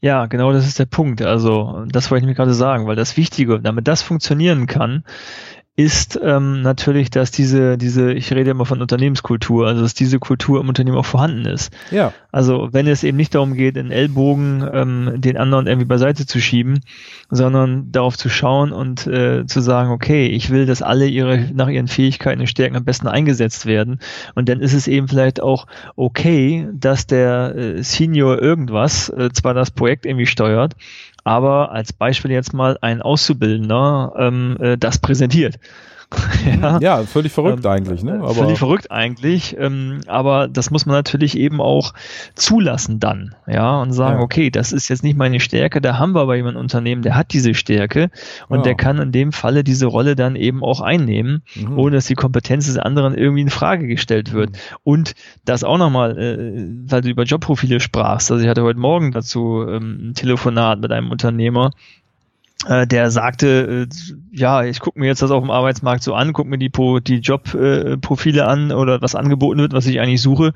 Ja, 0.01 0.27
genau 0.27 0.53
das 0.53 0.67
ist 0.67 0.79
der 0.79 0.87
Punkt. 0.87 1.23
Also 1.23 1.85
das 1.89 2.11
wollte 2.11 2.25
ich 2.25 2.29
mir 2.29 2.35
gerade 2.35 2.55
sagen, 2.55 2.87
weil 2.87 2.97
das 2.97 3.17
Wichtige, 3.17 3.61
damit 3.61 3.89
das 3.89 4.03
funktionieren 4.03 4.67
kann, 4.67 5.05
ist 5.79 6.19
ähm, 6.21 6.63
natürlich, 6.63 7.09
dass 7.09 7.31
diese, 7.31 7.79
diese, 7.79 8.13
ich 8.13 8.33
rede 8.33 8.51
immer 8.51 8.67
von 8.67 8.83
Unternehmenskultur, 8.83 9.69
also 9.69 9.83
dass 9.83 9.95
diese 9.95 10.19
Kultur 10.19 10.61
im 10.61 10.69
Unternehmen 10.69 10.97
auch 10.97 11.07
vorhanden 11.07 11.45
ist. 11.47 11.73
Ja. 11.93 12.13
Also 12.33 12.71
wenn 12.73 12.89
es 12.89 13.05
eben 13.05 13.17
nicht 13.17 13.33
darum 13.33 13.55
geht, 13.55 13.77
in 13.77 13.93
Ellbogen 13.93 14.69
ähm, 14.73 15.13
den 15.19 15.37
anderen 15.37 15.69
irgendwie 15.69 15.87
beiseite 15.87 16.27
zu 16.27 16.41
schieben, 16.41 16.81
sondern 17.31 17.93
darauf 17.93 18.19
zu 18.19 18.29
schauen 18.29 18.73
und 18.73 19.07
äh, 19.07 19.47
zu 19.47 19.61
sagen, 19.61 19.93
okay, 19.93 20.27
ich 20.27 20.51
will, 20.51 20.67
dass 20.67 20.83
alle 20.83 21.07
ihre 21.07 21.49
nach 21.55 21.69
ihren 21.69 21.87
Fähigkeiten 21.87 22.41
und 22.41 22.49
Stärken 22.49 22.75
am 22.75 22.85
besten 22.85 23.07
eingesetzt 23.07 23.65
werden. 23.65 24.01
Und 24.35 24.49
dann 24.49 24.59
ist 24.59 24.73
es 24.73 24.89
eben 24.89 25.07
vielleicht 25.07 25.41
auch 25.41 25.69
okay, 25.95 26.67
dass 26.73 27.07
der 27.07 27.55
äh, 27.55 27.85
Senior 27.85 28.43
irgendwas 28.43 29.11
äh, 29.11 29.31
zwar 29.33 29.55
das 29.55 29.71
Projekt 29.71 30.07
irgendwie 30.07 30.27
steuert, 30.27 30.75
aber 31.25 31.73
als 31.73 31.93
Beispiel 31.93 32.31
jetzt 32.31 32.55
mal 32.55 32.79
ein 32.81 33.03
Auszubildender 33.03 34.13
ähm, 34.17 34.57
äh, 34.61 34.79
das 34.79 34.99
präsentiert. 34.99 35.59
Ja. 36.61 36.79
ja, 36.81 37.03
völlig 37.03 37.33
verrückt 37.33 37.65
ähm, 37.65 37.71
eigentlich. 37.71 38.03
Ne? 38.03 38.15
Aber 38.15 38.35
völlig 38.35 38.59
verrückt 38.59 38.91
eigentlich. 38.91 39.57
Ähm, 39.59 40.01
aber 40.07 40.49
das 40.49 40.71
muss 40.71 40.87
man 40.87 40.97
natürlich 40.97 41.37
eben 41.37 41.61
auch 41.61 41.93
zulassen 42.35 42.99
dann. 42.99 43.35
Ja, 43.47 43.81
und 43.81 43.93
sagen, 43.93 44.19
ja. 44.19 44.25
okay, 44.25 44.51
das 44.51 44.73
ist 44.73 44.89
jetzt 44.89 45.03
nicht 45.03 45.17
meine 45.17 45.41
Stärke, 45.41 45.81
da 45.81 45.99
haben 45.99 46.15
wir 46.15 46.21
aber 46.21 46.37
jemanden 46.37 46.61
Unternehmen, 46.61 47.03
der 47.03 47.15
hat 47.15 47.33
diese 47.33 47.55
Stärke 47.55 48.11
und 48.49 48.59
ja. 48.59 48.63
der 48.63 48.75
kann 48.75 48.99
in 48.99 49.13
dem 49.13 49.33
Falle 49.33 49.65
diese 49.65 49.87
Rolle 49.87 50.17
dann 50.17 50.37
eben 50.37 50.63
auch 50.63 50.81
einnehmen, 50.81 51.43
mhm. 51.55 51.79
ohne 51.79 51.97
dass 51.97 52.07
die 52.07 52.15
Kompetenz 52.15 52.67
des 52.67 52.79
anderen 52.79 53.15
irgendwie 53.15 53.43
in 53.43 53.51
Frage 53.51 53.87
gestellt 53.87 54.33
wird. 54.33 54.51
Mhm. 54.51 54.57
Und 54.85 55.15
das 55.45 55.65
auch 55.65 55.79
nochmal, 55.79 56.19
äh, 56.19 56.91
weil 56.91 57.03
du 57.03 57.09
über 57.09 57.25
Jobprofile 57.25 57.81
sprachst. 57.81 58.31
Also 58.31 58.43
ich 58.43 58.49
hatte 58.49 58.63
heute 58.63 58.79
Morgen 58.79 59.13
dazu 59.13 59.65
ähm, 59.69 60.11
ein 60.11 60.15
Telefonat 60.15 60.81
mit 60.81 60.93
einem 60.93 61.11
Unternehmer, 61.11 61.71
der 62.67 63.11
sagte, 63.11 63.87
äh, 63.89 63.95
ja, 64.33 64.65
ich 64.65 64.81
gucke 64.81 64.99
mir 64.99 65.07
jetzt 65.07 65.23
das 65.23 65.31
auf 65.31 65.43
dem 65.43 65.51
Arbeitsmarkt 65.51 66.03
so 66.03 66.15
an, 66.15 66.33
gucke 66.33 66.49
mir 66.49 66.59
die, 66.59 66.71
die 67.07 67.19
Jobprofile 67.19 68.41
äh, 68.41 68.45
an 68.45 68.73
oder 68.73 69.01
was 69.01 69.15
angeboten 69.15 69.61
wird, 69.61 69.73
was 69.73 69.87
ich 69.87 70.01
eigentlich 70.01 70.21
suche 70.21 70.53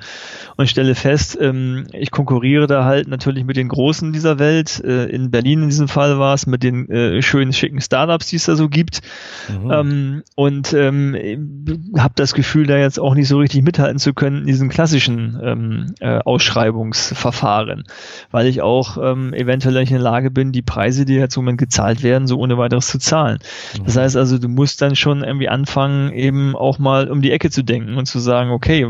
und 0.57 0.69
stelle 0.69 0.95
fest, 0.95 1.39
ähm, 1.41 1.87
ich 1.93 2.11
konkurriere 2.11 2.67
da 2.67 2.85
halt 2.85 3.07
natürlich 3.07 3.45
mit 3.45 3.57
den 3.57 3.69
Großen 3.69 4.13
dieser 4.13 4.39
Welt. 4.41 4.83
Äh, 4.85 5.07
in 5.07 5.31
Berlin 5.31 5.63
in 5.63 5.69
diesem 5.69 5.89
Fall 5.89 6.19
war 6.19 6.35
es 6.35 6.47
mit 6.47 6.63
den 6.63 6.89
äh, 6.91 7.23
schönen, 7.23 7.53
schicken 7.53 7.81
Startups, 7.81 8.27
die 8.27 8.37
es 8.37 8.45
da 8.45 8.57
so 8.57 8.69
gibt. 8.69 9.01
Mhm. 9.49 9.71
Ähm, 9.71 10.23
und 10.35 10.73
ähm, 10.73 11.15
habe 11.97 12.15
das 12.17 12.35
Gefühl, 12.35 12.67
da 12.67 12.77
jetzt 12.79 12.99
auch 12.99 13.15
nicht 13.15 13.29
so 13.29 13.39
richtig 13.39 13.63
mithalten 13.63 13.99
zu 13.99 14.13
können 14.13 14.41
in 14.41 14.47
diesen 14.47 14.69
klassischen 14.69 15.41
ähm, 15.43 15.95
äh, 16.01 16.19
Ausschreibungsverfahren, 16.19 17.85
weil 18.31 18.47
ich 18.47 18.61
auch 18.61 18.99
ähm, 18.99 19.33
eventuell 19.35 19.75
nicht 19.75 19.91
in 19.91 19.99
der 19.99 20.05
Lage 20.05 20.31
bin, 20.31 20.53
die 20.53 20.63
Preise, 20.63 21.05
die 21.05 21.15
jetzt 21.15 21.37
im 21.37 21.45
Moment 21.45 21.59
gezahlt 21.59 21.92
werden, 22.03 22.27
so 22.27 22.39
ohne 22.39 22.57
weiteres 22.57 22.87
zu 22.87 22.99
zahlen. 22.99 23.39
Das 23.85 23.97
heißt 23.97 24.17
also, 24.17 24.39
du 24.39 24.49
musst 24.49 24.81
dann 24.81 24.97
schon 24.97 25.23
irgendwie 25.23 25.49
anfangen, 25.49 26.13
eben 26.13 26.57
auch 26.57 26.79
mal 26.79 27.11
um 27.11 27.21
die 27.21 27.33
Ecke 27.33 27.51
zu 27.51 27.63
denken 27.63 27.97
und 27.97 28.07
zu 28.07 28.19
sagen, 28.19 28.51
okay, 28.51 28.87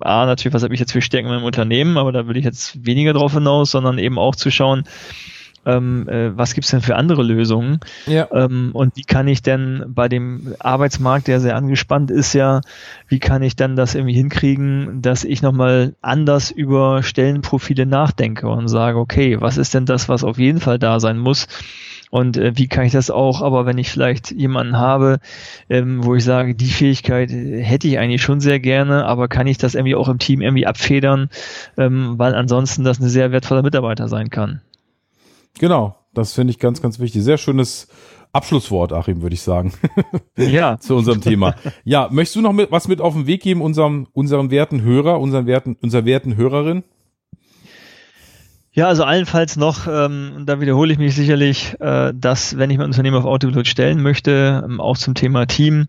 A, 0.00 0.26
natürlich, 0.26 0.54
was 0.54 0.62
habe 0.62 0.74
ich 0.74 0.80
jetzt 0.80 0.92
für 0.92 1.00
Stärken 1.00 1.28
in 1.28 1.34
meinem 1.34 1.44
Unternehmen, 1.44 1.96
aber 1.96 2.12
da 2.12 2.26
will 2.26 2.36
ich 2.36 2.44
jetzt 2.44 2.84
weniger 2.84 3.12
drauf 3.12 3.32
hinaus, 3.32 3.70
sondern 3.70 3.98
eben 3.98 4.18
auch 4.18 4.34
zu 4.34 4.50
schauen, 4.50 4.84
ähm, 5.64 6.08
äh, 6.08 6.36
was 6.36 6.54
gibt's 6.54 6.70
denn 6.70 6.80
für 6.80 6.96
andere 6.96 7.22
Lösungen? 7.22 7.78
Ja. 8.06 8.28
Ähm, 8.32 8.70
und 8.72 8.96
wie 8.96 9.04
kann 9.04 9.28
ich 9.28 9.42
denn 9.42 9.84
bei 9.88 10.08
dem 10.08 10.54
Arbeitsmarkt, 10.58 11.28
der 11.28 11.40
sehr 11.40 11.56
angespannt 11.56 12.10
ist, 12.10 12.32
ja, 12.32 12.62
wie 13.08 13.20
kann 13.20 13.42
ich 13.42 13.54
dann 13.54 13.76
das 13.76 13.94
irgendwie 13.94 14.14
hinkriegen, 14.14 15.02
dass 15.02 15.24
ich 15.24 15.42
nochmal 15.42 15.94
anders 16.00 16.50
über 16.50 17.02
Stellenprofile 17.02 17.86
nachdenke 17.86 18.48
und 18.48 18.68
sage, 18.68 18.98
okay, 18.98 19.40
was 19.40 19.56
ist 19.56 19.74
denn 19.74 19.86
das, 19.86 20.08
was 20.08 20.24
auf 20.24 20.38
jeden 20.38 20.60
Fall 20.60 20.78
da 20.78 20.98
sein 20.98 21.18
muss? 21.18 21.46
Und 22.12 22.36
äh, 22.36 22.52
wie 22.56 22.68
kann 22.68 22.84
ich 22.84 22.92
das 22.92 23.10
auch, 23.10 23.40
aber 23.40 23.64
wenn 23.64 23.78
ich 23.78 23.90
vielleicht 23.90 24.32
jemanden 24.32 24.76
habe, 24.76 25.18
ähm, 25.70 26.04
wo 26.04 26.14
ich 26.14 26.22
sage, 26.22 26.54
die 26.54 26.68
Fähigkeit 26.68 27.30
hätte 27.30 27.88
ich 27.88 27.98
eigentlich 27.98 28.20
schon 28.20 28.38
sehr 28.38 28.60
gerne, 28.60 29.06
aber 29.06 29.28
kann 29.28 29.46
ich 29.46 29.56
das 29.56 29.74
irgendwie 29.74 29.94
auch 29.94 30.10
im 30.10 30.18
Team 30.18 30.42
irgendwie 30.42 30.66
abfedern, 30.66 31.30
ähm, 31.78 32.18
weil 32.18 32.34
ansonsten 32.34 32.84
das 32.84 33.00
ein 33.00 33.08
sehr 33.08 33.32
wertvoller 33.32 33.62
Mitarbeiter 33.62 34.08
sein 34.08 34.28
kann. 34.28 34.60
Genau, 35.58 35.96
das 36.12 36.34
finde 36.34 36.50
ich 36.50 36.58
ganz, 36.58 36.82
ganz 36.82 36.98
wichtig. 36.98 37.22
Sehr 37.22 37.38
schönes 37.38 37.88
Abschlusswort, 38.34 38.92
Achim, 38.92 39.22
würde 39.22 39.32
ich 39.32 39.40
sagen. 39.40 39.72
ja. 40.36 40.78
Zu 40.78 40.96
unserem 40.96 41.22
Thema. 41.22 41.54
Ja, 41.82 42.10
möchtest 42.10 42.36
du 42.36 42.42
noch 42.42 42.52
mit, 42.52 42.70
was 42.70 42.88
mit 42.88 43.00
auf 43.00 43.14
den 43.14 43.26
Weg 43.26 43.42
geben, 43.42 43.62
unserem, 43.62 44.06
unserem 44.12 44.50
werten 44.50 44.82
Hörer, 44.82 45.18
unseren 45.18 45.46
werten, 45.46 45.78
unserer 45.80 46.04
werten 46.04 46.36
Hörerin? 46.36 46.84
Ja, 48.74 48.88
also 48.88 49.04
allenfalls 49.04 49.56
noch, 49.56 49.86
ähm, 49.86 50.44
da 50.46 50.58
wiederhole 50.58 50.94
ich 50.94 50.98
mich 50.98 51.14
sicherlich, 51.14 51.76
äh, 51.78 52.14
dass 52.14 52.56
wenn 52.56 52.70
ich 52.70 52.78
mein 52.78 52.86
Unternehmen 52.86 53.18
auf 53.18 53.26
Autopilot 53.26 53.66
stellen 53.66 54.00
möchte, 54.00 54.62
ähm, 54.64 54.80
auch 54.80 54.96
zum 54.96 55.14
Thema 55.14 55.44
Team, 55.44 55.88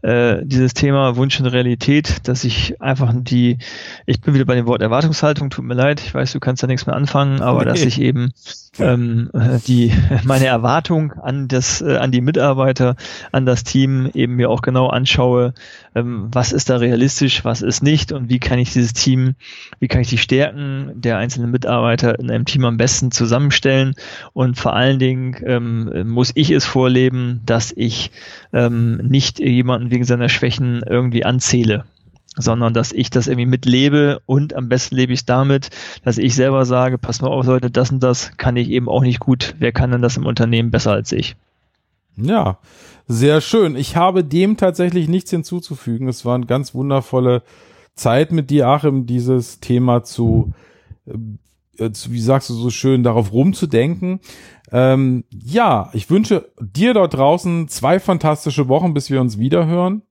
äh, 0.00 0.38
dieses 0.42 0.72
Thema 0.72 1.16
Wunsch 1.16 1.38
und 1.38 1.46
Realität, 1.46 2.26
dass 2.26 2.44
ich 2.44 2.80
einfach 2.80 3.12
die, 3.14 3.58
ich 4.06 4.22
bin 4.22 4.32
wieder 4.32 4.46
bei 4.46 4.54
dem 4.54 4.64
Wort 4.64 4.80
Erwartungshaltung, 4.80 5.50
tut 5.50 5.66
mir 5.66 5.74
leid, 5.74 6.00
ich 6.00 6.14
weiß, 6.14 6.32
du 6.32 6.40
kannst 6.40 6.62
da 6.62 6.66
nichts 6.66 6.86
mehr 6.86 6.96
anfangen, 6.96 7.42
aber 7.42 7.66
dass 7.66 7.82
ich 7.82 8.00
eben 8.00 8.32
ähm, 8.78 9.30
die 9.66 9.92
meine 10.24 10.46
Erwartung 10.46 11.12
an 11.12 11.48
das 11.48 11.82
äh, 11.82 11.96
an 11.96 12.10
die 12.10 12.20
Mitarbeiter 12.20 12.96
an 13.30 13.44
das 13.44 13.64
Team 13.64 14.10
eben 14.14 14.36
mir 14.36 14.50
auch 14.50 14.62
genau 14.62 14.88
anschaue 14.88 15.52
ähm, 15.94 16.28
was 16.32 16.52
ist 16.52 16.70
da 16.70 16.76
realistisch 16.76 17.44
was 17.44 17.60
ist 17.60 17.82
nicht 17.82 18.12
und 18.12 18.30
wie 18.30 18.38
kann 18.38 18.58
ich 18.58 18.72
dieses 18.72 18.94
Team 18.94 19.34
wie 19.78 19.88
kann 19.88 20.00
ich 20.00 20.08
die 20.08 20.18
Stärken 20.18 20.92
der 20.94 21.18
einzelnen 21.18 21.50
Mitarbeiter 21.50 22.18
in 22.22 22.30
einem 22.30 22.44
Team 22.44 22.64
am 22.64 22.76
besten 22.76 23.10
zusammenstellen 23.10 23.94
und 24.32 24.58
vor 24.58 24.74
allen 24.74 24.98
Dingen 24.98 25.36
ähm, 25.44 26.08
muss 26.08 26.32
ich 26.34 26.50
es 26.50 26.64
vorleben 26.64 27.40
dass 27.44 27.72
ich 27.76 28.10
ähm, 28.52 28.96
nicht 28.96 29.38
jemanden 29.38 29.90
wegen 29.90 30.04
seiner 30.04 30.28
Schwächen 30.28 30.82
irgendwie 30.86 31.24
anzähle 31.24 31.84
sondern 32.36 32.72
dass 32.72 32.92
ich 32.92 33.10
das 33.10 33.26
irgendwie 33.26 33.46
mitlebe 33.46 34.20
und 34.26 34.54
am 34.54 34.68
besten 34.68 34.96
lebe 34.96 35.12
ich 35.12 35.20
es 35.20 35.26
damit, 35.26 35.70
dass 36.04 36.18
ich 36.18 36.34
selber 36.34 36.64
sage, 36.64 36.96
pass 36.96 37.20
mal 37.20 37.28
auf 37.28 37.46
Leute, 37.46 37.70
das 37.70 37.90
und 37.90 38.02
das 38.02 38.36
kann 38.38 38.56
ich 38.56 38.70
eben 38.70 38.88
auch 38.88 39.02
nicht 39.02 39.20
gut. 39.20 39.54
Wer 39.58 39.72
kann 39.72 39.90
denn 39.90 40.02
das 40.02 40.16
im 40.16 40.24
Unternehmen 40.24 40.70
besser 40.70 40.92
als 40.92 41.12
ich? 41.12 41.36
Ja, 42.16 42.58
sehr 43.06 43.40
schön. 43.40 43.76
Ich 43.76 43.96
habe 43.96 44.24
dem 44.24 44.56
tatsächlich 44.56 45.08
nichts 45.08 45.30
hinzuzufügen. 45.30 46.08
Es 46.08 46.24
war 46.24 46.34
eine 46.34 46.46
ganz 46.46 46.74
wundervolle 46.74 47.42
Zeit 47.94 48.32
mit 48.32 48.50
dir, 48.50 48.68
Achim, 48.68 49.06
dieses 49.06 49.60
Thema 49.60 50.02
zu, 50.02 50.52
äh, 51.06 51.12
wie 51.78 52.20
sagst 52.20 52.50
du 52.50 52.54
so 52.54 52.70
schön, 52.70 53.02
darauf 53.02 53.32
rumzudenken. 53.32 54.20
Ähm, 54.70 55.24
ja, 55.30 55.90
ich 55.92 56.10
wünsche 56.10 56.50
dir 56.60 56.94
dort 56.94 57.14
draußen 57.14 57.68
zwei 57.68 58.00
fantastische 58.00 58.68
Wochen, 58.68 58.94
bis 58.94 59.10
wir 59.10 59.20
uns 59.20 59.38
wiederhören. 59.38 60.02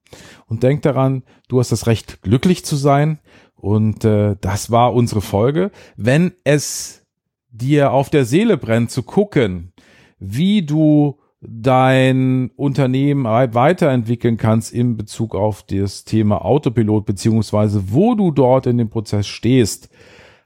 Und 0.47 0.63
denk 0.63 0.81
daran, 0.81 1.23
du 1.47 1.59
hast 1.59 1.71
das 1.71 1.87
Recht, 1.87 2.21
glücklich 2.21 2.65
zu 2.65 2.75
sein. 2.75 3.19
Und 3.55 4.03
äh, 4.05 4.35
das 4.41 4.71
war 4.71 4.93
unsere 4.93 5.21
Folge. 5.21 5.71
Wenn 5.95 6.33
es 6.43 7.05
dir 7.49 7.91
auf 7.91 8.09
der 8.09 8.25
Seele 8.25 8.57
brennt, 8.57 8.91
zu 8.91 9.03
gucken, 9.03 9.73
wie 10.19 10.63
du 10.63 11.19
dein 11.41 12.51
Unternehmen 12.55 13.23
weiterentwickeln 13.25 14.37
kannst 14.37 14.71
in 14.71 14.95
Bezug 14.95 15.33
auf 15.33 15.63
das 15.63 16.03
Thema 16.05 16.45
Autopilot, 16.45 17.05
beziehungsweise 17.05 17.91
wo 17.91 18.13
du 18.13 18.31
dort 18.31 18.67
in 18.67 18.77
dem 18.77 18.89
Prozess 18.89 19.27
stehst, 19.27 19.89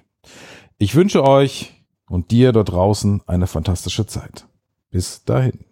Ich 0.78 0.94
wünsche 0.94 1.22
euch 1.22 1.74
und 2.08 2.30
dir 2.30 2.52
dort 2.52 2.72
draußen 2.72 3.20
eine 3.26 3.46
fantastische 3.46 4.06
Zeit. 4.06 4.46
Bis 4.90 5.22
dahin. 5.24 5.67